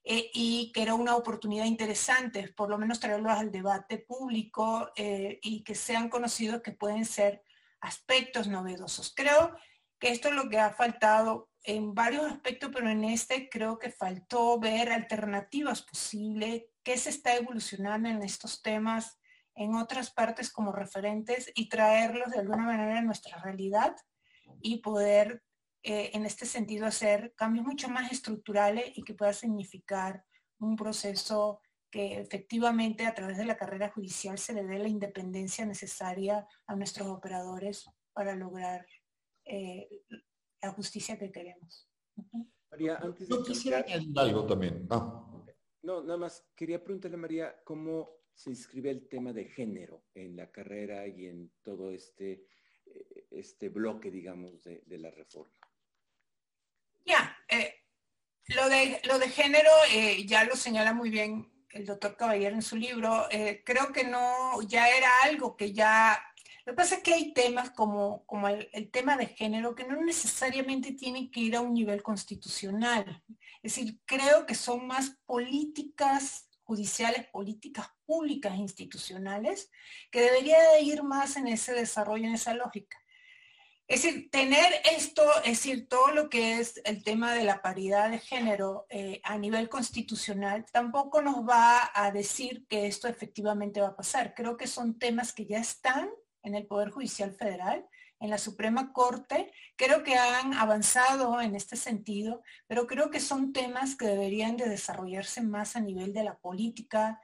eh, 0.04 0.30
y 0.34 0.72
que 0.74 0.84
era 0.84 0.94
una 0.94 1.16
oportunidad 1.16 1.66
interesante, 1.66 2.54
por 2.54 2.70
lo 2.70 2.78
menos 2.78 3.00
traerlos 3.00 3.32
al 3.34 3.52
debate 3.52 3.98
público 3.98 4.92
eh, 4.96 5.40
y 5.42 5.64
que 5.64 5.76
sean 5.76 6.10
conocidos 6.10 6.62
que 6.62 6.72
pueden 6.72 7.06
ser 7.06 7.44
aspectos 7.82 8.48
novedosos. 8.48 9.14
Creo 9.16 9.56
que 10.00 10.12
esto 10.12 10.30
es 10.30 10.36
lo 10.36 10.50
que 10.50 10.60
ha 10.60 10.74
faltado 10.74 11.50
en 11.64 11.94
varios 11.94 12.26
aspectos, 12.26 12.70
pero 12.74 12.90
en 12.90 13.04
este 13.04 13.50
creo 13.50 13.80
que 13.80 13.92
faltó 13.92 14.60
ver 14.60 14.92
alternativas 14.92 15.82
posibles, 15.82 16.64
qué 16.84 16.98
se 16.98 17.10
está 17.10 17.36
evolucionando 17.36 18.08
en 18.08 18.24
estos 18.24 18.62
temas 18.62 19.18
en 19.58 19.76
otras 19.76 20.12
partes 20.12 20.52
como 20.52 20.72
referentes 20.72 21.52
y 21.56 21.68
traerlos 21.68 22.32
de 22.32 22.40
alguna 22.40 22.64
manera 22.64 23.00
a 23.00 23.02
nuestra 23.02 23.42
realidad 23.42 23.96
y 24.62 24.78
poder 24.78 25.44
eh, 25.84 26.12
en 26.14 26.26
este 26.26 26.46
sentido 26.46 26.86
hacer 26.86 27.34
cambios 27.36 27.66
mucho 27.66 27.90
más 27.90 28.12
estructurales 28.12 28.98
y 28.98 29.04
que 29.04 29.14
pueda 29.14 29.34
significar 29.34 30.24
un 30.60 30.76
proceso 30.76 31.62
que 31.90 32.20
efectivamente 32.20 33.06
a 33.06 33.14
través 33.14 33.38
de 33.38 33.46
la 33.46 33.58
carrera 33.58 33.90
judicial 33.90 34.38
se 34.38 34.54
le 34.54 34.66
dé 34.66 34.80
la 34.80 34.90
independencia 34.90 35.66
necesaria 35.66 36.46
a 36.66 36.76
nuestros 36.76 37.08
operadores 37.08 37.86
para 38.14 38.36
lograr 38.36 38.86
eh, 39.46 39.88
la 40.62 40.72
justicia 40.72 41.18
que 41.18 41.32
queremos. 41.32 41.90
María, 42.72 42.98
antes 42.98 43.30
de 43.30 43.44
quisiera 43.44 43.78
añadir 43.78 44.20
algo 44.20 44.46
también. 44.46 44.88
Ah. 44.90 45.24
No, 45.84 46.04
nada 46.04 46.18
más 46.18 46.46
quería 46.56 46.84
preguntarle 46.84 47.16
a 47.16 47.22
María 47.22 47.56
cómo 47.64 48.10
se 48.34 48.50
inscribe 48.50 48.92
el 48.92 49.08
tema 49.08 49.32
de 49.32 49.46
género 49.46 50.04
en 50.14 50.36
la 50.36 50.52
carrera 50.52 51.08
y 51.08 51.28
en 51.28 51.52
todo 51.64 51.92
este 51.92 52.46
este 53.32 53.70
bloque, 53.70 54.12
digamos, 54.12 54.64
de, 54.64 54.98
la 54.98 55.12
reforma. 55.12 55.54
Ya, 57.06 57.38
eh, 57.48 57.74
Lo 58.48 58.68
de, 58.70 59.00
lo 59.04 59.20
de 59.20 59.30
género 59.30 59.70
eh, 59.92 60.26
ya 60.26 60.44
lo 60.44 60.56
señala 60.56 60.94
muy 60.94 61.10
bien 61.10 61.52
el 61.72 61.86
doctor 61.86 62.16
Caballero 62.16 62.56
en 62.56 62.62
su 62.62 62.76
libro. 62.76 63.28
Eh, 63.30 63.62
creo 63.66 63.92
que 63.92 64.04
no, 64.04 64.62
ya 64.64 64.90
era 64.90 65.10
algo 65.24 65.56
que 65.56 65.74
ya... 65.74 66.22
Lo 66.66 66.74
que 66.74 66.78
pasa 66.78 66.96
es 66.96 67.04
que 67.04 67.14
hay 67.14 67.34
temas 67.34 67.70
como, 67.72 68.26
como 68.26 68.50
el, 68.50 68.70
el, 68.74 68.92
tema 68.92 69.16
de 69.16 69.28
género 69.28 69.74
que 69.74 69.86
no 69.86 70.02
necesariamente 70.04 70.92
tienen 70.94 71.32
que 71.32 71.40
ir 71.40 71.56
a 71.56 71.62
un 71.62 71.74
nivel 71.74 72.04
constitucional. 72.04 73.24
Es 73.64 73.76
decir, 73.76 74.00
creo 74.06 74.46
que 74.46 74.56
son 74.56 74.86
más 74.86 75.12
políticas 75.26 76.47
judiciales, 76.68 77.26
políticas 77.28 77.88
públicas, 78.06 78.56
institucionales, 78.58 79.72
que 80.12 80.22
debería 80.22 80.62
de 80.74 80.82
ir 80.82 81.02
más 81.02 81.38
en 81.38 81.48
ese 81.48 81.74
desarrollo, 81.74 82.26
en 82.28 82.36
esa 82.36 82.54
lógica. 82.54 82.98
Es 83.88 84.04
decir, 84.04 84.30
tener 84.30 84.74
esto, 84.92 85.24
es 85.46 85.64
decir, 85.64 85.88
todo 85.88 86.12
lo 86.12 86.30
que 86.30 86.60
es 86.60 86.82
el 86.84 87.04
tema 87.06 87.34
de 87.34 87.46
la 87.46 87.62
paridad 87.62 88.12
de 88.12 88.20
género 88.20 88.86
eh, 88.90 89.22
a 89.24 89.38
nivel 89.38 89.70
constitucional, 89.70 90.66
tampoco 90.74 91.22
nos 91.22 91.48
va 91.48 91.90
a 91.94 92.12
decir 92.12 92.68
que 92.68 92.86
esto 92.86 93.08
efectivamente 93.08 93.80
va 93.80 93.88
a 93.88 93.96
pasar. 93.96 94.34
Creo 94.36 94.58
que 94.58 94.68
son 94.68 95.00
temas 95.00 95.32
que 95.32 95.46
ya 95.46 95.60
están 95.60 96.10
en 96.44 96.56
el 96.56 96.68
Poder 96.68 96.90
Judicial 96.90 97.34
Federal, 97.34 97.88
en 98.20 98.30
la 98.30 98.38
Suprema 98.38 98.94
Corte. 98.94 99.52
Creo 99.76 100.04
que 100.04 100.16
han 100.16 100.54
avanzado 100.54 101.42
en 101.42 101.56
este 101.56 101.76
sentido, 101.76 102.42
pero 102.68 102.88
creo 102.88 103.10
que 103.10 103.20
son 103.20 103.54
temas 103.54 103.96
que 103.96 104.06
deberían 104.06 104.58
de 104.58 104.70
desarrollarse 104.70 105.42
más 105.42 105.76
a 105.76 105.80
nivel 105.80 106.14
de 106.14 106.24
la 106.24 106.38
política, 106.38 107.20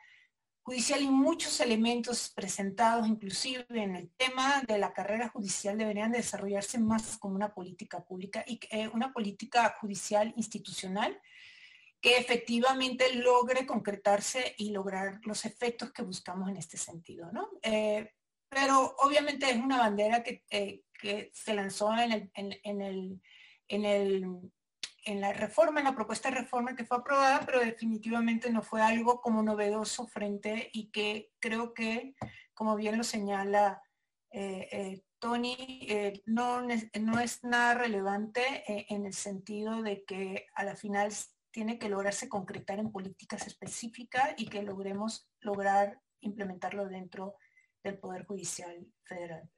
judicial 0.64 1.02
y 1.02 1.10
muchos 1.10 1.60
elementos 1.60 2.32
presentados 2.34 3.06
inclusive 3.06 3.66
en 3.70 3.98
el 3.98 4.10
tema 4.12 4.64
de 4.66 4.78
la 4.78 4.94
carrera 4.94 5.28
judicial 5.28 5.78
deberían 5.78 6.14
desarrollarse 6.14 6.80
más 6.80 7.18
como 7.18 7.36
una 7.36 7.54
política 7.54 8.04
pública 8.04 8.46
y 8.48 8.60
eh, 8.72 8.88
una 8.88 9.12
política 9.12 9.76
judicial 9.82 10.34
institucional 10.38 11.20
que 12.00 12.18
efectivamente 12.18 13.16
logre 13.16 13.66
concretarse 13.66 14.56
y 14.58 14.72
lograr 14.72 15.20
los 15.24 15.46
efectos 15.46 15.92
que 15.92 16.02
buscamos 16.02 16.50
en 16.50 16.58
este 16.58 16.78
sentido. 16.78 17.32
¿no? 17.32 17.50
Eh, 17.62 18.12
pero 18.54 18.96
obviamente 19.00 19.50
es 19.50 19.58
una 19.58 19.78
bandera 19.78 20.24
que, 20.24 20.44
eh, 20.50 20.82
que 21.00 21.32
se 21.34 21.54
lanzó 21.54 21.94
en 21.98 22.12
el, 22.12 22.32
en 22.34 22.82
el, 22.82 23.22
en 23.68 23.86
el 23.86 24.52
en 25.06 25.20
la 25.20 25.34
reforma, 25.34 25.82
en 25.82 25.86
la 25.86 25.96
propuesta 25.96 26.30
de 26.30 26.38
reforma 26.38 26.78
que 26.78 26.86
fue 26.86 26.96
aprobada, 26.96 27.42
pero 27.46 27.60
definitivamente 27.60 28.50
no 28.50 28.62
fue 28.62 28.82
algo 28.82 29.20
como 29.20 29.44
novedoso 29.44 30.08
frente 30.08 30.70
y 30.72 30.92
que 30.92 31.30
creo 31.42 31.74
que, 31.74 32.16
como 32.54 32.78
bien 32.78 32.98
lo 32.98 33.04
señala 33.04 33.82
eh, 34.32 34.70
eh, 34.72 35.02
Tony, 35.20 36.22
no, 36.26 36.62
no, 36.62 37.20
es 37.20 37.44
nada 37.44 37.74
relevante 37.74 38.64
en 38.66 39.06
el 39.06 39.14
sentido 39.14 39.82
de 39.82 40.06
que 40.06 40.48
a 40.56 40.64
la 40.64 40.78
final 40.78 41.12
tiene 41.54 41.78
que 41.78 41.88
lograrse 41.88 42.28
concretar 42.28 42.80
en 42.80 42.92
políticas 42.92 43.46
específicas 43.46 44.34
y 44.38 44.48
que 44.48 44.64
logremos 44.64 45.30
lograr 45.40 46.02
implementarlo 46.20 46.88
dentro 46.88 47.36
del 47.84 47.98
Poder 47.98 48.26
Judicial 48.26 48.86
Federal. 49.04 49.50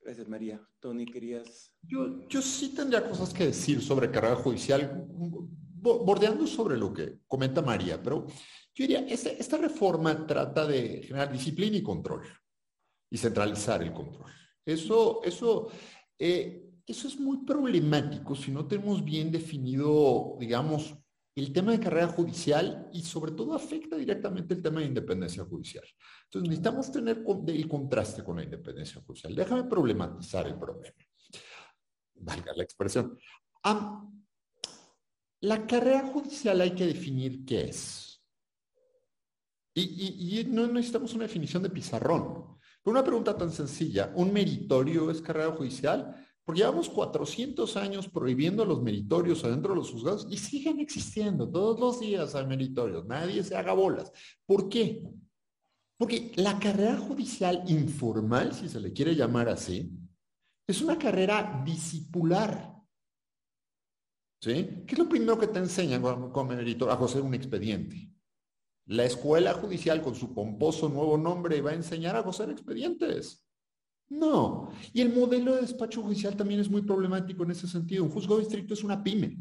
Gracias, 0.00 0.28
María. 0.28 0.60
Tony, 0.80 1.06
querías... 1.06 1.74
Yo, 1.82 2.28
yo 2.28 2.42
sí 2.42 2.74
tendría 2.74 3.08
cosas 3.08 3.32
que 3.32 3.46
decir 3.46 3.80
sobre 3.80 4.10
carrera 4.10 4.36
judicial, 4.36 5.06
bordeando 5.08 6.46
sobre 6.46 6.76
lo 6.76 6.92
que 6.92 7.20
comenta 7.26 7.62
María, 7.62 8.02
pero 8.02 8.26
yo 8.26 8.82
diría, 8.82 9.00
esta, 9.00 9.30
esta 9.30 9.56
reforma 9.56 10.26
trata 10.26 10.66
de 10.66 11.02
generar 11.02 11.32
disciplina 11.32 11.76
y 11.76 11.82
control 11.82 12.22
y 13.10 13.16
centralizar 13.16 13.82
el 13.82 13.92
control. 13.92 14.30
Eso, 14.66 15.22
eso, 15.22 15.68
eh, 16.18 16.70
eso 16.86 17.08
es 17.08 17.18
muy 17.18 17.44
problemático 17.44 18.34
si 18.34 18.50
no 18.50 18.66
tenemos 18.66 19.04
bien 19.04 19.30
definido, 19.30 20.36
digamos, 20.38 20.94
el 21.36 21.52
tema 21.52 21.72
de 21.72 21.80
carrera 21.80 22.08
judicial 22.08 22.88
y 22.92 23.02
sobre 23.02 23.32
todo 23.32 23.54
afecta 23.54 23.96
directamente 23.96 24.54
el 24.54 24.62
tema 24.62 24.80
de 24.80 24.86
independencia 24.86 25.44
judicial. 25.44 25.84
Entonces 26.24 26.48
necesitamos 26.48 26.92
tener 26.92 27.24
el 27.48 27.68
contraste 27.68 28.22
con 28.22 28.36
la 28.36 28.44
independencia 28.44 29.02
judicial. 29.02 29.34
Déjame 29.34 29.64
problematizar 29.64 30.46
el 30.46 30.56
problema. 30.56 30.96
Valga 32.14 32.52
la 32.54 32.62
expresión. 32.62 33.18
la 35.40 35.66
carrera 35.66 36.06
judicial 36.06 36.60
hay 36.60 36.74
que 36.74 36.86
definir 36.86 37.44
qué 37.44 37.62
es. 37.62 38.04
Y, 39.76 40.46
no 40.50 40.68
necesitamos 40.68 41.14
una 41.14 41.24
definición 41.24 41.62
de 41.64 41.70
pizarrón. 41.70 42.58
Una 42.84 43.02
pregunta 43.02 43.36
tan 43.36 43.50
sencilla, 43.50 44.12
¿un 44.14 44.32
meritorio 44.32 45.10
es 45.10 45.20
carrera 45.20 45.50
judicial? 45.50 46.23
Porque 46.44 46.60
llevamos 46.60 46.90
400 46.90 47.76
años 47.76 48.08
prohibiendo 48.08 48.64
los 48.64 48.82
meritorios 48.82 49.44
adentro 49.44 49.70
de 49.72 49.80
los 49.80 49.90
juzgados 49.90 50.26
y 50.30 50.36
siguen 50.36 50.78
existiendo. 50.78 51.48
Todos 51.48 51.80
los 51.80 52.00
días 52.00 52.34
hay 52.34 52.46
meritorios. 52.46 53.06
Nadie 53.06 53.42
se 53.42 53.56
haga 53.56 53.72
bolas. 53.72 54.12
¿Por 54.44 54.68
qué? 54.68 55.02
Porque 55.96 56.32
la 56.36 56.58
carrera 56.58 56.98
judicial 56.98 57.62
informal, 57.68 58.52
si 58.52 58.68
se 58.68 58.80
le 58.80 58.92
quiere 58.92 59.14
llamar 59.14 59.48
así, 59.48 59.90
es 60.66 60.82
una 60.82 60.98
carrera 60.98 61.62
discipular. 61.64 62.74
¿Sí? 64.42 64.84
¿Qué 64.86 64.94
es 64.94 64.98
lo 64.98 65.08
primero 65.08 65.38
que 65.38 65.46
te 65.46 65.58
enseñan 65.58 66.02
como 66.02 66.44
meritorio 66.44 66.92
a 66.92 67.02
hacer 67.02 67.22
un 67.22 67.32
expediente? 67.32 68.10
La 68.86 69.04
escuela 69.04 69.54
judicial 69.54 70.02
con 70.02 70.14
su 70.14 70.34
pomposo 70.34 70.90
nuevo 70.90 71.16
nombre 71.16 71.62
va 71.62 71.70
a 71.70 71.74
enseñar 71.74 72.16
a 72.16 72.20
hacer 72.20 72.50
expedientes. 72.50 73.43
No. 74.08 74.70
Y 74.92 75.00
el 75.00 75.12
modelo 75.12 75.54
de 75.54 75.62
despacho 75.62 76.02
judicial 76.02 76.36
también 76.36 76.60
es 76.60 76.70
muy 76.70 76.82
problemático 76.82 77.42
en 77.44 77.50
ese 77.50 77.66
sentido. 77.66 78.04
Un 78.04 78.10
juzgado 78.10 78.38
distrito 78.38 78.74
es 78.74 78.84
una 78.84 79.02
pyme. 79.02 79.38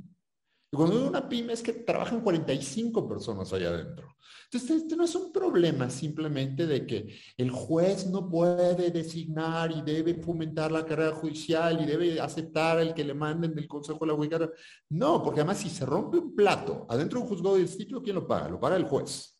Y 0.72 0.76
cuando 0.76 0.96
digo 0.96 1.10
una 1.10 1.30
pyme 1.30 1.54
es 1.54 1.62
que 1.62 1.74
trabajan 1.74 2.22
45 2.22 3.08
personas 3.08 3.54
allá 3.54 3.70
adentro. 3.70 4.08
Entonces, 4.46 4.84
este 4.84 4.96
no 4.96 5.04
es 5.04 5.16
un 5.16 5.32
problema 5.32 5.90
simplemente 5.90 6.66
de 6.68 6.86
que 6.86 7.16
el 7.38 7.50
juez 7.50 8.08
no 8.08 8.30
puede 8.30 8.92
designar 8.92 9.72
y 9.72 9.82
debe 9.82 10.16
fomentar 10.16 10.72
la 10.72 10.86
carrera 10.86 11.12
judicial 11.12 11.82
y 11.82 11.86
debe 11.86 12.20
aceptar 12.20 12.80
el 12.80 12.94
que 12.94 13.04
le 13.04 13.14
manden 13.14 13.56
del 13.56 13.68
Consejo 13.68 14.00
de 14.02 14.08
la 14.08 14.14
Judicatura. 14.16 14.52
No, 14.90 15.24
porque 15.24 15.42
además 15.42 15.58
si 15.58 15.70
se 15.70 15.86
rompe 15.86 16.18
un 16.18 16.36
plato 16.36 16.86
adentro 16.90 17.20
de 17.20 17.24
un 17.24 17.30
juzgado 17.30 17.56
distrito, 17.56 18.02
¿quién 18.02 18.16
lo 18.16 18.28
paga? 18.28 18.50
Lo 18.50 18.60
paga 18.60 18.76
el 18.76 18.86
juez. 18.86 19.33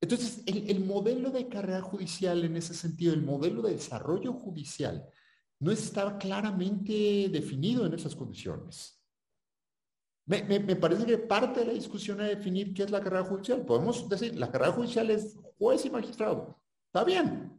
Entonces, 0.00 0.42
el, 0.46 0.84
modelo 0.84 1.30
de 1.30 1.48
carrera 1.48 1.80
judicial 1.80 2.44
en 2.44 2.56
ese 2.56 2.74
sentido, 2.74 3.14
el 3.14 3.22
modelo 3.22 3.62
de 3.62 3.72
desarrollo 3.72 4.32
judicial, 4.32 5.08
no 5.58 5.72
estaba 5.72 6.18
claramente 6.18 7.28
definido 7.30 7.86
en 7.86 7.94
esas 7.94 8.14
condiciones. 8.14 9.02
Me, 10.26 10.58
parece 10.76 11.06
que 11.06 11.18
parte 11.18 11.60
de 11.60 11.66
la 11.66 11.72
discusión 11.72 12.20
es 12.20 12.28
definir 12.28 12.74
qué 12.74 12.82
es 12.82 12.90
la 12.90 13.00
carrera 13.00 13.24
judicial. 13.24 13.64
Podemos 13.64 14.08
decir, 14.08 14.36
la 14.36 14.50
carrera 14.50 14.72
judicial 14.72 15.10
es 15.10 15.36
juez 15.56 15.84
y 15.86 15.90
magistrado. 15.90 16.60
Está 16.88 17.04
bien. 17.04 17.52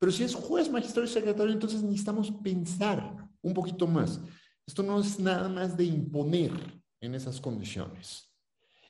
Pero 0.00 0.10
si 0.10 0.24
es 0.24 0.34
juez, 0.34 0.70
magistrado 0.70 1.06
y 1.06 1.10
secretario, 1.10 1.52
entonces 1.52 1.82
necesitamos 1.82 2.30
pensar 2.42 3.28
un 3.42 3.54
poquito 3.54 3.86
más. 3.86 4.20
Esto 4.66 4.82
no 4.82 5.00
es 5.00 5.18
nada 5.20 5.48
más 5.48 5.76
de 5.76 5.84
imponer 5.84 6.52
en 7.00 7.14
esas 7.14 7.40
condiciones. 7.40 8.27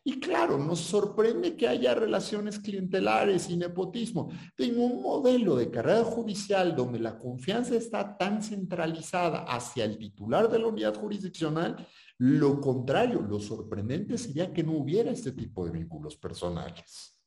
Y 0.05 0.21
claro, 0.21 0.59
nos 0.59 0.81
sorprende 0.81 1.57
que 1.57 1.69
haya 1.69 1.95
relaciones 1.95 2.59
clientelares 2.59 3.51
y 3.51 3.57
nepotismo. 3.57 4.31
Tengo 4.57 4.85
un 4.85 5.03
modelo 5.03 5.57
de 5.57 5.71
carrera 5.71 6.05
judicial 6.05 6.75
donde 6.75 6.99
la 6.99 7.19
confianza 7.19 7.75
está 7.75 8.17
tan 8.17 8.43
centralizada 8.43 9.41
hacia 9.43 9.85
el 9.85 9.99
titular 9.99 10.49
de 10.49 10.61
la 10.61 10.69
unidad 10.69 10.95
jurisdiccional. 10.95 11.87
Lo 12.17 12.61
contrario, 12.61 13.21
lo 13.21 13.39
sorprendente 13.39 14.17
sería 14.17 14.53
que 14.53 14.63
no 14.63 14.79
hubiera 14.79 15.11
este 15.11 15.33
tipo 15.33 15.65
de 15.67 15.73
vínculos 15.73 16.17
personales. 16.17 17.19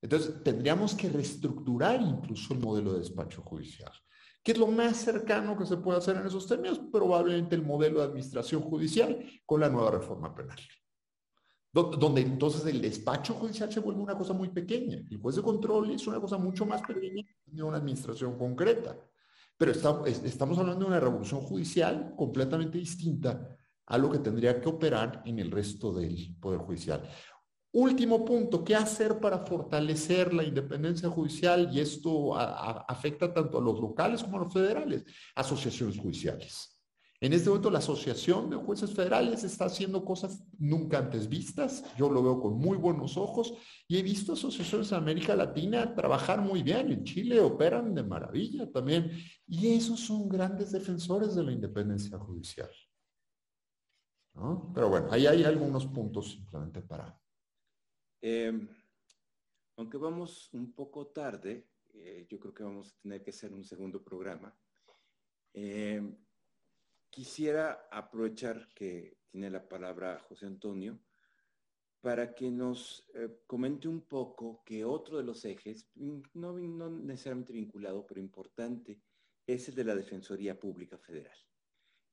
Entonces, 0.00 0.42
tendríamos 0.44 0.94
que 0.94 1.08
reestructurar 1.08 2.00
incluso 2.00 2.54
el 2.54 2.60
modelo 2.60 2.92
de 2.92 3.00
despacho 3.00 3.42
judicial. 3.42 3.92
¿Qué 4.44 4.52
es 4.52 4.58
lo 4.58 4.68
más 4.68 4.96
cercano 4.96 5.58
que 5.58 5.66
se 5.66 5.76
puede 5.76 5.98
hacer 5.98 6.16
en 6.16 6.26
esos 6.26 6.46
términos? 6.46 6.80
Probablemente 6.90 7.56
el 7.56 7.62
modelo 7.62 7.98
de 7.98 8.06
administración 8.06 8.62
judicial 8.62 9.22
con 9.44 9.60
la 9.60 9.68
nueva 9.68 9.90
reforma 9.90 10.32
penal 10.34 10.58
donde 11.72 12.22
entonces 12.22 12.64
el 12.66 12.80
despacho 12.80 13.34
judicial 13.34 13.72
se 13.72 13.80
vuelve 13.80 14.00
una 14.00 14.16
cosa 14.16 14.32
muy 14.32 14.48
pequeña. 14.48 14.96
El 15.10 15.18
juez 15.18 15.36
de 15.36 15.42
control 15.42 15.90
es 15.90 16.06
una 16.06 16.20
cosa 16.20 16.38
mucho 16.38 16.66
más 16.66 16.82
pequeña 16.82 17.22
que 17.44 17.62
una 17.62 17.78
administración 17.78 18.36
concreta. 18.38 18.96
Pero 19.56 19.72
estamos 19.72 20.58
hablando 20.58 20.84
de 20.84 20.90
una 20.90 21.00
revolución 21.00 21.40
judicial 21.40 22.14
completamente 22.16 22.78
distinta 22.78 23.56
a 23.86 23.98
lo 23.98 24.10
que 24.10 24.18
tendría 24.18 24.60
que 24.60 24.68
operar 24.68 25.22
en 25.24 25.38
el 25.38 25.50
resto 25.50 25.92
del 25.92 26.36
Poder 26.40 26.60
Judicial. 26.60 27.02
Último 27.72 28.24
punto, 28.24 28.64
¿qué 28.64 28.74
hacer 28.74 29.20
para 29.20 29.44
fortalecer 29.44 30.32
la 30.32 30.42
independencia 30.42 31.10
judicial? 31.10 31.68
Y 31.72 31.80
esto 31.80 32.34
afecta 32.34 33.32
tanto 33.32 33.58
a 33.58 33.60
los 33.60 33.78
locales 33.78 34.22
como 34.22 34.38
a 34.38 34.44
los 34.44 34.52
federales, 34.52 35.04
asociaciones 35.34 35.98
judiciales. 35.98 36.77
En 37.20 37.32
este 37.32 37.48
momento 37.48 37.70
la 37.70 37.80
Asociación 37.80 38.48
de 38.48 38.56
Jueces 38.56 38.94
Federales 38.94 39.42
está 39.42 39.64
haciendo 39.64 40.04
cosas 40.04 40.44
nunca 40.58 40.98
antes 40.98 41.28
vistas. 41.28 41.84
Yo 41.96 42.08
lo 42.08 42.22
veo 42.22 42.40
con 42.40 42.58
muy 42.58 42.76
buenos 42.76 43.16
ojos 43.16 43.54
y 43.88 43.98
he 43.98 44.02
visto 44.02 44.34
asociaciones 44.34 44.90
de 44.90 44.96
América 44.96 45.34
Latina 45.34 45.94
trabajar 45.96 46.40
muy 46.40 46.62
bien. 46.62 46.92
En 46.92 47.02
Chile 47.02 47.40
operan 47.40 47.92
de 47.92 48.04
maravilla 48.04 48.70
también. 48.70 49.10
Y 49.48 49.74
esos 49.74 49.98
son 49.98 50.28
grandes 50.28 50.70
defensores 50.70 51.34
de 51.34 51.42
la 51.42 51.52
independencia 51.52 52.16
judicial. 52.18 52.70
Pero 54.72 54.88
bueno, 54.88 55.08
ahí 55.10 55.26
hay 55.26 55.42
algunos 55.42 55.86
puntos 55.86 56.30
simplemente 56.30 56.82
para... 56.82 57.20
Em, 58.20 58.68
aunque 59.76 59.96
vamos 59.96 60.52
un 60.52 60.72
poco 60.72 61.08
tarde, 61.08 61.68
eh, 61.94 62.26
yo 62.30 62.38
creo 62.38 62.54
que 62.54 62.62
vamos 62.62 62.92
a 62.92 63.02
tener 63.02 63.24
que 63.24 63.30
hacer 63.30 63.52
un 63.52 63.64
segundo 63.64 64.04
programa. 64.04 64.56
Em, 65.52 66.16
quisiera 67.18 67.88
aprovechar 67.90 68.68
que 68.72 69.18
tiene 69.28 69.50
la 69.50 69.68
palabra 69.68 70.20
José 70.20 70.46
Antonio 70.46 71.00
para 72.00 72.32
que 72.32 72.48
nos 72.48 73.08
eh, 73.12 73.40
comente 73.44 73.88
un 73.88 74.02
poco 74.02 74.62
que 74.64 74.84
otro 74.84 75.16
de 75.16 75.24
los 75.24 75.44
ejes, 75.44 75.90
mm, 75.96 76.20
no, 76.34 76.52
necesariamente 76.52 77.52
vinculado, 77.52 78.06
pero 78.06 78.20
importante, 78.20 79.02
es 79.44 79.68
el 79.68 79.74
de 79.74 79.82
la 79.82 79.96
Defensoría 79.96 80.60
Pública 80.60 80.96
Federal. 80.96 81.36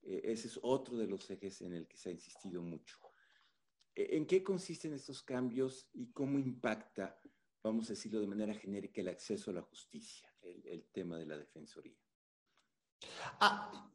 Eh, 0.01 0.21
ese 0.23 0.47
es 0.47 0.59
otro 0.63 0.97
de 0.97 1.05
los 1.05 1.29
ejes 1.29 1.61
en 1.61 1.75
el 1.75 1.87
que 1.87 1.97
se 1.97 2.09
ha 2.09 2.11
insistido 2.11 2.63
mucho. 2.63 2.97
E, 3.93 4.17
¿En 4.17 4.25
qué 4.25 4.43
consisten 4.43 4.93
estos 4.93 5.21
cambios 5.21 5.87
y 5.93 6.13
cómo 6.13 6.39
impacta, 6.39 7.21
vamos 7.61 7.91
a 7.91 7.93
decirlo 7.93 8.21
de 8.21 8.27
manera 8.27 8.55
genérica, 8.55 9.01
el 9.01 9.09
acceso 9.09 9.51
a 9.51 9.53
la 9.53 9.61
justicia, 9.61 10.33
el, 10.41 10.87
tema 10.91 11.19
de 11.19 11.27
la 11.27 11.37
Defensoría? 11.37 12.01
Ah, 13.39 13.94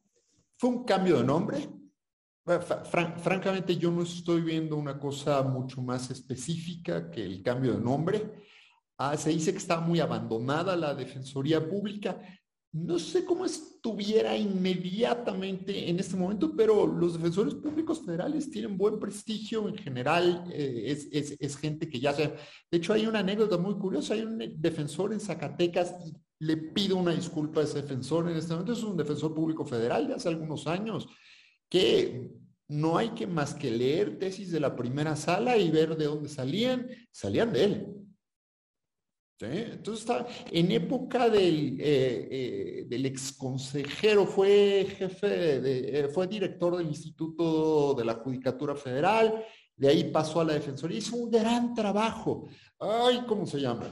¿Fue 0.60 0.68
un 0.68 0.84
cambio 0.84 1.16
de 1.16 1.24
nombre? 1.24 1.70
francamente, 3.22 3.78
yo 3.78 3.90
no 3.90 4.02
estoy 4.02 4.42
viendo 4.42 4.76
una 4.76 4.98
cosa 4.98 5.40
mucho 5.42 5.80
más 5.80 6.10
específica 6.10 7.10
que 7.10 7.24
el 7.24 7.42
cambio 7.42 7.72
de 7.72 7.80
nombre. 7.80 8.30
Ah, 8.98 9.16
se 9.16 9.30
dice 9.30 9.52
que 9.52 9.58
está 9.58 9.80
muy 9.80 10.00
abandonada 10.00 10.76
la 10.76 10.94
Defensoría 10.94 11.66
Pública. 11.66 12.20
No 12.72 13.00
sé 13.00 13.24
cómo 13.24 13.44
estuviera 13.44 14.36
inmediatamente 14.36 15.90
en 15.90 15.98
este 15.98 16.16
momento, 16.16 16.54
pero 16.56 16.86
los 16.86 17.14
defensores 17.14 17.54
públicos 17.54 18.00
federales 18.04 18.48
tienen 18.48 18.78
buen 18.78 19.00
prestigio 19.00 19.68
en 19.68 19.76
general. 19.76 20.44
Eh, 20.52 20.96
es, 21.40 21.56
gente 21.56 21.88
que 21.88 21.98
ya 21.98 22.12
se... 22.12 22.32
De 22.70 22.78
hecho, 22.78 22.92
hay 22.92 23.06
una 23.06 23.18
anécdota 23.18 23.58
muy 23.58 23.74
curiosa. 23.74 24.14
Hay 24.14 24.22
un 24.22 24.38
defensor 24.56 25.12
en 25.12 25.18
Zacatecas 25.18 25.96
y 26.06 26.14
le 26.38 26.56
pido 26.56 26.96
una 26.96 27.12
disculpa 27.12 27.60
a 27.60 27.64
ese 27.64 27.82
defensor 27.82 28.30
en 28.30 28.36
este 28.36 28.52
momento. 28.52 28.72
Es 28.72 28.84
un 28.84 28.96
defensor 28.96 29.34
público 29.34 29.64
federal 29.64 30.06
de 30.06 30.14
hace 30.14 30.28
algunos 30.28 30.68
años 30.68 31.08
que 31.68 32.30
no 32.68 32.96
hay 32.96 33.10
que 33.10 33.26
más 33.26 33.52
que 33.54 33.70
leer 33.70 34.16
tesis 34.16 34.52
de 34.52 34.60
la 34.60 34.76
primera 34.76 35.16
sala 35.16 35.56
y 35.56 35.70
ver 35.70 35.96
de 35.96 36.04
dónde 36.04 36.28
salían, 36.28 36.88
salían 37.10 37.52
de 37.52 37.64
él. 37.64 37.99
Entonces 39.42 40.00
está 40.00 40.26
en 40.50 40.70
época 40.70 41.28
del, 41.28 41.78
eh, 41.80 42.86
eh, 42.88 44.26
fue 44.26 44.86
jefe, 44.98 46.02
eh, 46.02 46.08
fue 46.08 46.26
director 46.26 46.76
del 46.76 46.88
Instituto 46.88 47.94
de 47.94 48.04
la 48.04 48.14
Judicatura 48.14 48.74
Federal, 48.74 49.44
de 49.76 49.88
ahí 49.88 50.04
pasó 50.04 50.40
a 50.40 50.44
la 50.44 50.52
Defensoría, 50.52 50.98
hizo 50.98 51.16
un 51.16 51.30
gran 51.30 51.74
trabajo. 51.74 52.46
Ay, 52.78 53.22
¿cómo 53.26 53.46
se 53.46 53.60
llama? 53.60 53.86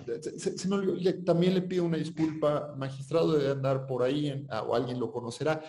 también 1.25 1.55
le 1.55 1.63
pido 1.63 1.85
una 1.85 1.97
disculpa, 1.97 2.75
magistrado 2.77 3.39
de 3.39 3.51
andar 3.51 3.87
por 3.87 4.03
ahí, 4.03 4.47
o 4.67 4.75
alguien 4.75 5.01
lo 5.01 5.11
conocerá, 5.11 5.63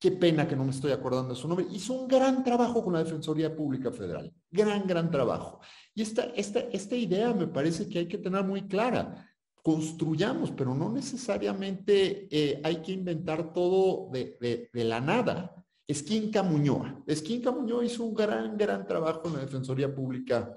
Qué 0.00 0.12
pena 0.12 0.48
que 0.48 0.56
no 0.56 0.64
me 0.64 0.70
estoy 0.70 0.92
acordando 0.92 1.34
de 1.34 1.38
su 1.38 1.46
nombre. 1.46 1.66
Hizo 1.70 1.92
un 1.92 2.08
gran 2.08 2.42
trabajo 2.42 2.82
con 2.82 2.94
la 2.94 3.04
Defensoría 3.04 3.54
Pública 3.54 3.92
Federal. 3.92 4.32
Gran, 4.50 4.86
gran 4.86 5.10
trabajo. 5.10 5.60
Y 5.94 6.02
esta, 6.02 6.24
esta, 6.36 6.60
esta 6.60 6.96
idea 6.96 7.32
me 7.32 7.46
parece 7.46 7.88
que 7.88 8.00
hay 8.00 8.06
que 8.08 8.18
tener 8.18 8.44
muy 8.44 8.62
clara. 8.68 9.26
Construyamos, 9.62 10.50
pero 10.52 10.74
no 10.74 10.90
necesariamente 10.90 12.28
eh, 12.30 12.60
hay 12.64 12.76
que 12.76 12.92
inventar 12.92 13.52
todo 13.52 14.10
de, 14.10 14.68
la 14.72 15.00
nada. 15.00 15.54
Esquín 15.86 16.30
Camuñoa. 16.30 17.02
Esquín 17.06 17.42
Camuñoa 17.42 17.84
hizo 17.84 18.04
un 18.04 18.14
gran, 18.14 18.56
gran 18.56 18.86
trabajo 18.86 19.22
en 19.26 19.34
la 19.34 19.40
Defensoría 19.40 19.92
Pública 19.94 20.56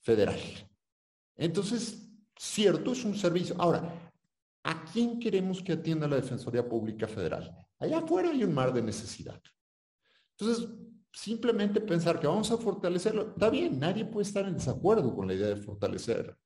Federal. 0.00 0.38
Entonces, 1.36 2.08
cierto, 2.38 2.92
es 2.92 3.04
un 3.04 3.16
servicio. 3.16 3.54
Ahora, 3.58 4.10
¿a 4.62 4.84
quién 4.84 5.18
queremos 5.18 5.62
que 5.62 5.72
atienda 5.72 6.08
la 6.08 6.16
Defensoría 6.16 6.66
Pública 6.66 7.06
Federal? 7.06 7.54
Allá 7.78 7.98
afuera 7.98 8.30
hay 8.30 8.44
un 8.44 8.54
mar 8.54 8.72
de 8.72 8.82
necesidad. 8.82 9.40
Entonces, 10.38 10.68
simplemente 11.12 11.80
pensar 11.80 12.20
que 12.20 12.26
vamos 12.26 12.50
a 12.50 12.58
fortalecerlo, 12.58 13.30
está 13.30 13.50
bien, 13.50 13.78
nadie 13.78 14.04
puede 14.04 14.26
estar 14.26 14.46
en 14.46 14.54
desacuerdo 14.54 15.14
con 15.14 15.26
la 15.26 15.34
idea 15.34 15.48
de 15.48 15.56
fortalecer. 15.56 16.36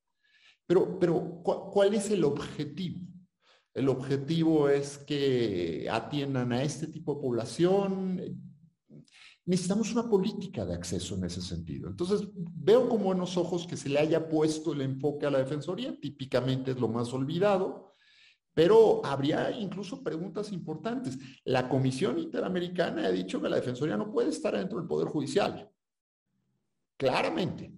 Pero, 0.66 0.98
pero 0.98 1.42
¿cuál 1.42 1.94
es 1.94 2.10
el 2.10 2.24
objetivo? 2.24 3.00
El 3.74 3.88
objetivo 3.88 4.68
es 4.68 4.98
que 4.98 5.88
atiendan 5.90 6.52
a 6.52 6.62
este 6.62 6.86
tipo 6.86 7.14
de 7.14 7.20
población. 7.20 8.20
Necesitamos 9.44 9.92
una 9.92 10.08
política 10.08 10.64
de 10.64 10.74
acceso 10.74 11.16
en 11.16 11.24
ese 11.24 11.40
sentido. 11.40 11.88
Entonces, 11.88 12.28
veo 12.34 12.88
con 12.88 13.02
buenos 13.02 13.36
ojos 13.36 13.66
que 13.66 13.76
se 13.76 13.88
le 13.88 13.98
haya 13.98 14.28
puesto 14.28 14.72
el 14.72 14.82
enfoque 14.82 15.26
a 15.26 15.30
la 15.30 15.38
Defensoría, 15.38 15.98
típicamente 15.98 16.72
es 16.72 16.78
lo 16.78 16.88
más 16.88 17.12
olvidado, 17.12 17.91
pero 18.54 19.04
habría 19.04 19.50
incluso 19.50 20.02
preguntas 20.02 20.52
importantes. 20.52 21.18
La 21.44 21.68
Comisión 21.68 22.18
Interamericana 22.18 23.06
ha 23.06 23.10
dicho 23.10 23.40
que 23.40 23.48
la 23.48 23.56
Defensoría 23.56 23.96
no 23.96 24.10
puede 24.10 24.28
estar 24.30 24.56
dentro 24.56 24.78
del 24.78 24.86
Poder 24.86 25.08
Judicial. 25.08 25.70
Claramente. 26.96 27.72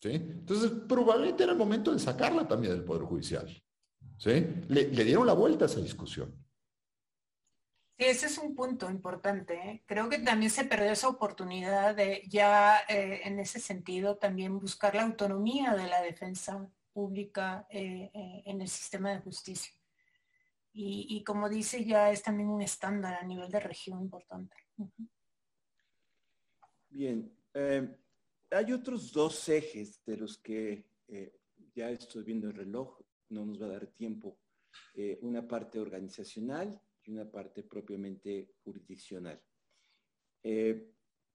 ¿sí? 0.00 0.10
Entonces, 0.12 0.70
probablemente 0.86 1.42
era 1.42 1.52
el 1.52 1.58
momento 1.58 1.92
de 1.92 1.98
sacarla 1.98 2.46
también 2.46 2.74
del 2.74 2.84
Poder 2.84 3.04
Judicial. 3.04 3.48
¿sí? 4.18 4.46
Le, 4.68 4.84
dieron 4.84 5.26
la 5.26 5.32
vuelta 5.32 5.64
a 5.64 5.68
esa 5.68 5.80
discusión. 5.80 6.32
Sí, 7.98 8.04
ese 8.06 8.26
es 8.26 8.38
un 8.38 8.54
punto 8.54 8.90
importante. 8.90 9.54
¿eh? 9.54 9.82
Creo 9.86 10.08
que 10.08 10.18
también 10.18 10.50
se 10.50 10.64
perdió 10.64 10.92
esa 10.92 11.08
oportunidad 11.08 11.94
de 11.96 12.22
ya 12.28 12.80
eh, 12.88 13.22
en 13.24 13.38
ese 13.38 13.60
sentido 13.60 14.16
también 14.16 14.58
buscar 14.58 14.94
la 14.94 15.04
autonomía 15.04 15.74
de 15.74 15.88
la 15.88 16.02
defensa 16.02 16.68
pública 16.92 17.66
eh, 17.70 18.10
en 18.44 18.60
el 18.60 18.68
sistema 18.68 19.10
de 19.10 19.20
justicia. 19.20 19.72
Y, 20.74 21.22
como 21.24 21.50
dice, 21.50 21.84
ya 21.84 22.10
es 22.10 22.22
también 22.22 22.48
un 22.48 22.62
estándar 22.62 23.14
a 23.14 23.24
nivel 23.26 23.50
de 23.50 23.60
región 23.60 24.00
importante. 24.00 24.56
Bien, 26.88 27.30
eh, 27.52 27.94
hay 28.50 28.72
otros 28.72 29.12
dos 29.12 29.48
ejes 29.50 30.02
de 30.04 30.16
los 30.16 30.38
que 30.38 30.86
eh, 31.08 31.38
ya 31.74 31.90
estoy 31.90 32.24
viendo 32.24 32.48
el 32.48 32.54
reloj, 32.54 33.00
no 33.28 33.44
nos 33.44 33.60
va 33.60 33.66
a 33.66 33.70
dar 33.70 33.86
tiempo. 33.88 34.38
Eh, 34.94 35.18
una 35.20 35.46
parte 35.46 35.78
organizacional 35.78 36.80
y 37.04 37.10
una 37.10 37.30
parte 37.30 37.62
propiamente 37.62 38.54
jurisdiccional. 38.64 39.42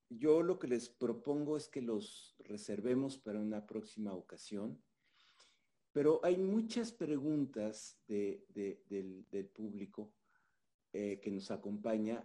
yo 0.10 0.42
lo 0.42 0.58
que 0.58 0.68
les 0.68 0.90
propongo 0.90 1.58
es 1.58 1.68
que 1.68 1.82
los 1.82 2.36
reservemos 2.40 3.18
para 3.20 3.40
una 3.40 3.66
próxima 3.68 4.14
ocasión 4.14 4.82
pero 5.98 6.20
hay 6.24 6.38
muchas 6.38 6.92
preguntas 6.92 8.00
del, 8.08 9.50
público 9.52 10.14
eh, 10.94 11.20
que 11.20 11.32
nos 11.32 11.50
acompaña 11.50 12.24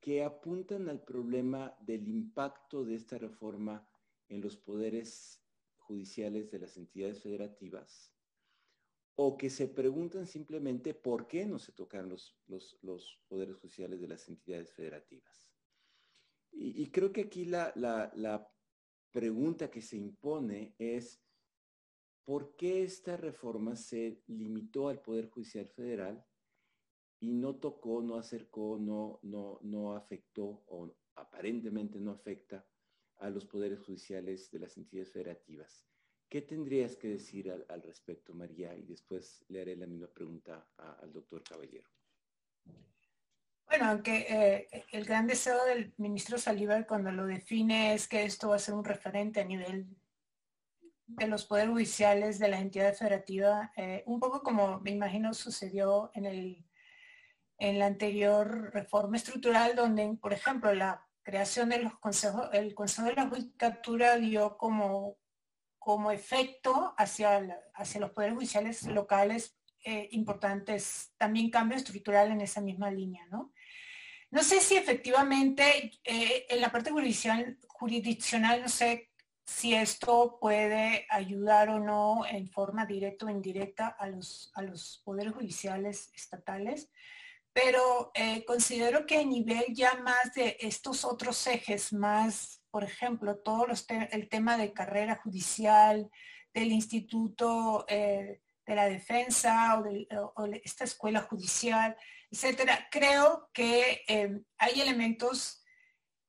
que 0.00 0.22
apuntan 0.22 0.90
al 0.90 1.02
problema 1.02 1.74
del 1.80 2.08
impacto 2.08 2.84
de 2.84 2.94
esta 2.94 3.16
reforma 3.16 3.88
en 4.28 4.42
los 4.42 4.58
poderes 4.58 5.42
judiciales 5.78 6.50
de 6.50 6.58
las 6.58 6.76
entidades 6.76 7.22
federativas 7.22 8.12
o 9.14 9.38
que 9.38 9.48
se 9.48 9.66
preguntan 9.66 10.26
simplemente 10.26 10.92
por 10.92 11.26
qué 11.26 11.46
no 11.46 11.58
se 11.58 11.72
tocan 11.72 12.10
los, 12.10 12.36
poderes 13.28 13.56
judiciales 13.56 13.98
de 13.98 14.08
las 14.08 14.28
entidades 14.28 14.74
federativas. 14.74 15.50
Y, 16.52 16.90
creo 16.90 17.14
que 17.14 17.22
aquí 17.22 17.46
la 17.46 18.52
pregunta 19.10 19.70
que 19.70 19.80
se 19.80 19.96
impone 19.96 20.74
es 20.78 21.25
¿por 22.26 22.56
qué 22.56 22.82
esta 22.82 23.16
reforma 23.16 23.76
se 23.76 24.20
limitó 24.26 24.88
al 24.88 25.00
Poder 25.00 25.30
Judicial 25.30 25.68
Federal 25.68 26.26
y 27.20 27.32
no 27.32 27.54
tocó, 27.54 28.02
no 28.02 28.16
acercó, 28.16 28.78
no, 28.78 29.20
no, 29.22 29.60
no 29.62 29.94
afectó 29.94 30.64
o 30.66 30.92
aparentemente 31.14 31.98
no 32.00 32.10
afecta 32.10 32.66
a 33.18 33.30
los 33.30 33.46
poderes 33.46 33.80
judiciales 33.80 34.50
de 34.50 34.58
las 34.58 34.76
entidades 34.76 35.12
federativas? 35.12 35.86
¿Qué 36.28 36.42
tendrías 36.42 36.96
que 36.96 37.08
decir 37.08 37.48
al, 37.50 37.82
respecto, 37.82 38.34
María? 38.34 38.76
Y 38.76 38.82
después 38.82 39.44
le 39.46 39.60
haré 39.60 39.76
la 39.76 39.86
misma 39.86 40.08
pregunta 40.08 40.68
al 40.76 41.12
doctor 41.12 41.44
Caballero. 41.44 41.88
Bueno, 43.66 43.84
aunque 43.86 44.26
eh, 44.28 44.84
el 44.90 45.04
gran 45.04 45.28
deseo 45.28 45.64
del 45.64 45.94
ministro 45.96 46.38
Salivar 46.38 46.86
cuando 46.86 47.12
lo 47.12 47.26
define 47.26 47.94
es 47.94 48.08
que 48.08 48.24
esto 48.24 48.48
va 48.48 48.56
a 48.56 48.60
ser 48.60 48.74
un 48.74 48.84
referente 48.84 49.40
a 49.40 49.44
nivel 49.44 49.86
de 51.06 51.26
los 51.28 51.44
poderes 51.46 51.70
judiciales 51.70 52.38
de 52.38 52.48
la 52.48 52.58
entidad 52.58 52.94
federativa, 52.94 53.72
eh, 53.76 54.02
un 54.06 54.20
poco 54.20 54.42
como 54.42 54.80
me 54.80 54.90
imagino 54.90 55.32
sucedió 55.34 56.10
en, 56.14 56.26
el, 56.26 56.66
en 57.58 57.78
la 57.78 57.86
anterior 57.86 58.70
reforma 58.72 59.16
estructural, 59.16 59.76
donde, 59.76 60.16
por 60.20 60.32
ejemplo, 60.32 60.74
la 60.74 61.06
creación 61.22 61.68
de 61.68 61.78
los 61.78 61.98
consejos, 61.98 62.48
el 62.52 62.74
Consejo 62.74 63.08
de 63.08 63.14
la 63.14 63.28
Judicatura 63.28 64.16
dio 64.16 64.56
como, 64.56 65.16
como 65.78 66.10
efecto 66.10 66.94
hacia, 66.98 67.60
hacia 67.74 68.00
los 68.00 68.10
poderes 68.10 68.34
judiciales 68.34 68.82
locales 68.84 69.56
eh, 69.84 70.08
importantes, 70.12 71.12
también 71.16 71.50
cambio 71.50 71.76
estructural 71.76 72.30
en 72.30 72.40
esa 72.40 72.60
misma 72.60 72.90
línea, 72.90 73.26
¿no? 73.30 73.52
no 74.30 74.42
sé 74.42 74.60
si 74.60 74.76
efectivamente 74.76 75.92
eh, 76.04 76.46
en 76.48 76.60
la 76.60 76.70
parte 76.70 76.90
jurisdiccional, 76.90 77.58
jurisdiccional, 77.68 78.62
no 78.62 78.68
sé 78.68 79.10
si 79.46 79.74
esto 79.74 80.38
puede 80.40 81.06
ayudar 81.08 81.68
o 81.68 81.78
no 81.78 82.26
en 82.26 82.48
forma 82.48 82.84
directa 82.84 83.26
o 83.26 83.30
indirecta 83.30 83.88
a 83.88 84.08
los, 84.08 84.50
a 84.54 84.62
los 84.62 85.00
poderes 85.04 85.34
judiciales 85.34 86.10
estatales, 86.14 86.90
pero 87.52 88.10
eh, 88.14 88.44
considero 88.44 89.06
que 89.06 89.18
a 89.18 89.24
nivel 89.24 89.64
ya 89.72 89.94
más 89.94 90.34
de 90.34 90.56
estos 90.60 91.04
otros 91.04 91.46
ejes, 91.46 91.92
más, 91.92 92.60
por 92.70 92.84
ejemplo, 92.84 93.38
todo 93.38 93.66
el 94.10 94.28
tema 94.28 94.58
de 94.58 94.72
carrera 94.74 95.16
judicial, 95.16 96.10
del 96.52 96.72
instituto 96.72 97.84
eh, 97.88 98.40
de 98.66 98.74
la 98.74 98.86
defensa 98.86 99.80
o 100.34 100.46
esta 100.64 100.84
escuela 100.84 101.22
judicial, 101.22 101.96
etcétera, 102.30 102.88
creo 102.90 103.48
que 103.52 104.04
eh, 104.08 104.40
hay 104.58 104.80
elementos 104.80 105.62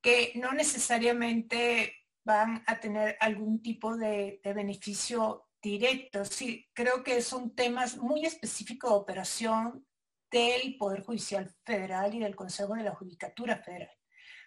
que 0.02 0.34
no 0.36 0.54
necesariamente 0.54 1.96
van 2.28 2.62
a 2.68 2.80
tener 2.80 3.16
algún 3.22 3.62
tipo 3.64 3.96
de, 3.96 4.42
beneficio 4.44 5.48
directo. 5.62 6.26
Sí, 6.26 6.68
creo 6.74 7.02
que 7.02 7.22
son 7.22 7.56
temas 7.56 7.98
muy 7.98 8.26
específicos 8.26 8.92
de 8.92 8.98
operación 8.98 9.88
del 10.30 10.78
Poder 10.78 11.04
Judicial 11.04 11.50
Federal 11.66 12.14
y 12.14 12.20
del 12.20 12.36
Consejo 12.36 12.76
de 12.76 12.84
la 12.84 12.94
Judicatura 12.94 13.58
Federal. 13.64 13.96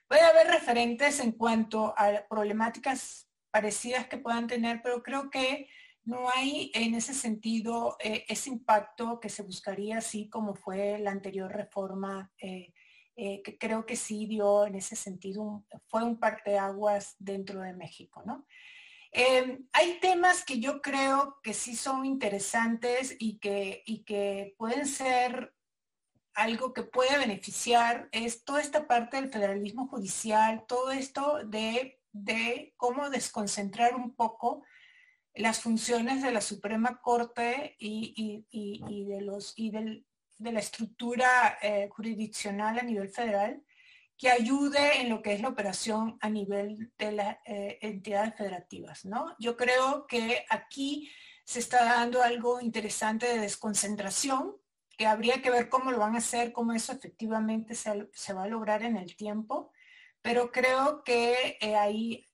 Puede 0.07 0.21
haber 0.21 0.49
referentes 0.49 1.21
en 1.21 1.33
cuanto 1.33 1.95
a 1.97 2.27
problemáticas 2.29 3.29
parecidas 3.51 4.07
que 4.09 4.19
puedan 4.19 4.47
tener, 4.47 4.83
pero 4.83 5.03
creo 5.03 5.31
que 5.31 5.69
no 6.05 6.29
hay 6.29 6.71
en 6.75 6.95
ese 6.95 7.15
sentido 7.15 7.97
eh, 7.99 8.27
ese 8.29 8.51
impacto 8.51 9.21
que 9.21 9.31
se 9.31 9.43
buscaría 9.43 9.99
así 9.99 10.29
como 10.29 10.55
fue 10.55 10.99
la 10.99 11.13
anterior 11.13 11.51
reforma 11.51 12.31
eh, 12.39 12.75
eh, 13.23 13.43
que 13.43 13.59
creo 13.59 13.85
que 13.85 13.97
sí 13.97 14.25
dio 14.25 14.65
en 14.65 14.77
ese 14.77 14.97
sentido, 14.97 15.63
fue 15.89 16.03
un 16.03 16.19
parteaguas 16.19 17.17
dentro 17.19 17.61
de 17.61 17.75
México, 17.75 18.23
¿no? 18.25 18.47
Em, 19.13 19.69
hay 19.75 20.01
temas 20.01 20.43
que 20.43 20.59
yo 20.59 20.81
creo 20.81 21.37
que 21.43 21.53
sí 21.53 21.77
son 21.77 22.07
interesantes 22.07 23.15
y 23.19 23.39
que, 23.39 23.83
y 23.85 24.05
que 24.05 24.55
pueden 24.57 24.87
ser 24.87 25.55
algo 26.33 26.73
que 26.73 26.83
puede 26.83 27.19
beneficiar, 27.19 28.09
es 28.13 28.43
toda 28.43 28.63
esta 28.63 28.87
parte 28.87 29.21
del 29.21 29.31
federalismo 29.31 29.87
judicial, 29.89 30.65
todo 30.67 30.91
esto 30.91 31.41
de, 31.45 32.01
de 32.13 32.73
cómo 32.79 33.11
desconcentrar 33.11 33.97
un 33.97 34.15
poco 34.15 34.63
las 35.35 35.61
funciones 35.61 36.23
de 36.23 36.33
la 36.33 36.41
Suprema 36.41 37.03
Corte 37.03 37.77
y, 37.79 38.47
de, 38.51 39.21
los, 39.21 39.53
y 39.57 39.73
del, 39.73 40.07
de 40.41 40.53
la 40.53 40.61
estructura 40.61 41.59
eh, 41.61 41.89
jurisdiccional 41.91 42.79
a 42.79 42.83
nivel 42.83 43.11
federal 43.11 43.63
que 44.17 44.31
ayude 44.31 45.01
en 45.01 45.11
lo 45.11 45.23
que 45.23 45.35
es 45.35 45.41
la 45.41 45.49
operación 45.49 46.19
a 46.21 46.29
nivel 46.29 46.93
de 46.99 47.13
las 47.13 47.37
eh, 47.45 47.79
entidades 47.83 48.35
federativas. 48.37 49.05
¿no? 49.05 49.37
Yo 49.39 49.57
creo 49.57 50.07
que 50.07 50.45
aquí 50.49 51.11
se 51.45 51.59
está 51.59 51.85
dando 51.85 52.23
algo 52.23 52.61
interesante 52.61 53.27
de 53.27 53.39
desconcentración, 53.39 54.57
que 54.97 55.07
habría 55.07 55.41
que 55.41 55.51
ver 55.51 55.69
cómo 55.69 55.91
lo 55.91 55.99
van 55.99 56.15
a 56.15 56.19
hacer, 56.19 56.53
cómo 56.53 56.73
eso 56.73 56.93
efectivamente 56.93 57.75
se, 57.75 58.33
va 58.33 58.43
a 58.43 58.49
lograr 58.49 58.83
en 58.83 58.97
el 58.97 59.17
tiempo, 59.17 59.73
pero 60.21 60.51
creo 60.53 61.03
que 61.05 61.59
eh, 61.61 61.77
ahí 61.77 62.27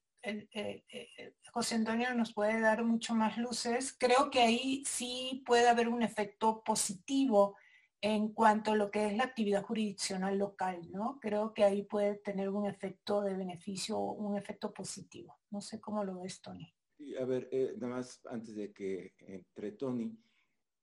José 1.52 1.76
Antonio 1.76 2.12
nos 2.14 2.32
puede 2.32 2.60
dar 2.60 2.82
mucho 2.82 3.14
más 3.14 3.38
luces. 3.38 3.94
Creo 3.96 4.30
que 4.30 4.42
ahí 4.42 4.84
sí 4.84 5.44
puede 5.46 5.68
haber 5.68 5.88
un 5.88 6.02
efecto 6.02 6.64
positivo 6.64 7.56
en 8.00 8.32
cuanto 8.32 8.72
a 8.72 8.76
lo 8.76 8.90
que 8.90 9.06
es 9.06 9.16
la 9.16 9.24
actividad 9.24 9.64
jurisdiccional 9.64 10.38
local, 10.38 10.90
¿no? 10.92 11.18
Creo 11.20 11.54
que 11.54 11.64
ahí 11.64 11.82
puede 11.82 12.16
tener 12.16 12.48
un 12.50 12.66
efecto 12.66 13.22
de 13.22 13.34
beneficio, 13.34 13.98
un 13.98 14.36
efecto 14.36 14.72
positivo. 14.72 15.38
No 15.50 15.60
sé 15.60 15.80
cómo 15.80 16.04
lo 16.04 16.20
ves, 16.20 16.40
Tony. 16.40 16.72
A 17.20 17.24
ver, 17.24 17.48
eh, 17.52 17.74
nada 17.78 17.96
más 17.96 18.20
antes 18.26 18.54
de 18.54 18.72
que 18.72 19.14
entre 19.20 19.72
Tony, 19.72 20.16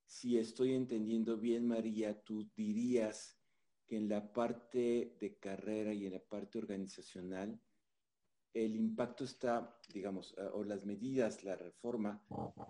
si 0.05 0.37
estoy 0.37 0.73
entendiendo 0.73 1.37
bien, 1.37 1.67
María, 1.67 2.19
tú 2.21 2.49
dirías 2.55 3.37
que 3.87 3.97
en 3.97 4.09
la 4.09 4.31
parte 4.31 5.15
de 5.19 5.37
carrera 5.37 5.93
y 5.93 6.05
en 6.05 6.13
la 6.13 6.23
parte 6.23 6.57
organizacional, 6.57 7.59
el 8.53 8.75
impacto 8.75 9.23
está, 9.23 9.79
digamos, 9.91 10.35
eh, 10.37 10.47
o 10.53 10.63
las 10.63 10.85
medidas, 10.85 11.43
la 11.43 11.55
reforma, 11.55 12.23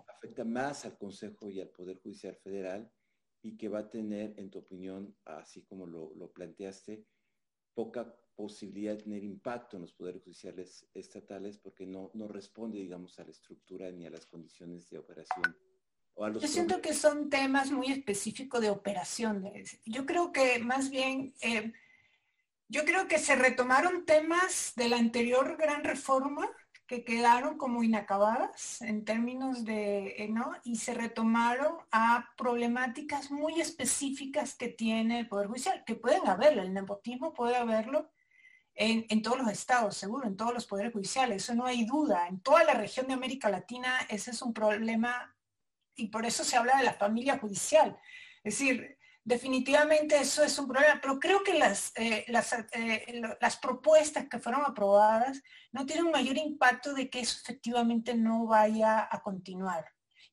afecta 0.08 0.44
más 0.44 0.84
al 0.84 0.96
Consejo 0.96 1.50
y 1.50 1.60
al 1.60 1.68
Poder 1.68 2.00
Judicial 2.00 2.36
Federal 2.36 2.90
y 3.44 3.58
que 3.58 3.68
va 3.68 3.80
a 3.80 3.90
tener, 3.90 4.32
en 4.38 4.50
tu 4.50 4.58
opinión, 4.58 5.14
así 5.26 5.62
como 5.64 5.86
lo, 5.86 6.32
planteaste, 6.32 7.06
poca 7.74 8.16
posibilidad 8.34 8.96
de 8.96 9.02
tener 9.02 9.22
impacto 9.22 9.76
en 9.76 9.82
los 9.82 9.92
poderes 9.92 10.22
judiciales 10.22 10.88
estatales 10.94 11.58
porque 11.58 11.86
no, 11.86 12.10
no 12.14 12.26
responde, 12.26 12.78
digamos, 12.78 13.20
a 13.20 13.24
la 13.24 13.30
estructura 13.30 13.90
ni 13.92 14.06
a 14.06 14.10
las 14.10 14.24
condiciones 14.24 14.88
de 14.88 14.98
operación. 14.98 15.54
Yo 16.40 16.48
siento 16.48 16.80
que 16.80 16.94
son 16.94 17.28
temas 17.28 17.70
muy 17.70 17.88
específicos 17.88 18.62
de 18.62 18.70
operación. 18.70 19.52
Yo 19.84 20.06
creo 20.06 20.32
que 20.32 20.58
más 20.60 20.88
bien, 20.88 21.34
eh, 21.42 21.72
yo 22.68 22.84
creo 22.86 23.08
que 23.08 23.18
se 23.18 23.36
retomaron 23.36 24.06
temas 24.06 24.72
de 24.76 24.88
la 24.88 24.96
anterior 24.96 25.56
gran 25.58 25.84
reforma 25.84 26.48
que 26.86 27.04
quedaron 27.04 27.56
como 27.56 27.82
inacabadas 27.82 28.82
en 28.82 29.04
términos 29.04 29.64
de, 29.64 30.16
eh, 30.18 30.28
¿no? 30.28 30.52
Y 30.64 30.76
se 30.76 30.92
retomaron 30.92 31.76
a 31.90 32.30
problemáticas 32.36 33.30
muy 33.30 33.60
específicas 33.60 34.54
que 34.54 34.68
tiene 34.68 35.20
el 35.20 35.28
Poder 35.28 35.46
Judicial, 35.46 35.82
que 35.86 35.94
pueden 35.94 36.28
haberlo, 36.28 36.62
el 36.62 36.74
nepotismo 36.74 37.32
puede 37.32 37.56
haberlo 37.56 38.10
en, 38.74 39.06
en, 39.08 39.22
todos 39.22 39.38
los 39.38 39.48
estados, 39.48 39.96
seguro, 39.96 40.26
en 40.26 40.36
todos 40.36 40.52
los 40.52 40.66
poderes 40.66 40.92
judiciales, 40.92 41.44
eso 41.44 41.54
no 41.54 41.64
hay 41.64 41.86
duda. 41.86 42.26
En 42.28 42.40
toda 42.40 42.64
la 42.64 42.74
región 42.74 43.06
de 43.06 43.14
América 43.14 43.48
Latina 43.48 44.00
ese 44.08 44.32
es 44.32 44.42
un 44.42 44.52
problema 44.52 45.34
y 45.94 46.08
por 46.08 46.26
eso 46.26 46.44
se 46.44 46.56
habla 46.56 46.76
de 46.76 46.84
la 46.84 46.94
familia 46.94 47.38
judicial. 47.38 47.98
Es 48.42 48.58
decir, 48.58 48.98
definitivamente 49.24 50.20
eso 50.20 50.44
es 50.44 50.58
un 50.58 50.68
problema, 50.68 51.00
pero 51.00 51.18
creo 51.18 51.42
que 51.42 51.54
las, 51.54 51.92
eh, 51.96 52.26
eh, 52.28 53.22
las, 53.40 53.56
propuestas 53.56 54.28
que 54.28 54.38
fueron 54.38 54.62
aprobadas 54.64 55.42
no 55.72 55.86
tienen 55.86 56.10
mayor 56.10 56.36
impacto 56.36 56.92
de 56.92 57.08
que 57.08 57.20
eso 57.20 57.38
efectivamente 57.42 58.14
no 58.14 58.46
vaya 58.46 59.08
a 59.10 59.22
continuar. 59.22 59.86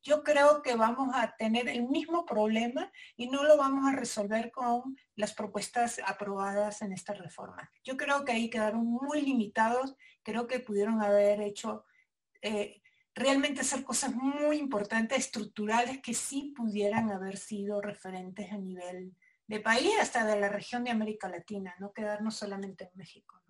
Yo 0.04 0.24
creo 0.24 0.62
que 0.62 0.76
vamos 0.76 1.12
a 1.14 1.36
tener 1.38 1.70
el 1.70 1.88
mismo 1.88 2.26
problema 2.26 2.92
y 3.16 3.28
no 3.28 3.44
lo 3.44 3.56
vamos 3.56 3.86
a 3.88 3.96
resolver 3.96 4.52
con 4.52 4.98
las 5.16 5.34
propuestas 5.34 6.02
aprobadas 6.06 6.82
en 6.82 6.92
esta 6.92 7.14
reforma. 7.14 7.72
Yo 7.84 7.98
creo 7.98 8.26
que 8.26 8.32
ahí 8.32 8.50
quedaron 8.50 8.86
muy 8.86 9.22
limitados, 9.22 9.96
creo 10.24 10.48
que 10.48 10.60
pudieron 10.60 11.02
haber 11.02 11.42
hecho 11.42 11.86
eh, 12.42 12.81
realmente 13.22 13.62
hacer 13.62 13.84
cosas 13.84 14.14
muy 14.16 14.58
importantes, 14.58 15.20
estructurales, 15.20 16.02
que 16.02 16.14
sí 16.14 16.54
pudieran 16.56 17.12
haber 17.12 17.38
sido 17.38 17.82
referentes 17.82 18.52
a 18.52 18.58
nivel 18.58 19.16
de 19.48 19.60
país, 19.60 19.92
hasta 20.00 20.26
de 20.26 20.40
la 20.40 20.50
región 20.50 20.84
de 20.84 20.92
América 20.92 21.30
Latina, 21.30 21.76
no 21.80 21.92
quedarnos 21.94 22.36
solamente 22.36 22.86
en 22.86 22.92
México. 22.96 23.42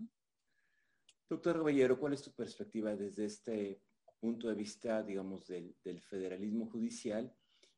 Doctor 1.29 1.57
Caballero, 1.57 1.99
¿cuál 1.99 2.13
es 2.13 2.21
tu 2.21 2.31
perspectiva 2.33 2.95
desde 2.95 3.25
este 3.25 3.81
punto 4.19 4.49
de 4.49 4.55
vista, 4.55 5.01
digamos, 5.03 5.47
del, 5.47 5.75
federalismo 6.09 6.65
judicial? 6.65 7.33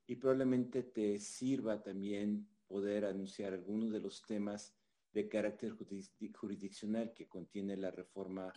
Y 0.07 0.15
probablemente 0.15 0.83
te 0.83 1.19
sirva 1.19 1.83
también 1.83 2.47
poder 2.67 3.05
anunciar 3.05 3.53
algunos 3.53 3.91
de 3.91 3.99
los 3.99 4.25
temas 4.25 4.75
de 5.11 5.29
carácter 5.29 5.71
jurisdiccional 5.71 7.13
que 7.13 7.27
contiene 7.27 7.77
la 7.77 7.91
reforma 7.91 8.51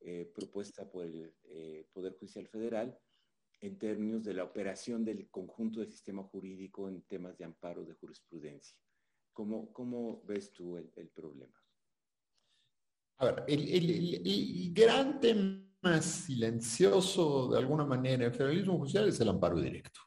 eh, 0.00 0.30
propuesta 0.34 0.88
por 0.90 1.04
el 1.04 1.34
eh, 1.44 1.86
Poder 1.92 2.14
Judicial 2.18 2.46
Federal 2.46 2.98
en 3.60 3.78
términos 3.78 4.24
de 4.24 4.34
la 4.34 4.44
operación 4.44 5.04
del 5.04 5.28
conjunto 5.30 5.80
del 5.80 5.90
sistema 5.90 6.22
jurídico 6.22 6.88
en 6.88 7.02
temas 7.02 7.36
de 7.38 7.44
amparo 7.44 7.84
de 7.84 7.94
jurisprudencia. 7.94 8.76
¿Cómo, 9.32 9.72
cómo 9.72 10.22
ves 10.24 10.52
tú 10.52 10.76
el, 10.76 11.08
problema? 11.08 11.54
A 13.18 13.26
ver, 13.26 13.44
el, 13.48 14.72
gran 14.72 15.20
tema 15.20 16.00
silencioso 16.00 17.48
de 17.50 17.58
alguna 17.58 17.84
manera 17.84 18.14
en 18.14 18.22
el 18.22 18.32
federalismo 18.32 18.78
judicial 18.78 19.08
es 19.08 19.20
el 19.20 19.28
amparo 19.28 19.60
directo. 19.60 20.00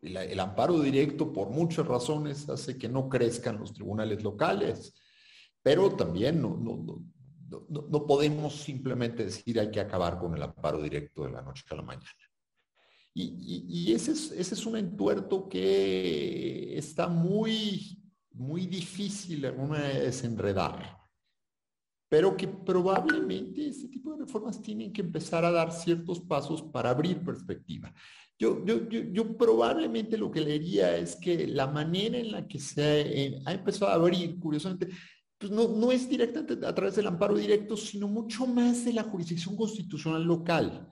El, 0.00 0.40
amparo 0.40 0.80
directo, 0.80 1.32
por 1.32 1.50
muchas 1.50 1.86
razones, 1.86 2.48
hace 2.48 2.78
que 2.78 2.88
no 2.88 3.08
crezcan 3.08 3.58
los 3.58 3.72
tribunales 3.72 4.22
locales, 4.22 4.94
pero 5.62 5.96
también 5.96 6.40
no, 6.40 6.56
no, 6.56 7.02
podemos 8.06 8.54
simplemente 8.54 9.24
decir 9.24 9.58
hay 9.60 9.70
que 9.70 9.80
acabar 9.80 10.18
con 10.18 10.34
el 10.34 10.42
amparo 10.42 10.82
directo 10.82 11.24
de 11.24 11.32
la 11.32 11.42
noche 11.42 11.64
a 11.70 11.74
la 11.76 11.82
mañana. 11.82 12.10
Y, 13.18 13.92
ese, 13.94 14.12
es, 14.12 14.30
ese 14.32 14.54
es 14.54 14.66
un 14.66 14.76
entuerto 14.76 15.48
que 15.48 16.76
está 16.76 17.08
muy, 17.08 17.98
muy 18.32 18.66
difícil 18.66 19.40
de 19.40 19.52
desenredar. 20.04 20.98
pero 22.08 22.36
que 22.36 22.46
probablemente 22.46 23.68
este 23.68 23.88
tipo 23.88 24.12
de 24.12 24.24
reformas 24.24 24.60
tienen 24.60 24.92
que 24.92 25.00
empezar 25.00 25.44
a 25.44 25.50
dar 25.50 25.72
ciertos 25.72 26.20
pasos 26.20 26.62
para 26.62 26.90
abrir 26.90 27.24
perspectiva. 27.24 27.92
Yo, 28.38 28.62
yo, 28.66 28.86
yo, 28.90 29.36
probablemente 29.36 30.18
lo 30.18 30.30
que 30.30 30.42
leería 30.42 30.94
es 30.94 31.16
que 31.16 31.46
la 31.46 31.66
manera 31.68 32.18
en 32.18 32.32
la 32.32 32.46
que 32.46 32.58
se 32.58 33.40
ha 33.46 33.52
empezado 33.52 33.90
a 33.90 33.94
abrir, 33.94 34.38
curiosamente, 34.38 34.90
pues 35.38 35.52
no, 35.52 35.68
no 35.68 35.92
es 35.92 36.08
directamente 36.08 36.66
a 36.66 36.74
través 36.74 36.96
del 36.96 37.06
amparo 37.06 37.36
directo, 37.36 37.76
sino 37.76 38.08
mucho 38.08 38.46
más 38.46 38.84
de 38.84 38.92
la 38.92 39.02
jurisdicción 39.02 39.56
constitucional 39.56 40.22
local. 40.24 40.90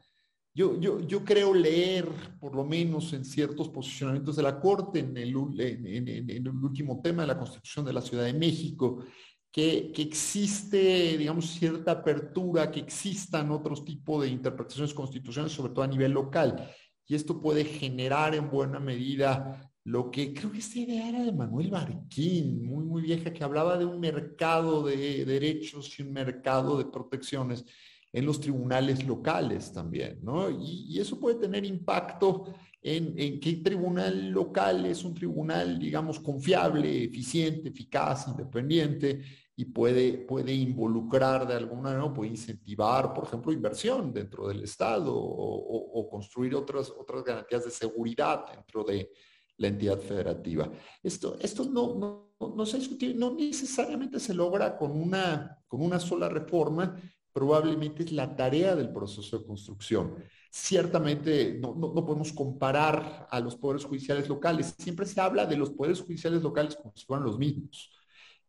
Yo, 0.57 0.79
yo, 0.79 1.01
yo 1.01 1.25
creo 1.25 1.53
leer, 1.53 2.09
por 2.39 2.55
lo 2.55 2.65
menos 2.65 3.13
en 3.13 3.25
ciertos 3.25 3.69
posicionamientos 3.71 4.37
de 4.37 4.43
la 4.45 4.61
Corte, 4.61 5.01
en 5.01 5.17
el, 5.17 5.37
último 5.37 7.01
tema 7.03 7.23
de 7.23 7.29
la 7.29 7.39
Constitución 7.39 7.85
de 7.85 7.93
la 7.93 8.01
Ciudad 8.01 8.25
de 8.25 8.35
México, 8.35 9.05
que, 9.51 9.91
que, 9.93 10.03
existe, 10.03 11.19
digamos, 11.19 11.47
cierta 11.47 11.93
apertura, 11.93 12.71
que 12.71 12.81
existan 12.81 13.51
otros 13.51 13.85
tipos 13.85 14.23
de 14.23 14.29
interpretaciones 14.29 14.95
constitucionales, 14.95 15.53
sobre 15.53 15.73
todo 15.73 15.83
a 15.83 15.89
nivel 15.89 16.13
local. 16.13 16.71
Y 17.07 17.17
esto 17.17 17.41
puede 17.41 17.65
generar 17.65 18.35
en 18.35 18.49
buena 18.49 18.79
medida 18.79 19.74
lo 19.85 20.11
que 20.11 20.33
creo 20.33 20.51
que 20.51 20.59
esta 20.59 20.79
idea 20.79 21.11
era 21.11 21.23
de 21.23 21.33
Manuel 21.33 21.71
Barquín, 21.71 22.65
muy, 22.65 22.85
muy 22.85 23.03
vieja, 23.03 23.33
que 23.33 23.45
hablaba 23.45 23.77
de 23.77 23.85
un 23.85 24.01
mercado 24.01 24.83
de 24.83 25.27
derechos 25.27 25.99
y 25.99 26.03
un 26.03 26.13
mercado 26.13 26.79
de 26.79 26.87
protecciones 26.87 27.67
en 28.11 28.25
los 28.25 28.41
tribunales 28.41 29.05
locales 29.07 29.73
también, 29.73 30.21
¿no? 30.23 30.49
Y, 30.49 30.99
eso 30.99 31.21
puede 31.21 31.37
tener 31.37 31.67
impacto 31.67 32.55
en, 32.81 33.41
qué 33.41 33.61
tribunal 33.63 34.31
local 34.31 34.87
es 34.87 35.05
un 35.05 35.15
tribunal, 35.15 35.79
digamos, 35.79 36.19
confiable, 36.21 37.05
eficiente, 37.05 37.69
eficaz, 37.69 38.29
independiente, 38.29 39.21
y 39.57 39.67
puede, 39.67 40.19
puede 40.19 40.53
involucrar 40.53 41.47
de 41.47 41.55
alguna 41.55 41.91
manera, 41.91 42.15
puede 42.15 42.31
incentivar, 42.31 43.13
por 43.13 43.25
ejemplo, 43.25 43.53
inversión 43.53 44.13
dentro 44.13 44.49
del 44.49 44.63
Estado 44.65 45.13
o, 45.15 46.09
construir 46.09 46.55
otras, 46.55 46.91
otras 46.91 47.25
garantías 47.25 47.65
de 47.65 47.71
seguridad 47.71 48.47
dentro 48.53 48.85
de 48.85 49.11
la 49.57 49.69
entidad 49.69 49.99
federativa. 49.99 50.71
Esto, 51.03 51.37
esto 51.41 51.65
no, 51.65 51.95
no, 51.95 52.55
no 52.55 52.67
se 52.67 53.15
no 53.15 53.35
necesariamente 53.35 54.21
se 54.21 54.35
logra 54.35 54.77
con 54.77 54.91
una, 54.91 55.59
con 55.67 55.83
una 55.83 56.01
sola 56.01 56.29
reforma, 56.29 57.01
probablemente 57.35 58.05
es 58.05 58.13
la 58.13 58.35
tarea 58.37 58.77
del 58.77 58.93
proceso 58.93 59.39
de 59.39 59.45
construcción. 59.45 60.15
Ciertamente 60.51 61.59
no, 61.61 61.75
podemos 62.07 62.33
comparar 62.33 63.27
a 63.29 63.41
los 63.41 63.57
poderes 63.57 63.85
judiciales 63.85 64.29
locales. 64.29 64.75
Siempre 64.79 65.05
se 65.05 65.21
habla 65.21 65.45
de 65.45 65.57
los 65.57 65.71
poderes 65.71 66.01
judiciales 66.01 66.43
locales 66.43 66.77
como 66.77 66.93
si 66.95 67.05
fueran 67.05 67.27
los 67.27 67.37
mismos. 67.37 67.91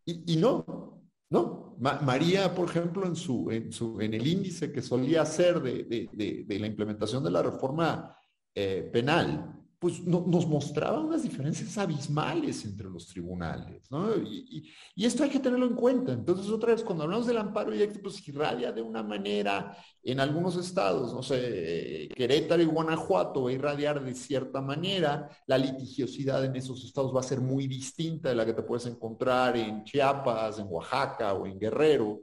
Y, 0.06 0.36
no, 0.38 1.02
no. 1.32 1.76
María, 1.80 2.54
por 2.54 2.70
ejemplo, 2.70 3.08
en, 3.08 3.16
su, 3.16 3.50
en, 3.50 3.72
su, 3.72 4.00
en 4.00 4.14
el 4.14 4.28
índice 4.28 4.72
que 4.72 4.84
solía 4.84 5.24
hacer 5.24 5.60
de, 5.64 6.48
la 6.48 6.68
implementación 6.68 7.24
de 7.24 7.32
la 7.32 7.42
reforma 7.42 8.16
eh, 8.54 8.88
penal, 8.94 9.65
pues 9.86 10.02
nos 10.04 10.48
mostraba 10.48 11.00
unas 11.00 11.22
diferencias 11.22 11.78
abismales 11.78 12.66
entre 12.66 12.90
los 12.90 13.06
tribunales, 13.06 13.84
¿no? 13.92 14.16
Y, 14.18 14.74
esto 14.96 15.24
hay 15.24 15.30
que 15.30 15.40
tenerlo 15.40 15.68
en 15.68 15.76
cuenta. 15.76 16.12
Entonces, 16.12 16.50
otra 16.50 16.74
vez, 16.74 16.84
cuando 16.84 17.04
hablamos 17.04 17.28
del 17.28 17.38
amparo 17.38 17.70
directo, 17.70 18.00
pues 18.02 18.28
irradia 18.28 18.72
de 18.72 18.82
una 18.82 19.04
manera 19.04 19.78
en 20.02 20.20
algunos 20.20 20.56
estados, 20.56 21.14
no 21.14 21.22
sé, 21.22 22.10
Querétaro 22.16 22.64
y 22.64 22.66
Guanajuato 22.66 23.44
va 23.44 23.52
a 23.52 23.54
irradiar 23.54 24.04
de 24.04 24.16
cierta 24.16 24.60
manera, 24.60 25.30
la 25.46 25.60
litigiosidad 25.60 26.44
en 26.44 26.56
esos 26.56 26.84
estados 26.84 27.16
va 27.16 27.20
a 27.20 27.24
ser 27.24 27.40
muy 27.40 27.68
distinta 27.68 28.30
de 28.30 28.36
la 28.36 28.44
que 28.44 28.54
te 28.54 28.64
puedes 28.64 28.88
encontrar 28.88 29.56
en 29.56 29.84
Chiapas, 29.84 30.58
en 30.58 30.66
Oaxaca 30.68 31.32
o 31.36 31.46
en 31.46 31.60
Guerrero. 31.60 32.22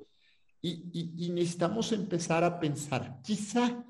y 0.60 1.30
necesitamos 1.32 1.92
empezar 1.92 2.42
a 2.42 2.58
pensar, 2.58 3.20
quizá 3.22 3.84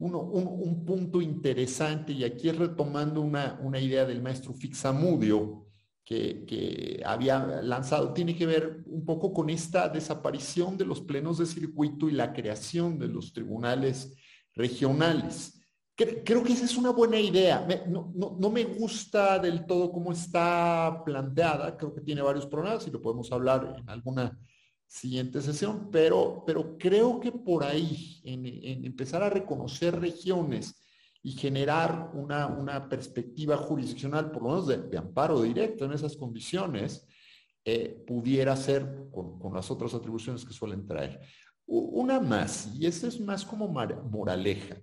un, 0.00 0.84
punto 0.84 1.20
interesante, 1.20 2.12
y 2.12 2.24
aquí 2.24 2.48
es 2.48 2.56
retomando 2.56 3.20
una, 3.20 3.60
una 3.62 3.78
idea 3.78 4.04
del 4.04 4.22
maestro 4.22 4.54
Fixamudio, 4.54 5.66
que, 6.04 6.44
que, 6.44 7.02
había 7.04 7.62
lanzado, 7.62 8.12
tiene 8.12 8.34
que 8.34 8.46
ver 8.46 8.82
un 8.86 9.04
poco 9.04 9.32
con 9.32 9.50
esta 9.50 9.88
desaparición 9.88 10.76
de 10.76 10.86
los 10.86 11.00
plenos 11.02 11.38
de 11.38 11.46
circuito 11.46 12.08
y 12.08 12.12
la 12.12 12.32
creación 12.32 12.98
de 12.98 13.08
los 13.08 13.32
tribunales 13.32 14.16
regionales. 14.54 15.60
Creo 15.94 16.42
que 16.42 16.54
esa 16.54 16.64
es 16.64 16.78
una 16.78 16.90
buena 16.90 17.20
idea. 17.20 17.66
no, 17.86 18.10
no, 18.14 18.36
no, 18.40 18.50
me 18.50 18.64
gusta 18.64 19.38
del 19.38 19.66
todo 19.66 19.92
cómo 19.92 20.12
está 20.12 21.02
planteada. 21.04 21.76
Creo 21.76 21.94
que 21.94 22.00
tiene 22.00 22.22
varios 22.22 22.46
problemas 22.46 22.86
y 22.86 22.90
lo 22.90 23.02
podemos 23.02 23.30
hablar 23.30 23.76
en 23.78 23.88
alguna 23.88 24.38
siguiente 24.90 25.40
sesión, 25.40 25.88
pero, 25.92 26.42
pero 26.44 26.76
creo 26.76 27.20
que 27.20 27.30
por 27.30 27.62
ahí, 27.62 28.20
en, 28.24 28.84
empezar 28.84 29.22
a 29.22 29.30
reconocer 29.30 29.98
regiones 30.00 30.74
y 31.22 31.30
generar 31.30 32.10
una, 32.12 32.48
una 32.48 32.88
perspectiva 32.88 33.56
jurisdiccional, 33.56 34.32
por 34.32 34.42
lo 34.42 34.48
menos 34.48 34.66
de, 34.66 34.98
amparo 34.98 35.42
directo 35.42 35.84
en 35.84 35.92
esas 35.92 36.16
condiciones, 36.16 37.06
eh, 37.64 38.02
pudiera 38.04 38.56
ser 38.56 39.08
con, 39.12 39.54
las 39.54 39.70
otras 39.70 39.94
atribuciones 39.94 40.44
que 40.44 40.52
suelen 40.52 40.84
traer. 40.84 41.20
Una 41.66 42.18
más, 42.18 42.74
y 42.74 42.86
esa 42.86 43.06
es 43.06 43.20
más 43.20 43.44
como 43.44 43.68
moraleja. 43.68 44.76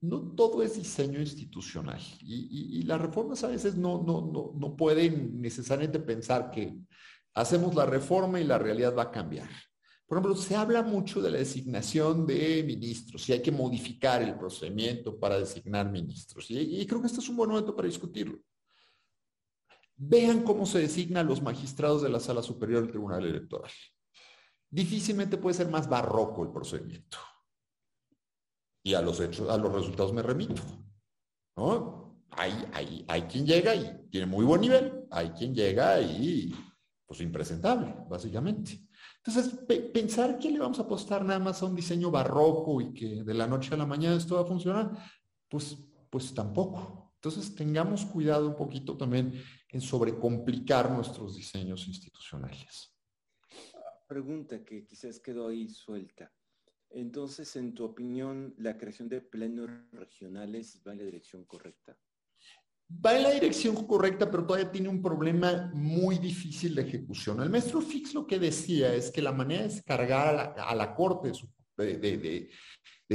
No 0.00 0.20
todo 0.36 0.62
es 0.62 0.76
diseño 0.76 1.20
institucional 1.20 2.00
y, 2.20 2.78
y, 2.78 2.82
las 2.84 3.00
reformas 3.00 3.44
a 3.44 3.48
veces 3.48 3.76
no, 3.76 4.02
no, 4.02 4.30
no, 4.32 4.52
no 4.56 4.76
pueden 4.76 5.42
necesariamente 5.42 5.98
pensar 5.98 6.50
que 6.50 6.78
hacemos 7.34 7.74
la 7.74 7.86
reforma 7.86 8.40
y 8.40 8.44
la 8.44 8.58
realidad 8.58 8.96
va 8.96 9.04
a 9.04 9.10
cambiar. 9.10 9.48
Por 10.10 10.18
ejemplo, 10.18 10.34
se 10.34 10.56
habla 10.56 10.82
mucho 10.82 11.22
de 11.22 11.30
la 11.30 11.38
designación 11.38 12.26
de 12.26 12.64
ministros 12.64 13.28
y 13.28 13.32
hay 13.32 13.40
que 13.40 13.52
modificar 13.52 14.20
el 14.20 14.36
procedimiento 14.36 15.16
para 15.16 15.38
designar 15.38 15.88
ministros. 15.88 16.46
Y, 16.50 16.84
creo 16.84 17.00
que 17.00 17.06
este 17.06 17.20
es 17.20 17.28
un 17.28 17.36
buen 17.36 17.50
momento 17.50 17.76
para 17.76 17.86
discutirlo. 17.86 18.40
Vean 19.94 20.42
cómo 20.42 20.66
se 20.66 20.80
designan 20.80 21.28
los 21.28 21.40
magistrados 21.40 22.02
de 22.02 22.08
la 22.08 22.18
Sala 22.18 22.42
Superior 22.42 22.82
del 22.82 22.90
Tribunal 22.90 23.24
Electoral. 23.24 23.70
Difícilmente 24.68 25.36
puede 25.36 25.54
ser 25.54 25.68
más 25.68 25.88
barroco 25.88 26.42
el 26.42 26.50
procedimiento. 26.50 27.18
Y 28.82 28.94
a 28.94 29.02
los 29.02 29.20
hechos, 29.20 29.48
a 29.48 29.56
los 29.58 29.72
resultados 29.72 30.12
me 30.12 30.22
remito. 30.22 30.60
Hay, 32.30 32.68
hay, 32.72 33.04
hay 33.06 33.22
quien 33.22 33.46
llega 33.46 33.76
y 33.76 34.08
tiene 34.10 34.26
muy 34.26 34.44
buen 34.44 34.60
nivel. 34.60 35.06
Hay 35.12 35.30
quien 35.30 35.54
llega 35.54 36.00
y 36.00 36.52
pues 37.10 37.22
impresentable, 37.22 37.92
básicamente. 38.08 38.86
Entonces, 39.16 39.58
pensar 39.92 40.38
que 40.38 40.48
le 40.48 40.60
vamos 40.60 40.78
a 40.78 40.82
apostar 40.82 41.24
nada 41.24 41.40
más 41.40 41.60
a 41.60 41.66
un 41.66 41.74
diseño 41.74 42.08
barroco 42.08 42.80
y 42.80 42.94
que 42.94 43.24
de 43.24 43.34
la 43.34 43.48
noche 43.48 43.74
a 43.74 43.76
la 43.76 43.84
mañana 43.84 44.14
esto 44.14 44.36
va 44.36 44.42
a 44.42 44.46
funcionar, 44.46 44.92
pues, 45.48 45.76
pues 46.08 46.32
tampoco. 46.32 47.12
Entonces, 47.16 47.52
tengamos 47.56 48.04
cuidado 48.04 48.46
un 48.46 48.54
poquito 48.54 48.96
también 48.96 49.32
en 49.70 49.80
sobrecomplicar 49.80 50.88
nuestros 50.92 51.34
diseños 51.34 51.88
institucionales. 51.88 52.96
Pregunta 54.06 54.64
que 54.64 54.86
quizás 54.86 55.18
quedó 55.18 55.48
ahí 55.48 55.68
suelta. 55.68 56.32
Entonces, 56.90 57.56
en 57.56 57.74
tu 57.74 57.86
opinión, 57.86 58.54
¿la 58.56 58.78
creación 58.78 59.08
de 59.08 59.20
plenos 59.20 59.68
regionales 59.90 60.80
va 60.86 60.92
en 60.92 60.98
la 60.98 61.04
dirección 61.06 61.44
correcta? 61.44 61.98
Va 63.04 63.16
en 63.16 63.22
la 63.22 63.30
dirección 63.30 63.74
correcta, 63.86 64.30
pero 64.30 64.44
todavía 64.44 64.70
tiene 64.70 64.88
un 64.88 65.00
problema 65.00 65.70
muy 65.74 66.18
difícil 66.18 66.74
de 66.74 66.82
ejecución. 66.82 67.40
El 67.40 67.50
maestro 67.50 67.80
Fix 67.80 68.14
lo 68.14 68.26
que 68.26 68.38
decía 68.38 68.94
es 68.94 69.10
que 69.10 69.22
la 69.22 69.32
manera 69.32 69.62
de 69.62 69.68
descargar 69.68 70.54
a 70.58 70.74
la, 70.74 70.94
Corte 70.94 71.32
de, 71.76 72.48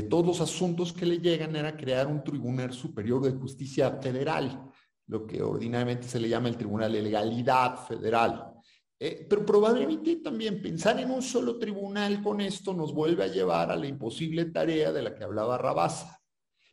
todos 0.09 0.25
los 0.25 0.41
asuntos 0.41 0.93
que 0.93 1.05
le 1.05 1.19
llegan 1.19 1.55
era 1.55 1.75
crear 1.75 2.07
un 2.07 2.23
Tribunal 2.23 2.73
Superior 2.73 3.21
de 3.23 3.31
Justicia 3.31 3.99
Federal, 4.01 4.71
lo 5.07 5.27
que 5.27 5.41
ordinariamente 5.41 6.07
se 6.07 6.19
le 6.19 6.29
llama 6.29 6.49
el 6.49 6.57
Tribunal 6.57 6.91
de 6.91 7.01
Legalidad 7.01 7.85
Federal. 7.85 8.51
Eh, 8.97 9.27
pero 9.29 9.45
probablemente 9.45 10.15
también 10.17 10.61
pensar 10.61 10.97
en 11.01 11.11
un 11.11 11.21
solo 11.21 11.59
tribunal 11.59 12.23
con 12.23 12.39
esto 12.39 12.73
nos 12.73 12.93
vuelve 12.93 13.25
a 13.25 13.27
llevar 13.27 13.69
a 13.69 13.75
la 13.75 13.87
imposible 13.87 14.45
tarea 14.45 14.93
de 14.93 15.01
la 15.01 15.13
que 15.13 15.25
hablaba 15.25 15.57
Rabasa 15.57 16.17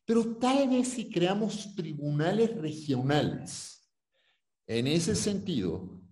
pero 0.04 0.36
tal 0.36 0.68
vez 0.68 0.88
si 0.88 1.10
creamos 1.10 1.74
tribunales 1.74 2.56
regionales, 2.56 3.88
en 4.66 4.86
ese 4.86 5.14
sentido, 5.14 6.02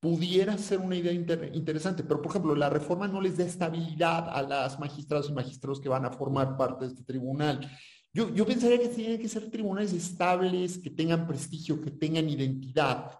pudiera 0.00 0.56
ser 0.56 0.78
una 0.78 0.96
idea 0.96 1.12
interesante. 1.12 2.02
Pero, 2.02 2.22
por 2.22 2.30
ejemplo, 2.30 2.54
la 2.54 2.70
reforma 2.70 3.06
no 3.06 3.20
les 3.20 3.36
da 3.36 3.44
estabilidad 3.44 4.28
a 4.28 4.42
las 4.42 4.78
magistrados 4.80 5.28
y 5.28 5.34
magistrados 5.34 5.80
que 5.80 5.88
van 5.88 6.06
a 6.06 6.10
formar 6.10 6.56
parte 6.56 6.86
de 6.86 6.92
este 6.92 7.04
tribunal. 7.04 7.70
Yo, 8.12 8.44
pensaría 8.44 8.78
que 8.78 8.88
tienen 8.88 9.20
que 9.20 9.28
ser 9.28 9.50
tribunales 9.50 9.92
estables, 9.92 10.78
que 10.78 10.90
tengan 10.90 11.28
prestigio, 11.28 11.80
que 11.80 11.92
tengan 11.92 12.28
identidad 12.28 13.12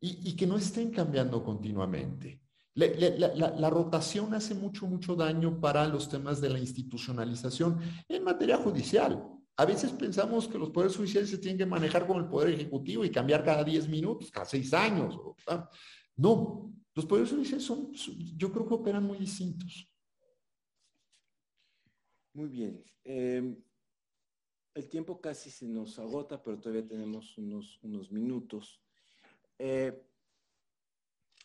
y, 0.00 0.34
que 0.34 0.46
no 0.46 0.56
estén 0.56 0.90
cambiando 0.90 1.44
continuamente. 1.44 2.40
La, 2.74 3.70
rotación 3.70 4.32
hace 4.34 4.54
mucho, 4.54 4.86
mucho 4.86 5.14
daño 5.14 5.60
para 5.60 5.86
los 5.86 6.08
temas 6.08 6.40
de 6.40 6.50
la 6.50 6.58
institucionalización 6.58 7.78
en 8.08 8.24
materia 8.24 8.56
judicial. 8.56 9.22
A 9.56 9.64
veces 9.64 9.92
pensamos 9.92 10.48
que 10.48 10.58
los 10.58 10.70
poderes 10.70 10.96
judiciales 10.96 11.30
se 11.30 11.38
tienen 11.38 11.58
que 11.58 11.66
manejar 11.66 12.06
como 12.06 12.18
el 12.18 12.28
poder 12.28 12.54
ejecutivo 12.54 13.04
y 13.04 13.10
cambiar 13.10 13.44
cada 13.44 13.62
10 13.62 13.88
minutos, 13.88 14.30
cada 14.30 14.46
6 14.46 14.74
años. 14.74 15.18
No, 16.16 16.72
Los 16.94 17.06
poderes 17.06 17.30
judiciales 17.30 17.64
son, 17.64 17.92
yo 18.36 18.52
creo 18.52 18.66
que 18.66 18.74
operan 18.74 19.04
muy 19.04 19.18
distintos. 19.18 19.88
Muy 22.32 22.48
bien. 22.48 22.84
Em, 23.04 23.56
el 24.74 24.88
tiempo 24.88 25.20
casi 25.20 25.50
se 25.50 25.66
nos 25.66 25.98
agota, 26.00 26.42
pero 26.42 26.58
todavía 26.58 26.86
tenemos 26.86 27.38
unos, 27.38 27.78
unos 27.82 28.10
minutos. 28.10 28.80
Eh, 29.58 30.04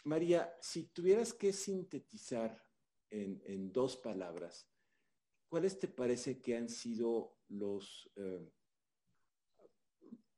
María, 0.04 0.52
si 0.60 0.86
tuvieras 0.86 1.34
que 1.34 1.54
sintetizar 1.54 2.60
en, 3.12 3.72
dos 3.72 3.98
palabras, 3.98 4.68
¿cuáles 5.50 5.80
te 5.80 5.88
parece 5.88 6.42
que 6.42 6.56
han 6.56 6.70
sido 6.70 7.36
los, 7.50 8.10
eh, 8.16 8.50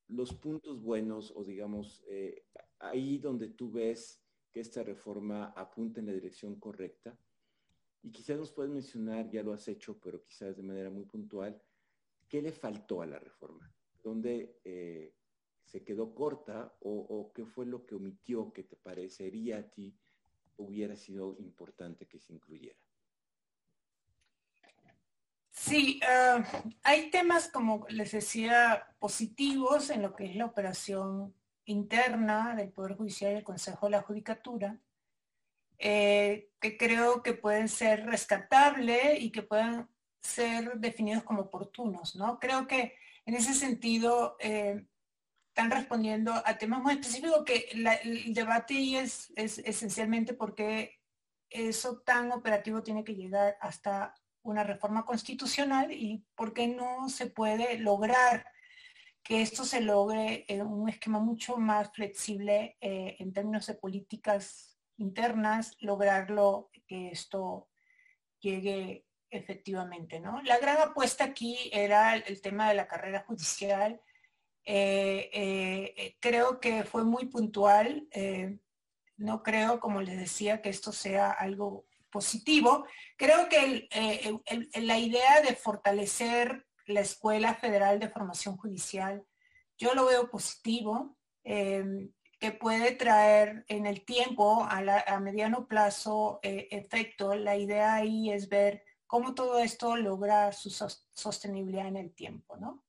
los 0.07 0.33
puntos 0.33 0.81
buenos 0.81 1.31
o 1.35 1.43
digamos 1.43 2.03
eh, 2.07 2.45
ahí 2.79 3.17
donde 3.17 3.49
tú 3.49 3.71
ves 3.71 4.23
que 4.51 4.61
esta 4.61 4.83
reforma 4.83 5.53
apunta 5.55 5.99
en 5.99 6.07
la 6.07 6.13
dirección 6.13 6.59
correcta? 6.59 7.17
Y 8.03 8.11
quizás 8.11 8.37
nos 8.39 8.51
puedes 8.51 8.71
mencionar, 8.71 9.29
ya 9.29 9.43
lo 9.43 9.53
has 9.53 9.67
hecho, 9.67 9.99
pero 9.99 10.23
quizás 10.23 10.57
de 10.57 10.63
manera 10.63 10.89
muy 10.89 11.05
puntual, 11.05 11.61
¿qué 12.27 12.41
le 12.41 12.51
faltó 12.51 13.01
a 13.01 13.05
la 13.05 13.19
reforma? 13.19 13.71
¿Dónde 14.01 14.59
eh, 14.63 15.13
se 15.65 15.83
quedó 15.83 16.15
corta 16.15 16.75
o, 16.79 17.31
qué 17.35 17.45
fue 17.45 17.65
lo 17.67 17.85
que 17.85 17.95
omitió 17.95 18.51
que 18.51 18.63
te 18.63 18.75
parecería 18.75 19.59
a 19.59 19.69
ti 19.69 19.95
hubiera 20.57 20.95
sido 20.95 21.35
importante 21.39 22.07
que 22.07 22.19
se 22.19 22.33
incluyera? 22.33 22.79
Sí, 25.63 25.99
ah, 26.07 26.43
hay 26.81 27.11
temas, 27.11 27.47
como 27.47 27.85
les 27.87 28.11
decía, 28.11 28.95
positivos 28.97 29.91
en 29.91 30.01
lo 30.01 30.15
que 30.15 30.25
es 30.25 30.35
la 30.35 30.45
operación 30.45 31.35
interna 31.65 32.55
del 32.55 32.71
Poder 32.71 32.97
Judicial 32.97 33.33
y 33.33 33.35
el 33.35 33.43
Consejo 33.43 33.85
de 33.85 33.91
la 33.91 34.01
Judicatura, 34.01 34.79
eh, 35.77 36.49
que 36.59 36.77
creo 36.77 37.21
que 37.21 37.33
pueden 37.33 37.69
ser 37.69 38.07
rescatables 38.07 39.21
y 39.21 39.31
que 39.31 39.43
puedan 39.43 39.87
ser 40.19 40.79
definidos 40.79 41.23
como 41.23 41.43
oportunos, 41.43 42.15
¿no? 42.15 42.39
Creo 42.39 42.65
que 42.65 42.95
en 43.27 43.35
ese 43.35 43.53
sentido 43.53 44.37
eh, 44.39 44.87
están 45.49 45.69
respondiendo 45.69 46.33
a 46.43 46.57
temas 46.57 46.81
muy 46.81 46.93
específicos 46.93 47.43
que 47.45 47.69
el 47.71 48.33
debate 48.33 48.99
es, 48.99 49.31
es 49.35 49.59
esencialmente 49.59 50.33
porque 50.33 50.99
eso 51.51 51.99
tan 51.99 52.31
operativo 52.31 52.81
tiene 52.81 53.03
que 53.03 53.13
llegar 53.13 53.57
hasta 53.61 54.15
una 54.43 54.63
reforma 54.63 55.05
constitucional 55.05 55.91
y 55.91 56.25
por 56.35 56.53
qué 56.53 56.67
no 56.67 57.09
se 57.09 57.27
puede 57.27 57.77
lograr 57.77 58.45
que 59.23 59.41
esto 59.41 59.63
se 59.65 59.81
logre 59.81 60.45
en 60.47 60.61
un 60.65 60.89
esquema 60.89 61.19
mucho 61.19 61.57
más 61.57 61.91
flexible 61.93 62.77
eh, 62.81 63.15
en 63.19 63.33
términos 63.33 63.67
de 63.67 63.75
políticas 63.75 64.77
internas, 64.97 65.77
lograrlo 65.79 66.69
que 66.87 67.09
esto 67.09 67.69
llegue 68.39 69.05
efectivamente, 69.29 70.19
¿no? 70.19 70.41
La 70.41 70.57
gran 70.57 70.77
apuesta 70.77 71.23
aquí 71.23 71.69
era 71.71 72.15
el, 72.15 72.41
tema 72.41 72.69
de 72.69 72.75
la 72.75 72.87
carrera 72.87 73.23
judicial. 73.25 74.01
Eh, 74.65 75.29
eh, 75.33 76.17
creo 76.19 76.59
que 76.59 76.83
fue 76.83 77.03
muy 77.03 77.27
puntual. 77.27 78.07
No 79.15 79.43
creo, 79.43 79.79
como 79.79 80.01
les 80.01 80.17
decía, 80.17 80.61
que 80.61 80.69
esto 80.69 80.91
sea 80.91 81.31
algo 81.31 81.85
positivo. 82.11 82.85
Creo 83.17 83.49
que 83.49 83.89
la 84.75 84.97
idea 84.99 85.41
de 85.41 85.55
fortalecer 85.55 86.65
la 86.85 87.01
Escuela 87.01 87.55
Federal 87.55 87.99
de 87.99 88.09
Formación 88.09 88.57
Judicial, 88.57 89.25
yo 89.77 89.93
lo 89.95 90.05
veo 90.05 90.29
positivo 90.29 91.17
que 92.41 92.51
puede 92.51 92.93
traer 92.95 93.65
en 93.67 93.85
el 93.85 94.03
tiempo, 94.03 94.67
a, 94.67 95.19
mediano 95.19 95.67
plazo, 95.67 96.39
eh, 96.41 96.67
efecto. 96.71 97.35
La 97.35 97.55
idea 97.55 97.93
ahí 97.93 98.31
es 98.31 98.49
ver 98.49 98.83
cómo 99.05 99.35
todo 99.35 99.59
esto 99.59 99.95
logra 99.95 100.51
su 100.51 100.71
sostenibilidad 100.71 101.87
en 101.87 101.97
el 101.97 102.13
tiempo, 102.15 102.57
¿no? 102.57 102.83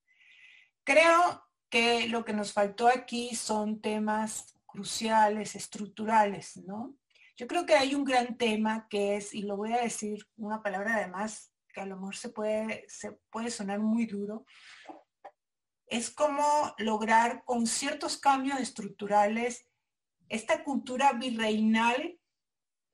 Creo 0.84 1.42
que 1.68 2.08
lo 2.08 2.24
que 2.24 2.32
nos 2.32 2.54
faltó 2.54 2.88
aquí 2.88 3.34
son 3.34 3.82
temas 3.82 4.54
cruciales, 4.64 5.54
estructurales, 5.54 6.56
¿no? 6.56 6.94
Yo 7.42 7.48
creo 7.48 7.66
que 7.66 7.74
hay 7.74 7.96
un 7.96 8.04
gran 8.04 8.38
tema 8.38 8.86
que 8.88 9.16
es, 9.16 9.34
y 9.34 9.42
lo 9.42 9.56
voy 9.56 9.72
a 9.72 9.80
decir 9.80 10.28
una 10.36 10.62
palabra 10.62 10.94
además 10.94 11.52
que 11.74 11.80
a 11.80 11.86
lo 11.86 11.96
mejor 11.96 12.14
se 12.14 12.28
puede, 12.28 12.84
se 12.86 13.18
puede 13.30 13.50
sonar 13.50 13.80
muy 13.80 14.06
duro, 14.06 14.46
es 15.88 16.08
como 16.08 16.72
lograr 16.78 17.42
con 17.44 17.66
ciertos 17.66 18.16
cambios 18.16 18.60
estructurales 18.60 19.66
esta 20.28 20.62
cultura 20.62 21.14
virreinal 21.14 22.16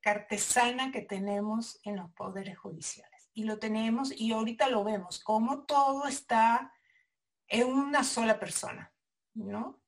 cartesana 0.01 0.93
que 0.93 1.03
tenemos 1.03 1.79
en 1.83 1.97
los 1.97 2.11
poderes 2.13 2.59
judiciales. 2.59 3.29
Y 3.35 3.45
lo 3.45 3.59
tenemos 3.59 4.19
y 4.19 4.33
ahorita 4.33 4.71
lo 4.71 4.83
vemos, 4.83 5.23
como 5.23 5.67
todo 5.67 6.07
está 6.07 6.73
en 7.49 7.67
una 7.67 8.03
sola 8.03 8.41
persona, 8.41 8.95
¿no? 9.35 9.83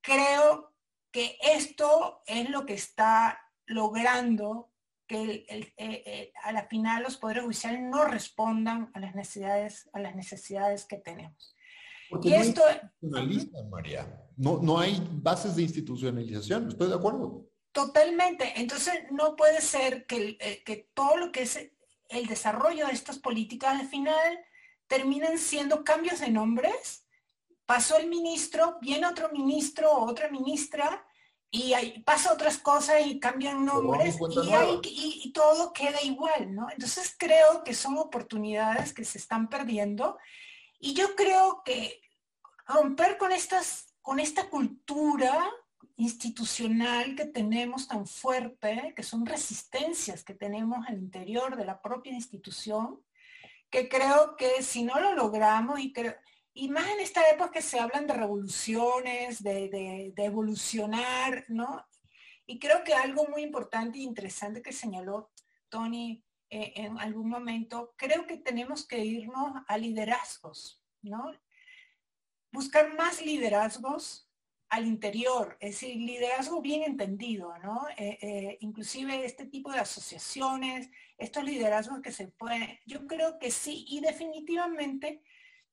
Creo 0.00 0.72
que 1.10 1.36
esto 1.42 2.22
es 2.24 2.48
lo 2.48 2.64
que 2.64 2.72
está 2.72 3.44
logrando 3.68 4.70
que 5.06 5.46
eh, 5.48 5.72
eh, 5.78 6.32
a 6.42 6.52
la 6.52 6.66
final 6.66 7.02
los 7.02 7.16
poderes 7.16 7.44
judiciales 7.44 7.80
no 7.80 8.04
respondan 8.04 8.90
a 8.92 9.00
las 9.00 9.14
necesidades, 9.14 9.88
a 9.92 10.00
las 10.00 10.14
necesidades 10.14 10.84
que 10.84 10.98
tenemos. 10.98 11.54
Porque 12.10 12.30
no 12.30 12.36
esto, 12.36 12.62
María. 13.70 14.06
No, 14.36 14.58
no 14.62 14.78
hay 14.78 15.02
bases 15.12 15.56
de 15.56 15.62
institucionalización, 15.62 16.68
estoy 16.68 16.88
de 16.88 16.94
acuerdo. 16.94 17.46
Totalmente. 17.72 18.52
Entonces, 18.56 18.94
no 19.10 19.36
puede 19.36 19.60
ser 19.60 20.06
que, 20.06 20.36
eh, 20.40 20.62
que 20.64 20.90
todo 20.94 21.16
lo 21.16 21.32
que 21.32 21.42
es 21.42 21.70
el 22.08 22.26
desarrollo 22.26 22.86
de 22.86 22.92
estas 22.92 23.18
políticas 23.18 23.80
al 23.80 23.86
final 23.86 24.38
terminen 24.86 25.38
siendo 25.38 25.84
cambios 25.84 26.20
de 26.20 26.30
nombres. 26.30 27.06
Pasó 27.66 27.98
el 27.98 28.08
ministro, 28.08 28.78
viene 28.80 29.06
otro 29.06 29.30
ministro 29.30 29.90
o 29.92 30.06
otra 30.06 30.30
ministra 30.30 31.06
y 31.50 32.00
pasa 32.00 32.32
otras 32.32 32.58
cosas 32.58 33.06
y 33.06 33.18
cambian 33.18 33.64
nombres 33.64 34.18
y, 34.82 35.22
y, 35.24 35.32
todo 35.32 35.72
queda 35.72 36.02
igual, 36.02 36.54
¿no? 36.54 36.68
Entonces 36.70 37.14
creo 37.18 37.64
que 37.64 37.72
son 37.72 37.96
oportunidades 37.96 38.92
que 38.92 39.04
se 39.04 39.16
están 39.16 39.48
perdiendo 39.48 40.18
y 40.78 40.92
yo 40.92 41.16
creo 41.16 41.62
que 41.64 42.00
romper 42.66 43.16
con, 43.16 43.32
estas, 43.32 43.94
con 44.02 44.20
esta 44.20 44.50
cultura 44.50 45.50
institucional 45.96 47.16
que 47.16 47.24
tenemos 47.24 47.88
tan 47.88 48.06
fuerte, 48.06 48.92
que 48.94 49.02
son 49.02 49.26
resistencias 49.26 50.22
que 50.22 50.34
tenemos 50.34 50.86
al 50.86 50.98
interior 50.98 51.56
de 51.56 51.64
la 51.64 51.80
propia 51.80 52.12
institución, 52.12 53.02
que 53.70 53.88
creo 53.88 54.36
que 54.36 54.62
si 54.62 54.82
no 54.82 55.00
lo 55.00 55.14
logramos 55.14 55.80
y 55.80 55.92
creo, 55.92 56.14
y 56.58 56.68
más 56.68 56.88
en 56.90 56.98
esta 56.98 57.22
época 57.30 57.52
que 57.52 57.62
se 57.62 57.78
hablan 57.78 58.08
de 58.08 58.14
revoluciones, 58.14 59.44
de, 59.44 60.12
evolucionar, 60.16 61.44
¿no? 61.46 61.86
Y 62.46 62.58
creo 62.58 62.82
que 62.82 62.94
algo 62.94 63.28
muy 63.28 63.42
importante 63.42 63.98
e 63.98 64.02
interesante 64.02 64.60
que 64.60 64.72
señaló 64.72 65.30
Tony 65.68 66.24
eh, 66.50 66.72
en 66.74 66.98
algún 66.98 67.28
momento, 67.28 67.94
creo 67.96 68.26
que 68.26 68.38
tenemos 68.38 68.88
que 68.88 69.04
irnos 69.04 69.62
a 69.68 69.78
liderazgos, 69.78 70.82
¿no? 71.00 71.30
Buscar 72.50 72.92
más 72.96 73.22
liderazgos 73.22 74.28
al 74.68 74.84
interior, 74.84 75.56
es 75.60 75.80
decir, 75.80 75.94
liderazgo 75.96 76.60
bien 76.60 76.82
entendido, 76.82 77.56
¿no? 77.58 77.86
Eh, 77.96 78.18
eh, 78.20 78.58
inclusive 78.62 79.24
este 79.24 79.46
tipo 79.46 79.70
de 79.70 79.78
asociaciones, 79.78 80.90
estos 81.18 81.44
liderazgos 81.44 82.00
que 82.00 82.10
se 82.10 82.26
pueden, 82.26 82.80
yo 82.84 83.06
creo 83.06 83.38
que 83.38 83.52
sí, 83.52 83.84
y 83.88 84.00
definitivamente 84.00 85.22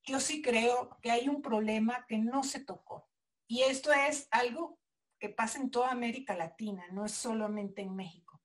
yo 0.05 0.19
sí 0.19 0.41
creo 0.41 0.97
que 1.01 1.11
hay 1.11 1.29
un 1.29 1.41
problema 1.41 2.05
que 2.07 2.17
no 2.17 2.43
se 2.43 2.59
tocó. 2.59 3.09
Y 3.47 3.61
esto 3.63 3.91
es 3.91 4.27
algo 4.31 4.79
que 5.19 5.29
pasa 5.29 5.59
en 5.59 5.71
toda 5.71 5.91
América 5.91 6.35
Latina, 6.35 6.85
no 6.91 7.05
es 7.05 7.11
solamente 7.11 7.81
en 7.81 7.95
México. 7.95 8.41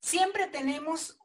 Siempre 0.00 0.46
tenemos 0.46 1.18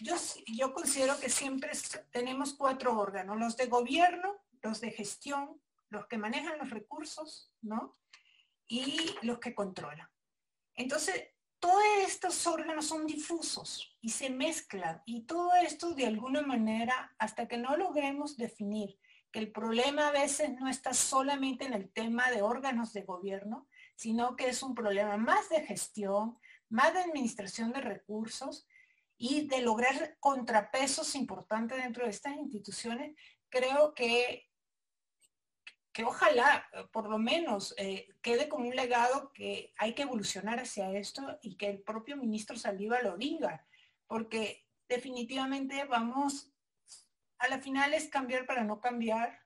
yo, 0.00 0.14
yo 0.46 0.72
considero 0.72 1.18
que 1.18 1.28
siempre 1.28 1.72
tenemos 2.10 2.54
cuatro 2.54 2.98
órganos, 2.98 3.38
los 3.38 3.56
de 3.56 3.66
gobierno, 3.66 4.36
los 4.62 4.80
de 4.80 4.90
gestión, 4.90 5.60
los 5.88 6.06
que 6.06 6.18
manejan 6.18 6.58
los 6.58 6.70
recursos, 6.70 7.52
¿no? 7.60 7.98
Y 8.68 9.14
los 9.22 9.38
que 9.38 9.54
controlan. 9.54 10.08
Entonces, 10.74 11.28
todos 11.58 11.82
estos 12.06 12.46
órganos 12.46 12.86
son 12.86 13.06
difusos 13.06 13.96
y 14.00 14.10
se 14.10 14.30
mezclan 14.30 15.02
y 15.04 15.22
todo 15.22 15.54
esto 15.54 15.94
de 15.94 16.06
alguna 16.06 16.42
manera, 16.42 17.14
hasta 17.18 17.48
que 17.48 17.58
no 17.58 17.76
logremos 17.76 18.36
definir 18.36 18.98
que 19.30 19.38
el 19.38 19.52
problema 19.52 20.08
a 20.08 20.12
veces 20.12 20.52
no 20.58 20.68
está 20.68 20.92
solamente 20.92 21.64
en 21.64 21.74
el 21.74 21.90
tema 21.90 22.30
de 22.30 22.42
órganos 22.42 22.92
de 22.92 23.02
gobierno, 23.02 23.68
sino 23.96 24.36
que 24.36 24.48
es 24.48 24.62
un 24.62 24.74
problema 24.74 25.16
más 25.16 25.48
de 25.48 25.64
gestión, 25.64 26.38
más 26.68 26.92
de 26.94 27.00
administración 27.00 27.72
de 27.72 27.80
recursos 27.80 28.66
y 29.16 29.46
de 29.46 29.60
lograr 29.60 30.16
contrapesos 30.20 31.14
importantes 31.14 31.78
dentro 31.78 32.04
de 32.04 32.10
estas 32.10 32.36
instituciones, 32.36 33.16
creo 33.50 33.94
que 33.94 34.50
que 35.92 36.04
ojalá 36.04 36.68
por 36.92 37.08
lo 37.08 37.18
menos 37.18 37.74
eh, 37.76 38.08
quede 38.22 38.48
como 38.48 38.68
un 38.68 38.76
legado 38.76 39.32
que 39.32 39.72
hay 39.76 39.94
que 39.94 40.02
evolucionar 40.02 40.60
hacia 40.60 40.92
esto 40.92 41.38
y 41.42 41.56
que 41.56 41.68
el 41.68 41.82
propio 41.82 42.16
ministro 42.16 42.56
Saliva 42.56 43.02
lo 43.02 43.16
diga, 43.16 43.66
porque 44.06 44.66
definitivamente 44.88 45.84
vamos, 45.84 46.49
a 47.40 47.48
la 47.48 47.58
final 47.58 47.94
es 47.94 48.08
cambiar 48.08 48.46
para 48.46 48.64
no 48.64 48.80
cambiar 48.80 49.40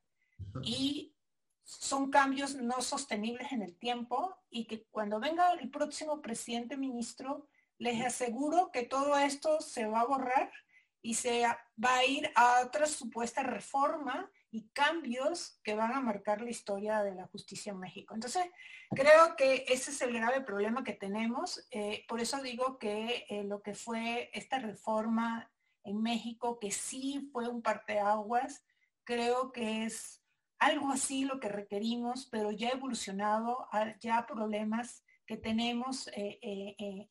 y 0.63 1.15
son 1.63 2.11
cambios 2.11 2.57
no 2.57 2.83
sostenibles 2.83 3.53
en 3.53 3.63
el 3.63 3.77
tiempo 3.77 4.37
y 4.51 4.67
que 4.67 4.85
cuando 4.91 5.19
venga 5.19 5.53
el 5.55 5.71
próximo 5.71 6.21
presidente 6.21 6.77
ministro, 6.77 7.49
les 7.79 8.05
aseguro 8.05 8.71
que 8.71 8.83
todo 8.83 9.17
esto 9.17 9.61
se 9.61 9.87
va 9.87 10.01
a 10.01 10.07
borrar 10.07 10.53
y 11.01 11.15
se 11.15 11.43
va 11.43 11.97
a 11.97 12.05
ir 12.05 12.31
a 12.35 12.63
otra 12.65 12.87
supuesta 12.87 13.43
reforma 13.43 14.31
y 14.51 14.69
cambios 14.69 15.59
que 15.63 15.75
van 15.75 15.93
a 15.93 16.01
marcar 16.01 16.41
la 16.41 16.51
historia 16.51 17.03
de 17.03 17.15
la 17.15 17.27
justicia 17.27 17.73
en 17.73 17.81
México. 17.81 18.15
Entonces, 18.15 18.45
creo 18.91 19.37
que 19.37 19.65
ese 19.69 19.91
es 19.91 20.01
el 20.01 20.15
grave 20.15 20.41
problema 20.43 20.85
que 20.85 20.93
tenemos. 20.93 21.67
Eh, 21.71 22.05
por 22.09 22.21
eso 22.21 22.41
digo 22.41 22.79
que 22.79 23.27
eh, 23.29 23.45
lo 23.45 23.63
que 23.63 23.75
fue 23.75 24.31
esta 24.33 24.59
reforma 24.59 25.51
en 25.85 26.03
México, 26.03 26.59
que 26.59 26.71
sí 26.71 27.29
fue 27.33 27.49
un 27.49 27.63
parteaguas, 27.63 28.65
creo 29.05 29.53
que 29.53 29.85
es 29.85 30.23
algo 30.59 30.91
así 30.91 31.25
lo 31.25 31.41
que 31.41 31.49
requerimos, 31.49 32.27
pero 32.27 32.51
ya 32.51 32.71
evolucionado 32.71 33.69
ya 34.01 34.27
problemas 34.27 35.05
que 35.27 35.37
tenemos 35.37 36.09
eh, 36.09 36.39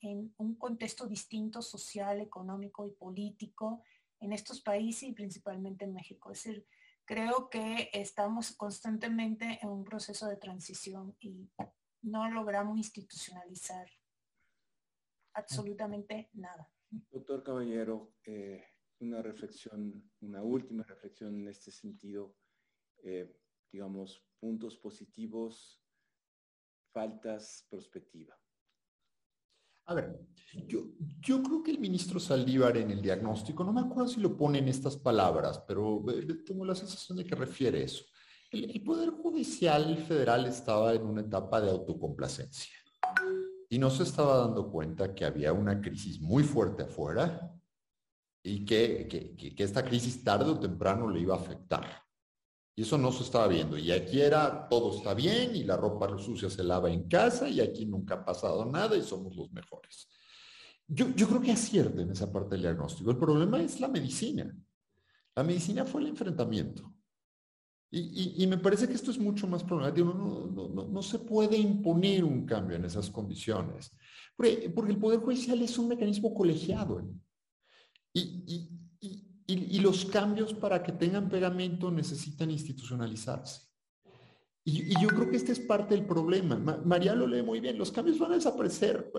en 0.01 0.33
un 0.37 0.55
contexto 0.55 1.07
distinto 1.07 1.61
social, 1.61 2.19
económico 2.21 2.85
y 2.85 2.91
político 2.91 3.83
en 4.19 4.33
estos 4.33 4.61
países 4.61 5.03
y 5.03 5.13
principalmente 5.13 5.85
en 5.85 5.93
México. 5.93 6.31
Es 6.31 6.43
decir, 6.43 6.65
creo 7.05 7.49
que 7.49 7.89
estamos 7.93 8.55
constantemente 8.55 9.59
en 9.61 9.69
un 9.69 9.83
proceso 9.83 10.27
de 10.27 10.37
transición 10.37 11.15
y 11.19 11.49
no 12.01 12.29
logramos 12.29 12.77
institucionalizar 12.77 13.87
absolutamente 15.33 16.29
nada. 16.33 16.72
Doctor 17.11 17.43
Caballero, 17.43 18.13
eh, 18.25 18.63
una 18.99 19.21
reflexión, 19.21 20.11
una 20.21 20.43
última 20.43 20.83
reflexión 20.83 21.35
en 21.35 21.47
este 21.47 21.71
sentido, 21.71 22.35
eh, 23.03 23.35
digamos, 23.71 24.23
puntos 24.39 24.77
positivos, 24.77 25.81
faltas, 26.91 27.65
perspectiva. 27.69 28.37
A 29.85 29.95
ver, 29.95 30.19
yo, 30.67 30.93
creo 31.43 31.63
que 31.63 31.71
el 31.71 31.79
ministro 31.79 32.19
Saldívar 32.19 32.77
en 32.77 32.91
el 32.91 33.01
diagnóstico, 33.01 33.63
no 33.63 33.73
me 33.73 33.81
acuerdo 33.81 34.07
si 34.07 34.21
lo 34.21 34.37
pone 34.37 34.59
en 34.59 34.69
estas 34.69 34.95
palabras, 34.95 35.63
pero 35.67 36.05
eh, 36.11 36.25
tengo 36.45 36.63
la 36.63 36.75
sensación 36.75 37.17
de 37.17 37.25
que 37.25 37.35
refiere 37.35 37.83
eso. 37.83 38.05
El, 38.51 38.69
el 38.69 38.83
Poder 38.83 39.09
Judicial 39.09 39.97
Federal 39.97 40.45
estaba 40.45 40.93
en 40.93 41.03
una 41.05 41.21
etapa 41.21 41.59
de 41.59 41.71
autocomplacencia 41.71 42.82
y 43.73 43.79
no 43.79 43.89
se 43.89 44.03
estaba 44.03 44.37
dando 44.37 44.69
cuenta 44.69 45.15
que 45.15 45.25
había 45.25 45.51
una 45.51 45.81
crisis 45.81 46.21
muy 46.21 46.43
fuerte 46.43 46.83
afuera 46.83 47.51
y 48.43 48.63
que, 48.63 49.07
que, 49.07 49.35
que, 49.35 49.63
esta 49.63 49.83
crisis 49.83 50.23
tarde 50.23 50.51
o 50.51 50.59
temprano 50.59 51.09
le 51.09 51.21
iba 51.21 51.33
a 51.33 51.39
afectar. 51.39 51.83
Y 52.75 52.83
eso 52.83 52.99
no 52.99 53.11
se 53.11 53.23
estaba 53.23 53.47
viendo. 53.47 53.75
Y 53.75 53.91
aquí 53.91 54.21
era, 54.21 54.69
todo 54.69 54.95
está 54.95 55.15
bien 55.15 55.55
y 55.55 55.63
la 55.63 55.75
ropa 55.75 56.15
sucia 56.19 56.51
se 56.51 56.63
lava 56.63 56.91
en 56.91 57.09
casa 57.09 57.49
y 57.49 57.61
aquí 57.61 57.87
nunca 57.87 58.13
ha 58.13 58.23
pasado 58.23 58.63
nada 58.63 58.95
y 58.95 59.01
somos 59.01 59.35
los 59.35 59.51
mejores. 59.51 60.07
Yo, 60.85 61.09
yo 61.15 61.27
creo 61.27 61.41
que 61.41 61.51
acierta 61.51 61.99
en 61.99 62.11
esa 62.11 62.31
parte 62.31 62.51
del 62.51 62.61
diagnóstico. 62.61 63.09
El 63.09 63.17
problema 63.17 63.59
es 63.59 63.79
la 63.79 63.87
medicina. 63.87 64.55
La 65.35 65.41
medicina 65.41 65.83
fue 65.83 66.01
el 66.01 66.09
enfrentamiento. 66.09 66.93
Y, 67.95 68.47
me 68.47 68.57
parece 68.57 68.87
que 68.87 68.95
esto 68.95 69.11
es 69.11 69.19
mucho 69.19 69.45
más 69.45 69.63
problemático. 69.63 70.11
No, 70.11 71.01
se 71.03 71.19
puede 71.19 71.57
imponer 71.57 72.23
un 72.23 72.43
cambio 72.43 72.75
en 72.75 72.85
esas 72.85 73.07
condiciones. 73.11 73.95
Porque, 74.35 74.65
el 74.65 74.97
Poder 74.97 75.19
Judicial 75.19 75.61
es 75.61 75.77
un 75.77 75.89
mecanismo 75.89 76.33
colegiado. 76.33 77.07
Y, 78.11 78.67
y, 79.45 79.79
los 79.79 80.05
cambios 80.05 80.55
para 80.55 80.81
que 80.81 80.91
tengan 80.91 81.29
pegamento 81.29 81.91
necesitan 81.91 82.49
institucionalizarse. 82.49 83.61
Y, 84.63 84.99
yo 84.99 85.09
creo 85.09 85.29
que 85.29 85.37
este 85.37 85.51
es 85.51 85.59
parte 85.59 85.93
del 85.93 86.07
problema. 86.07 86.55
María 86.83 87.13
lo 87.13 87.27
lee 87.27 87.43
muy 87.43 87.59
bien. 87.59 87.77
Los 87.77 87.91
cambios 87.91 88.17
van 88.17 88.31
a 88.31 88.35
desaparecer. 88.35 89.13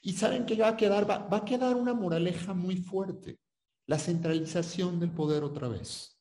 Y 0.00 0.14
saben 0.14 0.46
que 0.46 0.56
va 0.56 0.68
a 0.68 0.76
quedar, 0.78 1.10
va, 1.10 1.28
a 1.30 1.44
quedar 1.44 1.76
una 1.76 1.92
moraleja 1.92 2.54
muy 2.54 2.76
fuerte. 2.76 3.38
La 3.86 3.98
centralización 3.98 4.98
del 4.98 5.10
poder 5.10 5.44
otra 5.44 5.68
vez. 5.68 6.11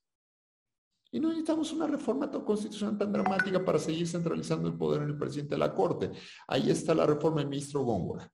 Y 1.11 1.19
no 1.19 1.27
necesitamos 1.27 1.73
una 1.73 1.87
reforma 1.87 2.31
constitucional 2.31 2.97
tan 2.97 3.11
dramática 3.11 3.63
para 3.63 3.77
seguir 3.77 4.07
centralizando 4.07 4.69
el 4.69 4.77
poder 4.77 5.01
en 5.01 5.09
el 5.09 5.17
presidente 5.17 5.55
de 5.55 5.59
la 5.59 5.73
Corte. 5.73 6.11
Ahí 6.47 6.69
está 6.69 6.95
la 6.95 7.05
reforma 7.05 7.41
del 7.41 7.49
ministro 7.49 7.83
Góngora. 7.83 8.31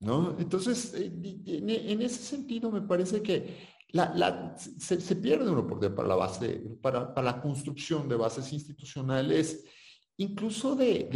¿no? 0.00 0.36
Entonces, 0.38 0.94
eh, 0.94 1.12
en, 1.46 2.02
ese 2.02 2.22
sentido 2.22 2.70
me 2.70 2.82
parece 2.82 3.22
que 3.22 3.76
se, 4.78 5.16
pierde 5.16 5.50
una 5.50 5.60
oportunidad 5.60 5.94
para 5.94 6.08
la 6.08 6.16
base, 6.16 6.62
para, 6.80 7.22
la 7.22 7.40
construcción 7.40 8.08
de 8.08 8.16
bases 8.16 8.52
institucionales, 8.52 9.64
incluso 10.18 10.74
de, 10.74 11.08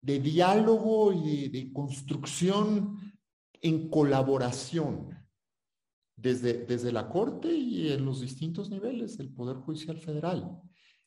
de, 0.00 0.18
diálogo 0.20 1.12
y 1.12 1.48
de, 1.48 1.72
construcción 1.72 3.12
en 3.60 3.88
colaboración 3.88 5.15
desde, 6.16 6.64
desde 6.64 6.92
la 6.92 7.08
Corte 7.08 7.52
y 7.52 7.92
en 7.92 8.04
los 8.04 8.20
distintos 8.20 8.70
niveles 8.70 9.18
del 9.18 9.28
Poder 9.28 9.56
Judicial 9.58 9.98
Federal. 9.98 10.60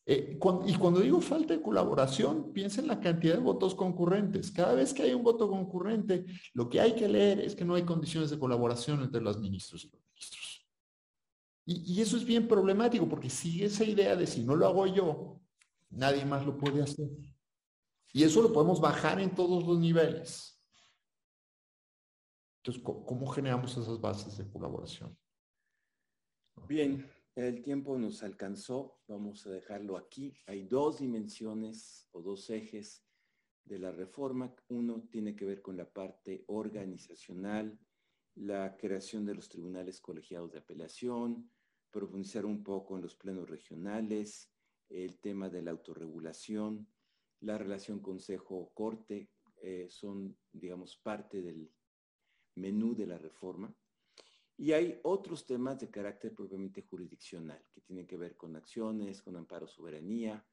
Eh, 0.06 0.40
y 0.66 0.76
cuando 0.76 1.02
digo 1.02 1.20
falta 1.22 1.54
de 1.54 1.62
colaboración, 1.62 2.54
piensa 2.54 2.82
en 2.82 2.88
la 2.88 3.00
cantidad 3.00 3.36
de 3.36 3.42
votos 3.42 3.76
concurrentes. 3.76 4.52
Cada 4.52 4.74
vez 4.74 4.94
que 4.94 5.04
hay 5.04 5.14
un 5.14 5.24
voto 5.24 5.50
concurrente, 5.50 6.26
lo 6.54 6.70
que 6.70 6.80
hay 6.80 6.96
que 6.96 7.08
leer 7.08 7.40
es 7.40 7.56
que 7.56 7.66
no 7.66 7.76
hay 7.76 7.84
condiciones 7.84 8.30
de 8.30 8.40
colaboración 8.40 9.04
entre 9.04 9.22
los 9.22 9.40
ministros 9.40 9.84
y 9.84 9.90
los 9.90 10.02
ministros. 10.08 10.68
Y, 11.66 11.94
y 11.94 12.02
eso 12.02 12.18
es 12.18 12.26
bien 12.26 12.48
problemático 12.48 13.08
porque 13.08 13.30
sigue 13.30 13.66
esa 13.66 13.84
idea 13.84 14.16
de 14.16 14.26
si 14.26 14.44
no 14.44 14.56
lo 14.56 14.66
hago 14.66 14.88
yo, 14.88 15.42
nadie 15.90 16.26
más 16.26 16.46
lo 16.46 16.58
puede 16.58 16.82
hacer. 16.82 17.10
Y 18.12 18.24
eso 18.24 18.42
lo 18.42 18.52
podemos 18.52 18.82
bajar 18.82 19.20
en 19.20 19.36
todos 19.36 19.64
los 19.64 19.78
niveles. 19.80 20.59
Entonces, 22.60 22.84
¿cómo 22.84 23.28
generamos 23.28 23.78
esas 23.78 24.00
bases 24.00 24.38
de 24.38 24.50
colaboración? 24.52 25.18
Bien, 26.68 27.10
el 27.36 27.62
tiempo 27.62 27.98
nos 27.98 28.22
alcanzó, 28.22 29.00
vamos 29.08 29.46
a 29.48 29.52
dejarlo 29.52 29.96
aquí. 29.96 30.34
Hay 30.46 30.66
dos 30.66 31.00
dimensiones 31.00 32.08
o 32.12 32.22
dos 32.22 32.50
ejes 32.50 33.06
de 33.64 33.80
la 33.80 33.92
reforma. 33.92 34.54
Uno 34.68 35.08
tiene 35.10 35.36
que 35.36 35.46
ver 35.46 35.62
con 35.62 35.78
la 35.78 35.90
parte 35.90 36.44
organizacional, 36.48 37.80
la 38.36 38.76
creación 38.76 39.26
de 39.26 39.36
los 39.36 39.48
tribunales 39.48 40.02
colegiados 40.02 40.52
de 40.52 40.60
apelación, 40.60 41.50
profundizar 41.90 42.46
un 42.46 42.62
poco 42.62 42.98
en 42.98 43.04
los 43.04 43.16
plenos 43.16 43.50
regionales, 43.50 44.52
el 44.90 45.20
tema 45.20 45.50
de 45.50 45.62
la 45.62 45.72
autorregulación, 45.72 46.88
la 47.42 47.58
relación 47.58 48.00
consejo-corte, 48.00 49.32
eh, 49.62 49.88
son, 49.90 50.38
digamos, 50.52 50.98
parte 50.98 51.42
del 51.42 51.72
menú 52.60 52.96
de 52.96 53.08
la 53.08 53.18
reforma. 53.18 53.74
Y 54.58 54.74
hay 54.74 55.00
otros 55.04 55.46
temas 55.46 55.80
de 55.80 55.90
carácter 55.90 56.36
propiamente 56.36 56.82
jurisdiccional, 56.82 57.64
que 57.72 57.82
tienen 57.82 58.06
que 58.06 58.18
ver 58.18 58.36
con 58.36 58.56
acciones, 58.56 59.22
con 59.22 59.38
amparo 59.38 59.68
soberanía, 59.68 60.46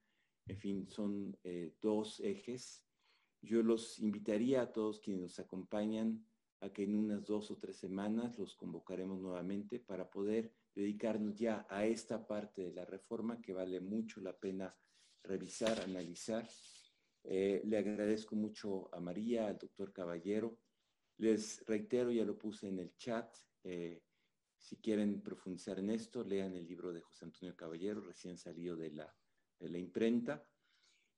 en 0.47 0.59
fin, 0.59 0.89
son 0.89 1.37
eh, 1.43 1.75
dos 1.81 2.21
ejes. 2.21 2.85
Yo 3.43 3.63
los 3.63 3.99
invitaría 3.99 4.63
a 4.63 4.73
todos 4.73 5.01
quienes 5.01 5.23
nos 5.23 5.39
acompañan 5.41 6.25
a 6.61 6.73
que 6.73 6.85
en 6.85 6.95
unas 6.95 7.25
dos 7.25 7.51
o 7.51 7.59
tres 7.59 7.77
semanas 7.77 8.39
los 8.39 8.55
convocaremos 8.55 9.21
nuevamente 9.21 9.79
para 9.79 10.09
poder 10.09 10.55
dedicarnos 10.75 11.37
ya 11.37 11.67
a 11.69 11.85
esta 11.85 12.27
parte 12.27 12.63
de 12.63 12.73
la 12.73 12.85
reforma 12.85 13.41
que 13.41 13.53
vale 13.53 13.81
mucho 13.81 14.21
la 14.21 14.37
pena 14.37 14.75
revisar, 15.23 15.81
analizar. 15.81 16.49
Eh, 17.25 17.63
le 17.65 17.79
agradezco 17.79 18.37
mucho 18.37 18.89
a 18.95 19.01
María, 19.01 19.49
al 19.49 19.59
doctor 19.59 19.93
Caballero. 19.93 20.59
Les 21.19 21.65
reitero, 21.67 22.11
ya 22.11 22.25
lo 22.25 22.37
puse 22.39 22.69
en 22.69 22.79
el 22.79 22.95
chat, 22.97 23.35
eh, 23.65 24.03
si 24.59 24.77
quieren 24.77 25.23
profundizar 25.23 25.79
en 25.79 25.91
esto, 25.91 26.25
lean 26.25 26.55
el 26.57 26.67
libro 26.67 26.93
de 26.93 27.01
José 27.01 27.25
Antonio 27.25 27.55
Caballero, 27.55 28.01
recién 28.01 28.37
salido 28.37 28.77
de 28.77 28.91
la, 28.91 29.79
imprenta. 29.79 30.45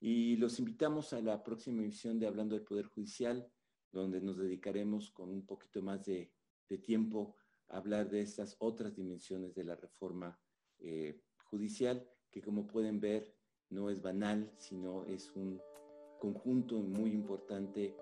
Y 0.00 0.36
los 0.36 0.58
invitamos 0.58 1.12
a 1.12 1.20
la 1.20 1.42
próxima 1.42 1.82
emisión 1.82 2.18
de 2.18 2.26
Hablando 2.26 2.54
del 2.54 2.64
Poder 2.64 2.86
Judicial, 2.86 3.50
donde 3.90 4.20
nos 4.20 4.36
dedicaremos 4.36 5.10
con 5.10 5.30
un 5.30 5.46
poquito 5.46 5.82
más 5.82 6.04
de, 6.04 6.30
de 6.68 6.78
tiempo 6.78 7.36
a 7.68 7.78
hablar 7.78 8.10
de 8.10 8.20
estas 8.20 8.54
otras 8.58 8.94
dimensiones 8.94 9.54
de 9.54 9.64
la 9.64 9.76
reforma 9.76 10.38
eh, 10.78 11.22
judicial, 11.44 12.06
que 12.30 12.42
como 12.42 12.66
pueden 12.66 13.00
ver 13.00 13.34
no 13.70 13.90
es 13.90 14.00
banal, 14.00 14.52
sino 14.58 15.04
es 15.06 15.34
un 15.34 15.60
conjunto 16.20 16.80
muy 16.80 17.12
importante 17.12 17.96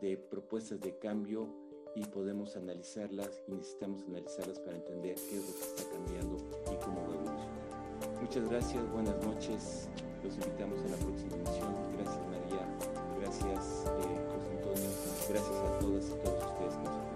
de 0.00 0.16
propuestas 0.16 0.80
de 0.80 0.98
cambio 0.98 1.48
y 1.94 2.04
podemos 2.04 2.56
analizarlas 2.56 3.42
y 3.46 3.52
necesitamos 3.52 4.02
analizarlas 4.08 4.58
para 4.60 4.76
entender 4.76 5.14
qué 5.14 5.36
es 5.36 5.46
lo 5.46 5.54
que 5.54 5.62
está 5.62 5.90
cambiando 5.90 6.36
y 6.72 6.84
cómo 6.84 7.00
va 7.00 7.06
a 7.06 7.14
evolucionar. 7.14 8.20
Muchas 8.20 8.48
gracias, 8.48 8.92
buenas 8.92 9.24
noches, 9.24 9.88
los 10.22 10.34
invitamos 10.34 10.78
a 10.80 10.88
la 10.88 10.96
próxima 10.96 11.36
emisión. 11.36 11.74
Gracias 11.96 12.26
María, 12.28 12.68
gracias 13.18 13.84
eh, 13.86 14.20
José 14.32 14.50
Antonio, 14.56 14.90
gracias 15.28 15.56
a 15.56 15.78
todas 15.78 16.04
y 16.04 16.14
todos 16.22 16.44
ustedes 16.44 16.76
que 16.76 16.84
nos 16.84 17.15